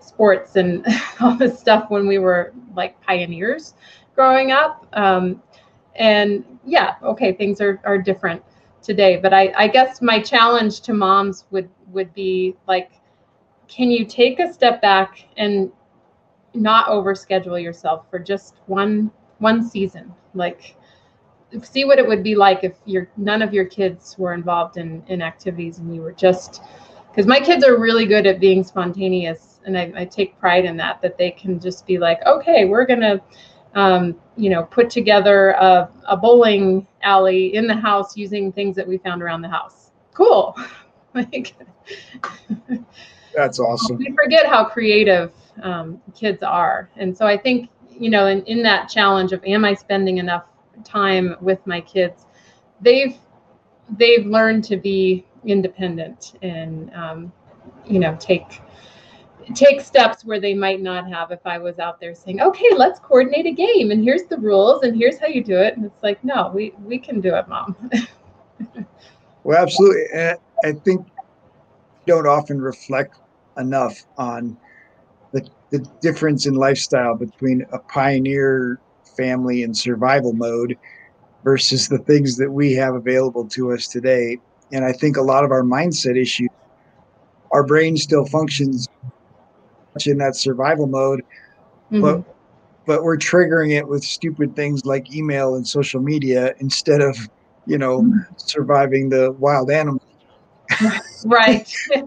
sports 0.00 0.56
and 0.56 0.86
all 1.20 1.36
this 1.36 1.58
stuff 1.58 1.90
when 1.90 2.06
we 2.06 2.18
were 2.18 2.52
like 2.74 3.00
pioneers 3.00 3.74
growing 4.14 4.52
up. 4.52 4.86
Um, 4.92 5.42
and 5.96 6.44
yeah, 6.64 6.96
okay, 7.02 7.32
things 7.32 7.60
are, 7.60 7.80
are 7.84 7.98
different 7.98 8.42
today. 8.82 9.16
But 9.16 9.32
I, 9.32 9.52
I 9.56 9.68
guess 9.68 10.02
my 10.02 10.20
challenge 10.20 10.80
to 10.82 10.92
moms 10.92 11.46
would 11.50 11.68
would 11.88 12.12
be 12.14 12.56
like, 12.66 12.92
can 13.68 13.90
you 13.90 14.04
take 14.04 14.40
a 14.40 14.52
step 14.52 14.82
back 14.82 15.26
and 15.36 15.70
not 16.54 16.86
overschedule 16.86 17.60
yourself 17.62 18.06
for 18.10 18.18
just 18.18 18.60
one 18.66 19.10
one 19.38 19.66
season? 19.66 20.12
Like 20.34 20.76
see 21.62 21.84
what 21.84 21.98
it 21.98 22.06
would 22.06 22.22
be 22.22 22.34
like 22.34 22.64
if 22.64 22.74
your 22.84 23.08
none 23.16 23.42
of 23.42 23.54
your 23.54 23.64
kids 23.64 24.16
were 24.18 24.34
involved 24.34 24.76
in 24.76 25.02
in 25.08 25.22
activities 25.22 25.78
and 25.78 25.94
you 25.94 26.02
were 26.02 26.12
just 26.12 26.62
because 27.10 27.26
my 27.26 27.38
kids 27.38 27.64
are 27.64 27.78
really 27.78 28.06
good 28.06 28.26
at 28.26 28.40
being 28.40 28.64
spontaneous 28.64 29.60
and 29.64 29.78
I, 29.78 29.92
I, 29.96 30.04
take 30.04 30.38
pride 30.38 30.64
in 30.64 30.76
that 30.78 31.00
that 31.00 31.16
they 31.16 31.30
can 31.30 31.60
just 31.60 31.86
be 31.86 31.98
like 31.98 32.24
okay 32.26 32.64
we're 32.64 32.86
gonna 32.86 33.20
um, 33.74 34.16
you 34.36 34.50
know 34.50 34.64
put 34.64 34.90
together 34.90 35.50
a, 35.50 35.90
a 36.08 36.16
bowling 36.16 36.86
alley 37.02 37.54
in 37.54 37.66
the 37.66 37.74
house 37.74 38.16
using 38.16 38.52
things 38.52 38.76
that 38.76 38.86
we 38.86 38.98
found 38.98 39.22
around 39.22 39.42
the 39.42 39.48
house. 39.48 39.90
Cool. 40.12 40.56
Like 41.16 41.54
that's 43.36 43.60
awesome. 43.60 43.98
we 43.98 44.12
forget 44.20 44.46
how 44.46 44.64
creative 44.64 45.32
um, 45.62 46.02
kids 46.12 46.42
are. 46.42 46.90
And 46.96 47.16
so 47.16 47.24
i 47.24 47.36
think 47.36 47.70
you 47.88 48.10
know 48.10 48.26
in, 48.26 48.42
in 48.46 48.64
that 48.64 48.88
challenge 48.88 49.30
of 49.30 49.40
am 49.44 49.64
i 49.64 49.74
spending 49.74 50.18
enough 50.18 50.46
time 50.82 51.36
with 51.40 51.64
my 51.66 51.80
kids 51.80 52.26
they've 52.80 53.16
they've 53.98 54.26
learned 54.26 54.64
to 54.64 54.76
be 54.76 55.24
independent 55.44 56.38
and 56.42 56.92
um, 56.94 57.32
you 57.84 57.98
know 57.98 58.16
take 58.18 58.60
take 59.54 59.80
steps 59.80 60.24
where 60.24 60.40
they 60.40 60.54
might 60.54 60.80
not 60.80 61.08
have 61.08 61.30
if 61.30 61.40
I 61.44 61.58
was 61.58 61.78
out 61.78 62.00
there 62.00 62.14
saying, 62.14 62.40
okay, 62.40 62.68
let's 62.76 62.98
coordinate 63.00 63.46
a 63.46 63.52
game 63.52 63.90
and 63.90 64.02
here's 64.02 64.24
the 64.24 64.38
rules 64.38 64.82
and 64.82 64.96
here's 64.96 65.18
how 65.18 65.26
you 65.26 65.44
do 65.44 65.56
it. 65.56 65.76
And 65.76 65.84
it's 65.84 66.02
like, 66.02 66.22
no, 66.24 66.50
we, 66.54 66.72
we 66.82 66.98
can 66.98 67.20
do 67.20 67.34
it, 67.34 67.46
mom. 67.48 67.76
well, 69.44 69.62
absolutely. 69.62 70.04
And 70.14 70.38
I 70.64 70.72
think 70.72 71.06
don't 72.06 72.26
often 72.26 72.60
reflect 72.60 73.18
enough 73.58 74.06
on 74.16 74.56
the, 75.32 75.46
the 75.70 75.78
difference 76.00 76.46
in 76.46 76.54
lifestyle 76.54 77.16
between 77.16 77.66
a 77.72 77.78
pioneer 77.78 78.80
family 79.16 79.62
in 79.62 79.74
survival 79.74 80.32
mode 80.32 80.76
versus 81.42 81.88
the 81.88 81.98
things 81.98 82.36
that 82.38 82.50
we 82.50 82.72
have 82.72 82.94
available 82.94 83.46
to 83.48 83.72
us 83.72 83.86
today. 83.86 84.38
And 84.72 84.84
I 84.84 84.92
think 84.92 85.16
a 85.16 85.22
lot 85.22 85.44
of 85.44 85.50
our 85.50 85.62
mindset 85.62 86.20
issues, 86.20 86.48
our 87.52 87.64
brain 87.64 87.96
still 87.96 88.24
functions 88.26 88.88
in 90.06 90.18
that 90.18 90.34
survival 90.34 90.86
mode, 90.86 91.22
mm-hmm. 91.92 92.00
but 92.00 92.24
but 92.86 93.02
we're 93.02 93.16
triggering 93.16 93.72
it 93.72 93.88
with 93.88 94.04
stupid 94.04 94.54
things 94.54 94.84
like 94.84 95.14
email 95.14 95.54
and 95.54 95.66
social 95.66 96.00
media 96.00 96.54
instead 96.58 97.00
of 97.00 97.16
you 97.66 97.78
know 97.78 98.02
mm-hmm. 98.02 98.18
surviving 98.36 99.08
the 99.08 99.32
wild 99.32 99.70
animal. 99.70 100.02
right. 101.24 101.72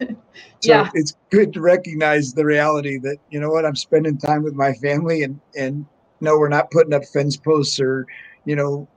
So 0.00 0.72
yeah. 0.72 0.90
it's 0.94 1.14
good 1.30 1.52
to 1.52 1.60
recognize 1.60 2.32
the 2.32 2.44
reality 2.44 2.98
that 2.98 3.18
you 3.30 3.38
know 3.38 3.50
what 3.50 3.66
I'm 3.66 3.76
spending 3.76 4.16
time 4.16 4.42
with 4.42 4.54
my 4.54 4.72
family 4.74 5.22
and 5.22 5.38
and 5.54 5.84
no, 6.20 6.38
we're 6.38 6.48
not 6.48 6.70
putting 6.70 6.94
up 6.94 7.04
fence 7.04 7.36
posts 7.36 7.78
or 7.78 8.06
you 8.46 8.56
know 8.56 8.88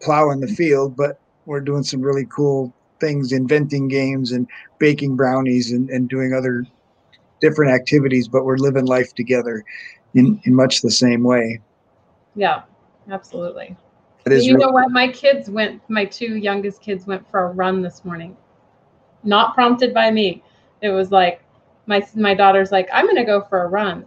plowing 0.00 0.40
the 0.40 0.48
field, 0.48 0.96
but 0.96 1.18
we're 1.46 1.60
doing 1.60 1.82
some 1.82 2.02
really 2.02 2.26
cool 2.26 2.74
things, 3.00 3.32
inventing 3.32 3.88
games 3.88 4.32
and 4.32 4.46
baking 4.78 5.16
brownies 5.16 5.72
and, 5.72 5.88
and 5.90 6.08
doing 6.08 6.34
other 6.34 6.66
different 7.40 7.72
activities, 7.72 8.28
but 8.28 8.44
we're 8.44 8.56
living 8.56 8.84
life 8.84 9.14
together 9.14 9.64
in, 10.14 10.40
in 10.44 10.54
much 10.54 10.82
the 10.82 10.90
same 10.90 11.22
way. 11.22 11.60
Yeah, 12.34 12.62
absolutely. 13.10 13.76
you 14.28 14.56
know 14.56 14.68
what? 14.68 14.90
My 14.90 15.08
kids 15.08 15.48
went, 15.48 15.82
my 15.88 16.04
two 16.04 16.36
youngest 16.36 16.82
kids 16.82 17.06
went 17.06 17.28
for 17.30 17.44
a 17.44 17.52
run 17.52 17.82
this 17.82 18.04
morning, 18.04 18.36
not 19.24 19.54
prompted 19.54 19.92
by 19.92 20.10
me. 20.10 20.42
It 20.82 20.90
was 20.90 21.10
like, 21.10 21.42
my, 21.86 22.06
my 22.14 22.34
daughter's 22.34 22.70
like, 22.70 22.88
I'm 22.92 23.08
to 23.08 23.24
go 23.24 23.42
for 23.42 23.62
a 23.62 23.68
run. 23.68 24.06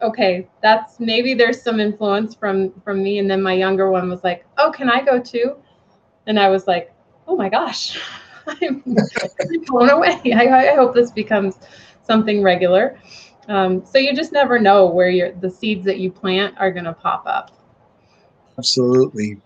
Okay, 0.00 0.48
that's 0.62 1.00
maybe 1.00 1.34
there's 1.34 1.60
some 1.60 1.80
influence 1.80 2.34
from 2.34 2.72
from 2.84 3.02
me. 3.02 3.18
And 3.18 3.28
then 3.28 3.42
my 3.42 3.52
younger 3.52 3.90
one 3.90 4.08
was 4.08 4.22
like, 4.22 4.46
Oh, 4.56 4.70
can 4.70 4.88
I 4.88 5.02
go 5.02 5.18
too? 5.18 5.56
And 6.28 6.38
I 6.38 6.48
was 6.48 6.68
like, 6.68 6.94
Oh 7.26 7.36
my 7.36 7.48
gosh, 7.48 7.98
I'm 8.46 8.82
blown 9.66 9.90
away. 9.90 10.20
I, 10.26 10.70
I 10.70 10.74
hope 10.76 10.94
this 10.94 11.10
becomes 11.10 11.58
something 12.04 12.42
regular. 12.42 12.98
Um, 13.48 13.84
so 13.84 13.98
you 13.98 14.14
just 14.14 14.30
never 14.30 14.58
know 14.58 14.86
where 14.86 15.08
your 15.08 15.32
the 15.32 15.50
seeds 15.50 15.84
that 15.86 15.98
you 15.98 16.12
plant 16.12 16.54
are 16.58 16.70
going 16.70 16.84
to 16.84 16.92
pop 16.92 17.24
up. 17.26 17.50
Absolutely. 18.58 19.40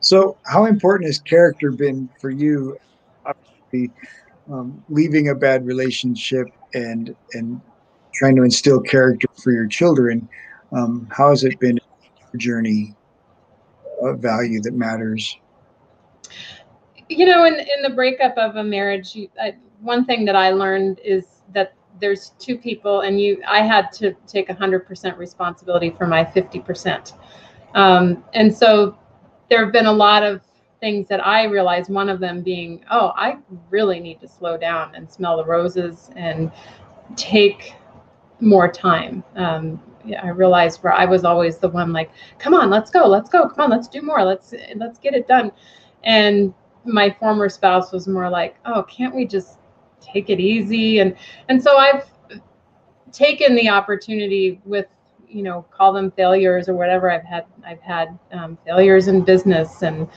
So, 0.00 0.36
how 0.44 0.66
important 0.66 1.08
has 1.08 1.18
character 1.18 1.72
been 1.72 2.08
for 2.20 2.30
you? 2.30 2.78
Obviously, 3.76 3.90
um, 4.52 4.84
leaving 4.88 5.30
a 5.30 5.34
bad 5.34 5.66
relationship 5.66 6.46
and 6.74 7.14
and 7.32 7.60
trying 8.14 8.36
to 8.36 8.42
instill 8.42 8.80
character 8.80 9.28
for 9.42 9.52
your 9.52 9.66
children. 9.66 10.28
Um, 10.72 11.08
how 11.10 11.30
has 11.30 11.44
it 11.44 11.58
been 11.58 11.78
a 12.32 12.36
journey 12.36 12.94
of 14.02 14.20
value 14.20 14.60
that 14.62 14.74
matters? 14.74 15.36
You 17.08 17.26
know, 17.26 17.44
in 17.44 17.54
in 17.54 17.82
the 17.82 17.90
breakup 17.90 18.36
of 18.36 18.56
a 18.56 18.64
marriage, 18.64 19.14
you, 19.14 19.28
I, 19.40 19.56
one 19.80 20.04
thing 20.04 20.24
that 20.26 20.36
I 20.36 20.50
learned 20.50 21.00
is 21.04 21.24
that 21.52 21.74
there's 21.98 22.32
two 22.38 22.58
people 22.58 23.00
and 23.00 23.18
you 23.18 23.42
i 23.48 23.62
had 23.62 23.90
to 23.90 24.14
take 24.26 24.48
100% 24.48 25.16
responsibility 25.16 25.88
for 25.88 26.06
my 26.06 26.22
50% 26.22 27.14
um, 27.74 28.22
and 28.34 28.54
so 28.54 28.98
there 29.48 29.64
have 29.64 29.72
been 29.72 29.86
a 29.86 29.92
lot 29.92 30.22
of 30.22 30.42
things 30.80 31.08
that 31.08 31.24
i 31.26 31.44
realized 31.44 31.90
one 31.90 32.08
of 32.08 32.20
them 32.20 32.42
being 32.42 32.84
oh 32.90 33.12
i 33.16 33.36
really 33.70 34.00
need 34.00 34.20
to 34.20 34.28
slow 34.28 34.56
down 34.56 34.94
and 34.94 35.10
smell 35.10 35.36
the 35.36 35.44
roses 35.44 36.10
and 36.16 36.50
take 37.16 37.74
more 38.40 38.70
time. 38.70 39.24
Um, 39.36 39.80
yeah, 40.04 40.22
i 40.22 40.28
realized 40.28 40.82
where 40.82 40.92
i 40.92 41.04
was 41.04 41.24
always 41.24 41.58
the 41.58 41.68
one 41.68 41.92
like 41.92 42.10
come 42.38 42.54
on 42.54 42.70
let's 42.70 42.90
go 42.92 43.08
let's 43.08 43.28
go 43.28 43.48
come 43.48 43.64
on 43.64 43.70
let's 43.70 43.88
do 43.88 44.02
more 44.02 44.24
let's 44.24 44.54
let's 44.76 44.98
get 44.98 45.14
it 45.14 45.26
done. 45.26 45.50
And 46.04 46.54
my 46.84 47.10
former 47.10 47.48
spouse 47.48 47.90
was 47.90 48.06
more 48.06 48.30
like 48.30 48.56
oh 48.66 48.84
can't 48.84 49.14
we 49.14 49.26
just 49.26 49.58
take 50.00 50.30
it 50.30 50.38
easy? 50.38 51.00
And 51.00 51.16
and 51.48 51.60
so 51.60 51.76
i've 51.76 52.08
taken 53.10 53.56
the 53.56 53.68
opportunity 53.68 54.60
with 54.64 54.86
you 55.28 55.42
know 55.42 55.66
call 55.70 55.92
them 55.92 56.10
failures 56.12 56.68
or 56.68 56.74
whatever 56.74 57.10
i've 57.10 57.24
had 57.24 57.46
i've 57.66 57.80
had 57.80 58.16
um, 58.32 58.56
failures 58.64 59.08
in 59.08 59.24
business 59.24 59.82
and 59.82 60.08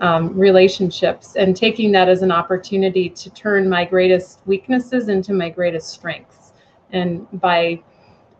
um, 0.00 0.36
relationships 0.38 1.34
and 1.36 1.56
taking 1.56 1.90
that 1.92 2.08
as 2.08 2.22
an 2.22 2.30
opportunity 2.30 3.08
to 3.10 3.30
turn 3.30 3.68
my 3.68 3.84
greatest 3.84 4.40
weaknesses 4.46 5.08
into 5.08 5.32
my 5.32 5.48
greatest 5.48 5.88
strengths 5.88 6.52
and 6.92 7.26
by 7.40 7.80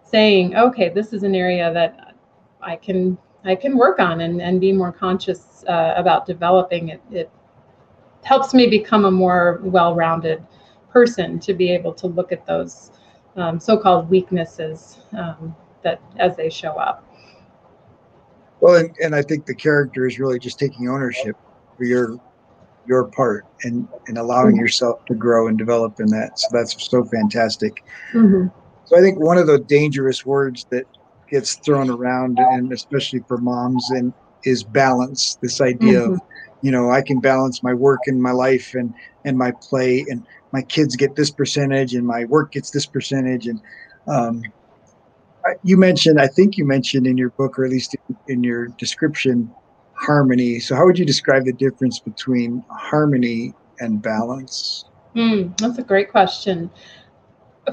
saying 0.04 0.56
okay 0.56 0.88
this 0.88 1.12
is 1.12 1.24
an 1.24 1.34
area 1.34 1.72
that 1.72 2.14
i 2.62 2.76
can 2.76 3.18
i 3.44 3.54
can 3.54 3.76
work 3.76 3.98
on 3.98 4.20
and, 4.20 4.40
and 4.40 4.60
be 4.60 4.72
more 4.72 4.92
conscious 4.92 5.64
uh, 5.68 5.94
about 5.96 6.26
developing 6.26 6.90
it 6.90 7.02
it 7.10 7.30
helps 8.22 8.54
me 8.54 8.68
become 8.68 9.04
a 9.04 9.10
more 9.10 9.60
well-rounded 9.62 10.44
person 10.90 11.38
to 11.40 11.54
be 11.54 11.70
able 11.70 11.92
to 11.92 12.06
look 12.06 12.32
at 12.32 12.44
those 12.46 12.92
um, 13.36 13.60
so-called 13.60 14.10
weaknesses 14.10 14.98
um, 15.16 15.54
that 15.82 16.00
as 16.18 16.36
they 16.36 16.50
show 16.50 16.72
up. 16.72 17.04
Well, 18.60 18.76
and, 18.76 18.94
and 19.02 19.14
I 19.14 19.22
think 19.22 19.46
the 19.46 19.54
character 19.54 20.06
is 20.06 20.18
really 20.18 20.38
just 20.38 20.58
taking 20.58 20.88
ownership 20.88 21.36
for 21.78 21.84
your 21.84 22.20
your 22.86 23.04
part 23.04 23.46
and 23.62 23.88
and 24.08 24.18
allowing 24.18 24.54
mm-hmm. 24.54 24.60
yourself 24.60 25.04
to 25.06 25.14
grow 25.14 25.48
and 25.48 25.56
develop 25.56 26.00
in 26.00 26.06
that. 26.08 26.38
So 26.38 26.48
that's 26.52 26.90
so 26.90 27.04
fantastic. 27.04 27.84
Mm-hmm. 28.12 28.48
So 28.84 28.98
I 28.98 29.00
think 29.00 29.18
one 29.18 29.38
of 29.38 29.46
the 29.46 29.58
dangerous 29.60 30.26
words 30.26 30.66
that 30.70 30.84
gets 31.30 31.56
thrown 31.56 31.90
around, 31.90 32.38
and 32.38 32.72
especially 32.72 33.20
for 33.28 33.38
moms, 33.38 33.88
and 33.90 34.12
is 34.44 34.64
balance. 34.64 35.38
This 35.40 35.60
idea 35.60 36.00
mm-hmm. 36.00 36.14
of 36.14 36.20
you 36.62 36.70
know 36.70 36.90
I 36.90 37.00
can 37.00 37.20
balance 37.20 37.62
my 37.62 37.72
work 37.72 38.00
and 38.06 38.20
my 38.20 38.32
life 38.32 38.74
and 38.74 38.92
and 39.24 39.38
my 39.38 39.52
play 39.62 40.04
and 40.08 40.26
my 40.52 40.62
kids 40.62 40.96
get 40.96 41.14
this 41.14 41.30
percentage 41.30 41.94
and 41.94 42.06
my 42.06 42.24
work 42.24 42.52
gets 42.52 42.70
this 42.70 42.86
percentage 42.86 43.46
and 43.46 43.60
um, 44.06 44.42
you 45.62 45.76
mentioned, 45.76 46.20
I 46.20 46.26
think 46.26 46.56
you 46.56 46.64
mentioned 46.64 47.06
in 47.06 47.16
your 47.16 47.30
book, 47.30 47.58
or 47.58 47.64
at 47.64 47.70
least 47.70 47.96
in 48.26 48.42
your 48.42 48.66
description, 48.68 49.50
harmony. 50.00 50.60
So, 50.60 50.74
how 50.74 50.84
would 50.86 50.98
you 50.98 51.04
describe 51.04 51.44
the 51.44 51.52
difference 51.52 51.98
between 51.98 52.64
harmony 52.70 53.54
and 53.80 54.00
balance? 54.00 54.84
Mm, 55.14 55.56
that's 55.58 55.78
a 55.78 55.82
great 55.82 56.10
question. 56.10 56.70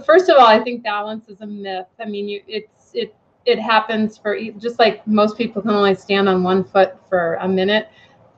First 0.05 0.29
of 0.29 0.37
all, 0.37 0.47
I 0.47 0.59
think 0.59 0.83
balance 0.83 1.29
is 1.29 1.41
a 1.41 1.47
myth. 1.47 1.87
I 1.99 2.05
mean, 2.05 2.27
you, 2.27 2.41
it's 2.47 2.91
it 2.93 3.15
it 3.45 3.59
happens 3.59 4.17
for 4.17 4.37
just 4.57 4.79
like 4.79 5.05
most 5.07 5.37
people 5.37 5.61
can 5.61 5.71
only 5.71 5.95
stand 5.95 6.27
on 6.27 6.43
one 6.43 6.63
foot 6.63 6.95
for 7.07 7.35
a 7.35 7.47
minute. 7.47 7.89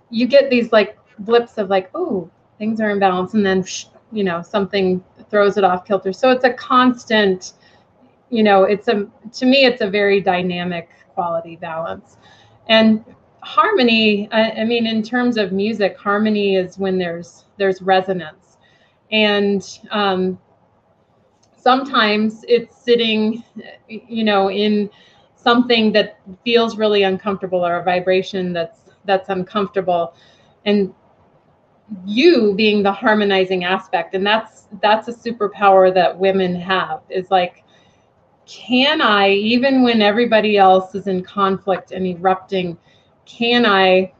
You 0.10 0.28
get 0.28 0.50
these 0.50 0.72
like 0.72 0.98
blips 1.20 1.58
of 1.58 1.70
like, 1.70 1.90
oh, 1.96 2.30
things 2.58 2.80
are 2.82 2.90
in 2.90 3.00
balance, 3.00 3.34
and 3.34 3.46
then 3.46 3.66
you 4.12 4.24
know 4.24 4.42
something 4.42 5.04
throws 5.30 5.58
it 5.58 5.64
off 5.64 5.86
kilter. 5.86 6.14
So 6.14 6.30
it's 6.32 6.44
a 6.44 6.54
constant. 6.54 7.54
You 8.30 8.44
know, 8.44 8.64
it's 8.64 8.90
a 8.90 9.08
to 9.34 9.46
me, 9.46 9.66
it's 9.66 9.82
a 9.82 9.90
very 9.90 10.20
dynamic 10.20 10.90
quality 11.14 11.56
balance, 11.56 12.18
and 12.68 13.04
harmony. 13.48 14.28
I, 14.32 14.52
I 14.52 14.64
mean, 14.66 14.86
in 14.86 15.02
terms 15.02 15.38
of 15.38 15.52
music, 15.52 15.98
harmony 15.98 16.56
is 16.56 16.78
when 16.78 16.98
there's 16.98 17.45
there's 17.58 17.82
resonance, 17.82 18.58
and 19.12 19.80
um, 19.91 20.38
sometimes 21.56 22.43
it's 22.48 22.78
sitting, 22.78 23.43
you 23.88 24.24
know, 24.24 24.50
in 24.50 24.89
something 25.36 25.93
that 25.93 26.20
feels 26.43 26.78
really 26.78 27.04
uncomfortable 27.04 27.66
or 27.66 27.78
a 27.78 27.84
vibration 27.84 28.52
that's 28.52 28.82
that's 29.06 29.30
uncomfortable 29.30 30.14
and 30.66 30.93
you 32.06 32.54
being 32.56 32.84
the 32.84 32.91
harmonizing 32.91 33.64
aspect 33.64 34.14
and 34.14 34.26
that's 34.26 34.68
that's 34.82 35.08
a 35.08 35.14
superpower 35.14 35.93
that 35.93 36.18
women 36.18 36.54
have 36.54 37.00
is 37.10 37.32
like 37.32 37.64
can 38.45 39.02
i 39.02 39.30
even 39.30 39.84
when 39.84 40.02
everybody 40.02 40.58
else 40.58 40.93
is 40.95 41.08
in 41.08 41.24
conflict 41.24 41.91
and 41.91 42.06
erupting 42.06 42.78
can 43.28 43.66
i 43.66 44.12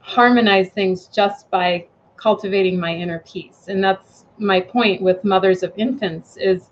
harmonize 0.00 0.68
things 0.68 1.08
just 1.08 1.50
by 1.50 1.84
cultivating 2.16 2.78
my 2.78 2.94
inner 2.94 3.18
peace? 3.26 3.64
And 3.68 3.82
that's 3.82 4.24
my 4.38 4.60
point 4.60 5.02
with 5.02 5.24
mothers 5.24 5.62
of 5.62 5.72
infants 5.76 6.36
is 6.36 6.70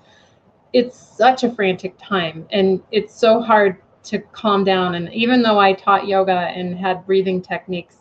it's 0.73 0.97
such 0.97 1.43
a 1.45 1.53
frantic 1.53 1.95
time 1.99 2.47
and 2.51 2.83
it's 2.93 3.15
so 3.15 3.41
hard 3.41 3.79
to 4.05 4.19
calm 4.19 4.65
down. 4.65 4.95
And 4.95 5.12
even 5.12 5.43
though 5.43 5.59
i 5.59 5.73
taught 5.73 6.07
yoga 6.07 6.53
and 6.55 6.79
had 6.79 7.07
breathing 7.07 7.41
techniques 7.43 7.97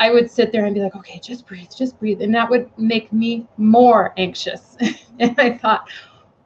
i 0.00 0.10
would 0.10 0.30
sit 0.30 0.50
there 0.50 0.64
and 0.64 0.74
be 0.74 0.80
like 0.80 0.96
okay 0.96 1.20
just 1.22 1.46
breathe 1.46 1.68
just 1.76 1.98
breathe. 1.98 2.22
And 2.22 2.34
that 2.34 2.48
would 2.48 2.70
make 2.78 3.12
me 3.12 3.46
more 3.56 4.14
anxious. 4.16 4.76
And 5.20 5.38
i 5.38 5.58
thought 5.58 5.88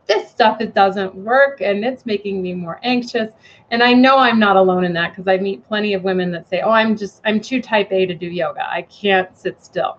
this 0.08 0.30
stuff 0.30 0.60
it 0.60 0.74
doesn't 0.74 1.14
work 1.14 1.60
and 1.60 1.84
it's 1.84 2.06
making 2.06 2.40
me 2.40 2.54
more 2.54 2.80
anxious 2.82 3.30
and 3.70 3.82
i 3.82 3.92
know 3.92 4.18
i'm 4.18 4.38
not 4.38 4.56
alone 4.56 4.84
in 4.84 4.92
that 4.92 5.10
because 5.10 5.28
i 5.28 5.36
meet 5.36 5.66
plenty 5.68 5.94
of 5.94 6.02
women 6.02 6.30
that 6.30 6.48
say 6.48 6.60
oh 6.62 6.70
i'm 6.70 6.96
just 6.96 7.20
i'm 7.24 7.40
too 7.40 7.60
type 7.60 7.92
a 7.92 8.06
to 8.06 8.14
do 8.14 8.26
yoga 8.26 8.68
i 8.70 8.82
can't 8.82 9.36
sit 9.36 9.62
still 9.62 9.98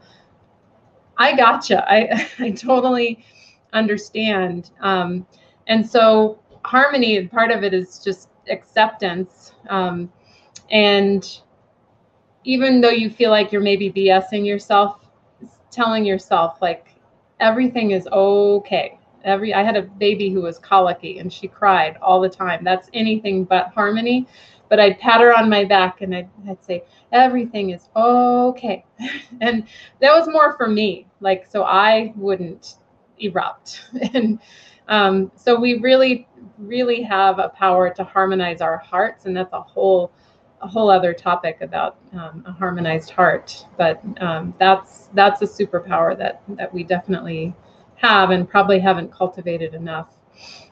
I 1.20 1.36
gotcha. 1.36 1.86
I, 1.91 2.28
I 2.39 2.51
totally 2.51 3.24
understand. 3.74 4.72
Um, 4.80 5.28
and 5.68 5.88
so 5.88 6.39
harmony, 6.66 7.28
part 7.28 7.51
of 7.51 7.64
it 7.64 7.74
is 7.74 7.99
just 7.99 8.30
acceptance. 8.49 9.51
Um, 9.70 10.12
and 10.72 11.39
even 12.45 12.82
though 12.82 12.89
you 12.89 13.10
feel 13.10 13.30
like 13.30 13.51
you're 13.51 13.62
maybe 13.62 13.91
BSing 13.91 14.45
yourself, 14.45 15.01
telling 15.70 16.05
yourself 16.05 16.57
like 16.62 16.95
everything 17.39 17.91
is 17.91 18.07
okay. 18.07 18.99
Every 19.24 19.53
I 19.53 19.63
had 19.63 19.76
a 19.76 19.84
baby 19.84 20.30
who 20.30 20.41
was 20.41 20.59
colicky 20.59 21.20
and 21.20 21.32
she 21.32 21.47
cried 21.47 21.97
all 22.01 22.22
the 22.22 22.30
time. 22.30 22.63
That's 22.63 22.89
anything 22.93 23.43
but 23.43 23.67
harmony. 23.67 24.28
But 24.70 24.80
I'd 24.80 24.99
pat 24.99 25.22
her 25.22 25.36
on 25.36 25.49
my 25.49 25.65
back 25.65 26.01
and 26.01 26.15
I'd, 26.15 26.30
I'd 26.47 26.63
say, 26.63 26.84
everything 27.11 27.72
is 27.72 27.89
okay. 27.95 28.86
and 29.41 29.67
that 29.99 30.13
was 30.13 30.28
more 30.28 30.55
for 30.57 30.67
me, 30.67 31.07
like, 31.22 31.47
so 31.49 31.63
I 31.63 32.13
wouldn't 32.15 32.76
erupt. 33.17 33.82
and 34.13 34.39
um, 34.88 35.32
so 35.36 35.59
we 35.59 35.80
really, 35.80 36.28
really 36.57 37.01
have 37.01 37.39
a 37.39 37.49
power 37.49 37.89
to 37.93 38.03
harmonize 38.03 38.61
our 38.61 38.78
hearts. 38.78 39.26
And 39.26 39.36
that's 39.36 39.53
a 39.53 39.61
whole, 39.61 40.11
a 40.61 40.67
whole 40.67 40.91
other 40.91 41.13
topic 41.13 41.61
about 41.61 41.97
um, 42.13 42.43
a 42.45 42.51
harmonized 42.51 43.09
heart. 43.09 43.65
But 43.76 44.01
um, 44.22 44.53
that's, 44.59 45.09
that's 45.13 45.41
a 45.41 45.45
superpower 45.45 46.17
that, 46.17 46.41
that 46.49 46.72
we 46.72 46.84
definitely 46.84 47.55
have 48.02 48.30
and 48.30 48.50
probably 48.50 48.80
haven't 48.80 49.12
cultivated 49.12 49.74
enough 49.74 50.08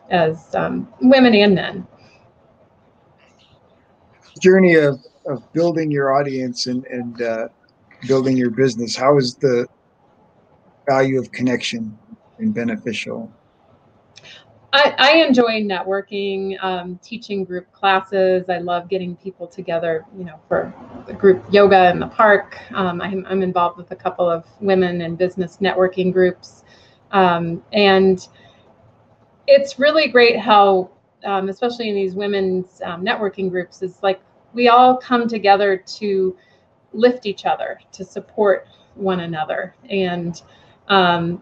as 0.10 0.54
um, 0.56 0.88
women 1.02 1.34
and 1.36 1.56
men. 1.56 1.88
Journey 4.42 4.76
of 4.76 5.00
of 5.26 5.52
building 5.52 5.92
your 5.92 6.14
audience 6.14 6.68
and 6.68 6.86
and 6.86 7.22
uh, 7.22 7.48
building 8.08 8.38
your 8.38 8.52
business, 8.52 8.96
how 8.96 9.18
is 9.18 9.36
the 9.36 9.68
value 10.88 11.20
of 11.20 11.32
connection 11.32 11.98
and 12.40 12.54
beneficial? 12.54 13.32
I, 14.74 14.94
I 14.98 15.12
enjoy 15.26 15.64
networking, 15.64 16.62
um, 16.64 17.00
teaching 17.02 17.46
group 17.46 17.72
classes. 17.72 18.46
I 18.50 18.60
love 18.60 18.90
getting 18.90 19.16
people 19.16 19.48
together, 19.48 20.06
you 20.16 20.26
know, 20.26 20.40
for 20.48 20.74
group 21.18 21.44
yoga 21.50 21.90
in 21.90 22.00
the 22.00 22.08
park. 22.08 22.60
Um, 22.74 23.02
I'm, 23.02 23.26
I'm, 23.28 23.42
involved 23.42 23.78
with 23.78 23.92
a 23.92 23.96
couple 23.96 24.30
of 24.30 24.46
women 24.60 25.02
and 25.02 25.18
business 25.18 25.58
networking 25.62 26.12
groups. 26.12 26.66
Um, 27.12 27.64
and 27.74 28.28
it's 29.48 29.80
really 29.80 30.08
great 30.08 30.38
how, 30.40 30.90
um, 31.24 31.50
especially 31.50 31.90
in 31.90 31.96
these 31.96 32.16
women's 32.16 32.82
um, 32.84 33.04
networking 33.04 33.50
groups, 33.50 33.82
is 33.82 34.02
like 34.04 34.22
we 34.54 34.68
all 34.70 34.98
come 34.98 35.28
together 35.28 35.78
to 35.78 36.36
lift 36.94 37.26
each 37.26 37.46
other, 37.46 37.80
to 37.92 38.04
support 38.04 38.68
one 38.96 39.22
another. 39.22 39.76
And 39.90 40.42
um, 40.88 41.42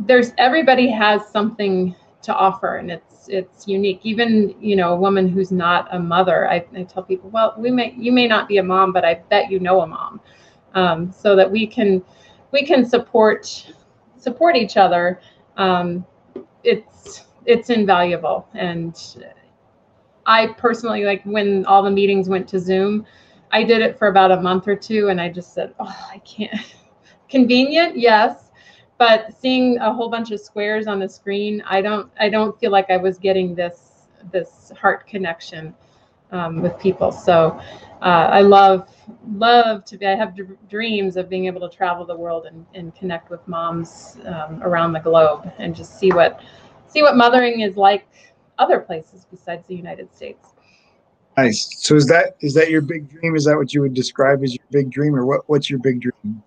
there's 0.00 0.32
everybody 0.38 0.90
has 0.90 1.26
something 1.28 1.94
to 2.22 2.34
offer 2.34 2.76
and 2.76 2.90
it's 2.90 3.28
it's 3.28 3.66
unique 3.66 4.00
even 4.02 4.54
you 4.60 4.76
know 4.76 4.92
a 4.92 4.96
woman 4.96 5.28
who's 5.28 5.50
not 5.50 5.88
a 5.94 5.98
mother 5.98 6.48
I, 6.50 6.64
I 6.76 6.82
tell 6.82 7.02
people 7.02 7.30
well 7.30 7.54
we 7.56 7.70
may 7.70 7.94
you 7.96 8.12
may 8.12 8.26
not 8.26 8.48
be 8.48 8.58
a 8.58 8.62
mom 8.62 8.92
but 8.92 9.04
i 9.04 9.14
bet 9.30 9.50
you 9.50 9.58
know 9.58 9.80
a 9.80 9.86
mom 9.86 10.20
um, 10.74 11.10
so 11.12 11.34
that 11.36 11.50
we 11.50 11.66
can 11.66 12.02
we 12.52 12.64
can 12.64 12.84
support 12.84 13.72
support 14.26 14.56
each 14.56 14.76
other 14.76 15.20
um, 15.56 16.04
it's 16.64 17.24
it's 17.44 17.70
invaluable 17.70 18.48
and 18.54 18.94
I 20.26 20.48
personally 20.58 21.04
like 21.04 21.22
when 21.24 21.64
all 21.66 21.82
the 21.82 21.90
meetings 21.90 22.28
went 22.28 22.48
to 22.48 22.58
Zoom, 22.58 23.06
I 23.52 23.62
did 23.62 23.80
it 23.80 23.96
for 23.98 24.08
about 24.08 24.32
a 24.32 24.40
month 24.40 24.66
or 24.66 24.74
two 24.74 25.08
and 25.08 25.20
I 25.20 25.28
just 25.28 25.54
said, 25.54 25.72
oh, 25.78 26.08
I 26.12 26.18
can't. 26.18 26.60
Convenient, 27.28 27.96
yes, 27.96 28.50
but 28.98 29.32
seeing 29.40 29.78
a 29.78 29.92
whole 29.92 30.08
bunch 30.10 30.32
of 30.32 30.40
squares 30.40 30.86
on 30.86 30.98
the 30.98 31.08
screen, 31.08 31.62
I 31.66 31.80
don't 31.80 32.10
I 32.18 32.28
don't 32.28 32.58
feel 32.58 32.72
like 32.72 32.90
I 32.90 32.96
was 32.96 33.18
getting 33.18 33.54
this 33.54 34.08
this 34.32 34.72
heart 34.80 35.06
connection 35.06 35.74
um, 36.32 36.62
with 36.62 36.78
people. 36.78 37.12
So 37.12 37.60
uh, 38.02 38.28
I 38.30 38.40
love 38.42 38.88
love 39.32 39.84
to 39.86 39.96
be. 39.96 40.06
I 40.06 40.14
have 40.14 40.36
d- 40.36 40.44
dreams 40.68 41.16
of 41.16 41.28
being 41.28 41.46
able 41.46 41.68
to 41.68 41.74
travel 41.74 42.04
the 42.04 42.16
world 42.16 42.46
and, 42.46 42.66
and 42.74 42.94
connect 42.94 43.30
with 43.30 43.46
moms 43.48 44.18
um, 44.26 44.62
around 44.62 44.92
the 44.92 45.00
globe 45.00 45.50
and 45.58 45.74
just 45.74 45.98
see 45.98 46.10
what 46.10 46.40
see 46.88 47.02
what 47.02 47.16
mothering 47.16 47.60
is 47.60 47.76
like 47.76 48.06
other 48.58 48.80
places 48.80 49.26
besides 49.30 49.66
the 49.66 49.74
United 49.74 50.14
States. 50.14 50.48
Nice. 51.36 51.68
So 51.78 51.94
is 51.94 52.06
that 52.06 52.36
is 52.40 52.54
that 52.54 52.70
your 52.70 52.80
big 52.80 53.08
dream? 53.08 53.36
Is 53.36 53.44
that 53.44 53.56
what 53.56 53.72
you 53.72 53.82
would 53.82 53.94
describe 53.94 54.42
as 54.42 54.54
your 54.54 54.64
big 54.70 54.90
dream, 54.90 55.14
or 55.14 55.26
what? 55.26 55.42
What's 55.46 55.68
your 55.68 55.78
big 55.78 56.00
dream? 56.00 56.42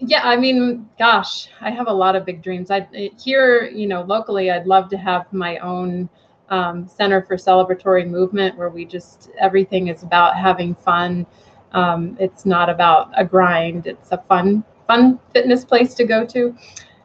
Yeah, 0.00 0.22
I 0.24 0.36
mean, 0.36 0.88
gosh, 0.98 1.48
I 1.60 1.70
have 1.70 1.86
a 1.86 1.92
lot 1.92 2.16
of 2.16 2.24
big 2.24 2.42
dreams. 2.42 2.70
I 2.70 2.86
here, 3.18 3.64
you 3.66 3.86
know, 3.86 4.02
locally, 4.02 4.50
I'd 4.50 4.66
love 4.66 4.88
to 4.90 4.96
have 4.96 5.32
my 5.32 5.58
own 5.58 6.08
um, 6.50 6.86
center 6.86 7.22
for 7.22 7.36
celebratory 7.36 8.08
movement 8.08 8.56
where 8.56 8.70
we 8.70 8.84
just 8.84 9.30
everything 9.38 9.88
is 9.88 10.02
about 10.02 10.36
having 10.36 10.74
fun. 10.74 11.26
Um, 11.72 12.16
it's 12.20 12.46
not 12.46 12.68
about 12.68 13.10
a 13.16 13.24
grind. 13.24 13.86
It's 13.86 14.12
a 14.12 14.18
fun, 14.28 14.64
fun 14.86 15.18
fitness 15.32 15.64
place 15.64 15.94
to 15.94 16.04
go 16.04 16.24
to. 16.26 16.56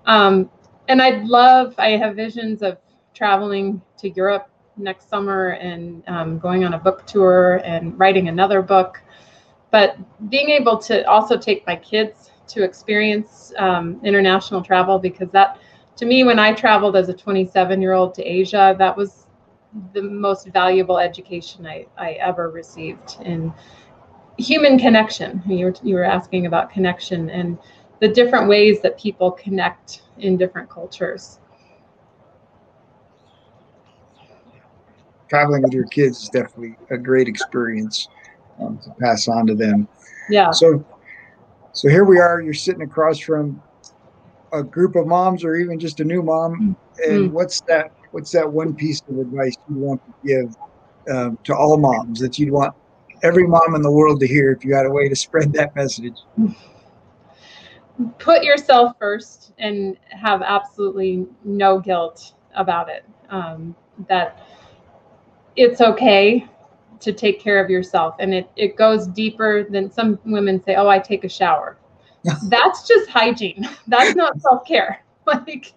Um, 0.05 0.49
and 0.87 1.01
I'd 1.01 1.25
love. 1.25 1.73
I 1.77 1.91
have 1.91 2.15
visions 2.15 2.61
of 2.61 2.77
traveling 3.13 3.81
to 3.97 4.09
Europe 4.09 4.49
next 4.77 5.09
summer 5.09 5.49
and 5.49 6.03
um, 6.07 6.39
going 6.39 6.63
on 6.63 6.73
a 6.73 6.79
book 6.79 7.05
tour 7.05 7.61
and 7.63 7.97
writing 7.99 8.27
another 8.27 8.61
book. 8.61 9.01
But 9.71 9.97
being 10.29 10.49
able 10.49 10.77
to 10.79 11.07
also 11.07 11.37
take 11.37 11.65
my 11.67 11.75
kids 11.75 12.31
to 12.47 12.63
experience 12.63 13.53
um, 13.57 13.99
international 14.03 14.63
travel 14.63 14.97
because 14.97 15.29
that, 15.31 15.59
to 15.97 16.05
me, 16.05 16.23
when 16.23 16.39
I 16.39 16.53
traveled 16.53 16.95
as 16.95 17.09
a 17.09 17.13
27 17.13 17.81
year 17.81 17.93
old 17.93 18.13
to 18.15 18.23
Asia, 18.23 18.75
that 18.79 18.95
was 18.95 19.18
the 19.93 20.01
most 20.01 20.47
valuable 20.47 20.97
education 20.97 21.65
I, 21.65 21.85
I 21.97 22.11
ever 22.13 22.49
received 22.49 23.17
in 23.23 23.53
human 24.37 24.79
connection. 24.79 25.41
You 25.47 25.65
were, 25.67 25.75
you 25.83 25.95
were 25.95 26.03
asking 26.03 26.45
about 26.45 26.71
connection 26.71 27.29
and 27.29 27.57
the 27.99 28.07
different 28.07 28.47
ways 28.47 28.81
that 28.81 28.97
people 28.97 29.31
connect 29.31 30.01
in 30.17 30.37
different 30.37 30.69
cultures. 30.69 31.39
traveling 35.29 35.61
with 35.61 35.73
your 35.73 35.85
kids 35.85 36.23
is 36.23 36.29
definitely 36.29 36.75
a 36.89 36.97
great 36.97 37.27
experience 37.27 38.07
um, 38.59 38.79
to 38.83 38.89
pass 38.99 39.27
on 39.27 39.45
to 39.47 39.55
them. 39.55 39.87
Yeah. 40.29 40.51
So, 40.51 40.83
so 41.71 41.87
here 41.87 42.03
we 42.03 42.19
are. 42.19 42.41
You're 42.41 42.53
sitting 42.53 42.81
across 42.81 43.19
from 43.19 43.61
a 44.51 44.63
group 44.63 44.95
of 44.95 45.07
moms, 45.07 45.43
or 45.43 45.55
even 45.55 45.79
just 45.79 45.99
a 45.99 46.03
new 46.03 46.23
mom. 46.23 46.75
And 47.07 47.29
Mm. 47.29 47.31
what's 47.31 47.61
that? 47.61 47.91
What's 48.11 48.31
that 48.31 48.51
one 48.51 48.73
piece 48.73 49.01
of 49.09 49.19
advice 49.19 49.55
you 49.69 49.75
want 49.75 50.01
to 50.05 50.13
give 50.27 50.55
um, 51.15 51.37
to 51.43 51.55
all 51.55 51.77
moms 51.77 52.19
that 52.19 52.39
you'd 52.39 52.51
want 52.51 52.73
every 53.23 53.47
mom 53.47 53.75
in 53.75 53.81
the 53.81 53.91
world 53.91 54.19
to 54.21 54.27
hear 54.27 54.51
if 54.51 54.63
you 54.63 54.73
had 54.73 54.85
a 54.85 54.91
way 54.91 55.09
to 55.09 55.15
spread 55.15 55.53
that 55.53 55.75
message? 55.75 56.15
put 58.17 58.43
yourself 58.43 58.93
first 58.99 59.53
and 59.57 59.97
have 60.09 60.41
absolutely 60.41 61.25
no 61.43 61.79
guilt 61.79 62.33
about 62.55 62.89
it. 62.89 63.05
Um, 63.29 63.75
that 64.07 64.39
it's 65.55 65.81
okay 65.81 66.47
to 66.99 67.13
take 67.13 67.39
care 67.39 67.63
of 67.63 67.69
yourself. 67.69 68.15
And 68.19 68.33
it, 68.33 68.49
it 68.55 68.75
goes 68.75 69.07
deeper 69.07 69.65
than 69.69 69.91
some 69.91 70.19
women 70.25 70.63
say, 70.63 70.75
oh, 70.75 70.87
I 70.87 70.99
take 70.99 71.23
a 71.23 71.29
shower. 71.29 71.77
That's 72.49 72.87
just 72.87 73.09
hygiene. 73.09 73.67
That's 73.87 74.15
not 74.15 74.41
self 74.41 74.65
care. 74.65 75.03
like, 75.25 75.73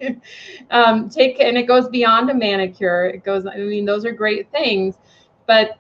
um, 0.70 1.08
take, 1.08 1.40
and 1.40 1.56
it 1.56 1.64
goes 1.64 1.88
beyond 1.88 2.30
a 2.30 2.34
manicure. 2.34 3.06
It 3.06 3.24
goes, 3.24 3.46
I 3.46 3.56
mean, 3.56 3.84
those 3.84 4.04
are 4.04 4.12
great 4.12 4.50
things, 4.50 4.96
but 5.46 5.78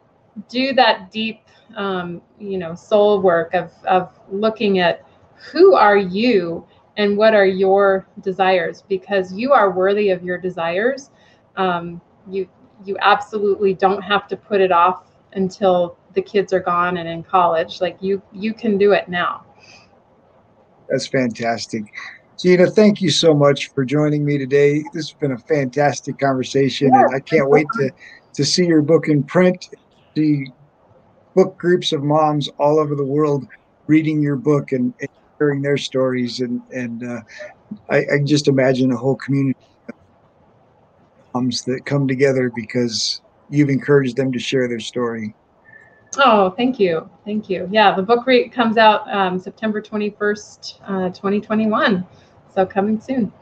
do 0.48 0.72
that 0.74 1.10
deep, 1.10 1.40
um, 1.76 2.20
you 2.38 2.58
know, 2.58 2.74
soul 2.74 3.20
work 3.20 3.54
of, 3.54 3.72
of 3.86 4.18
looking 4.30 4.78
at 4.78 5.06
who 5.50 5.74
are 5.74 5.96
you 5.96 6.66
and 6.96 7.16
what 7.16 7.34
are 7.34 7.46
your 7.46 8.06
desires 8.20 8.84
because 8.88 9.32
you 9.32 9.52
are 9.52 9.70
worthy 9.70 10.10
of 10.10 10.22
your 10.22 10.38
desires 10.38 11.10
um, 11.56 12.00
you 12.28 12.48
you 12.84 12.96
absolutely 13.00 13.74
don't 13.74 14.02
have 14.02 14.26
to 14.28 14.36
put 14.36 14.60
it 14.60 14.72
off 14.72 15.10
until 15.34 15.96
the 16.14 16.22
kids 16.22 16.52
are 16.52 16.60
gone 16.60 16.98
and 16.98 17.08
in 17.08 17.22
college 17.22 17.80
like 17.80 17.96
you 18.00 18.20
you 18.32 18.52
can 18.52 18.76
do 18.76 18.92
it 18.92 19.08
now 19.08 19.44
That's 20.88 21.06
fantastic. 21.06 21.84
Gina, 22.42 22.68
thank 22.68 23.00
you 23.00 23.08
so 23.08 23.32
much 23.32 23.70
for 23.72 23.84
joining 23.84 24.24
me 24.24 24.36
today. 24.36 24.82
This 24.92 25.10
has 25.10 25.12
been 25.12 25.30
a 25.30 25.38
fantastic 25.38 26.18
conversation, 26.18 26.92
and 26.92 27.14
I 27.14 27.20
can't 27.20 27.48
wait 27.48 27.68
to, 27.74 27.92
to 28.34 28.44
see 28.44 28.66
your 28.66 28.82
book 28.82 29.06
in 29.06 29.22
print, 29.22 29.68
see 30.16 30.48
book 31.36 31.56
groups 31.56 31.92
of 31.92 32.02
moms 32.02 32.48
all 32.58 32.80
over 32.80 32.96
the 32.96 33.04
world 33.04 33.46
reading 33.86 34.20
your 34.20 34.34
book 34.34 34.72
and, 34.72 34.92
and 34.98 35.08
sharing 35.38 35.62
their 35.62 35.76
stories. 35.76 36.40
And, 36.40 36.60
and 36.72 37.04
uh, 37.08 37.20
I, 37.88 37.98
I 37.98 38.18
just 38.24 38.48
imagine 38.48 38.90
a 38.90 38.96
whole 38.96 39.14
community 39.14 39.56
of 39.88 39.94
moms 41.34 41.62
that 41.66 41.86
come 41.86 42.08
together 42.08 42.50
because 42.56 43.22
you've 43.50 43.70
encouraged 43.70 44.16
them 44.16 44.32
to 44.32 44.40
share 44.40 44.66
their 44.66 44.80
story. 44.80 45.32
oh 46.18 46.50
thank 46.50 46.80
you 46.80 47.08
thank 47.24 47.48
you 47.48 47.68
yeah 47.70 47.94
the 47.94 48.02
book 48.02 48.26
re- 48.26 48.48
comes 48.48 48.76
out 48.76 49.08
um, 49.14 49.38
september 49.38 49.80
21st 49.80 50.80
uh, 50.86 51.08
2021 51.10 52.04
so 52.54 52.66
coming 52.66 53.00
soon 53.00 53.32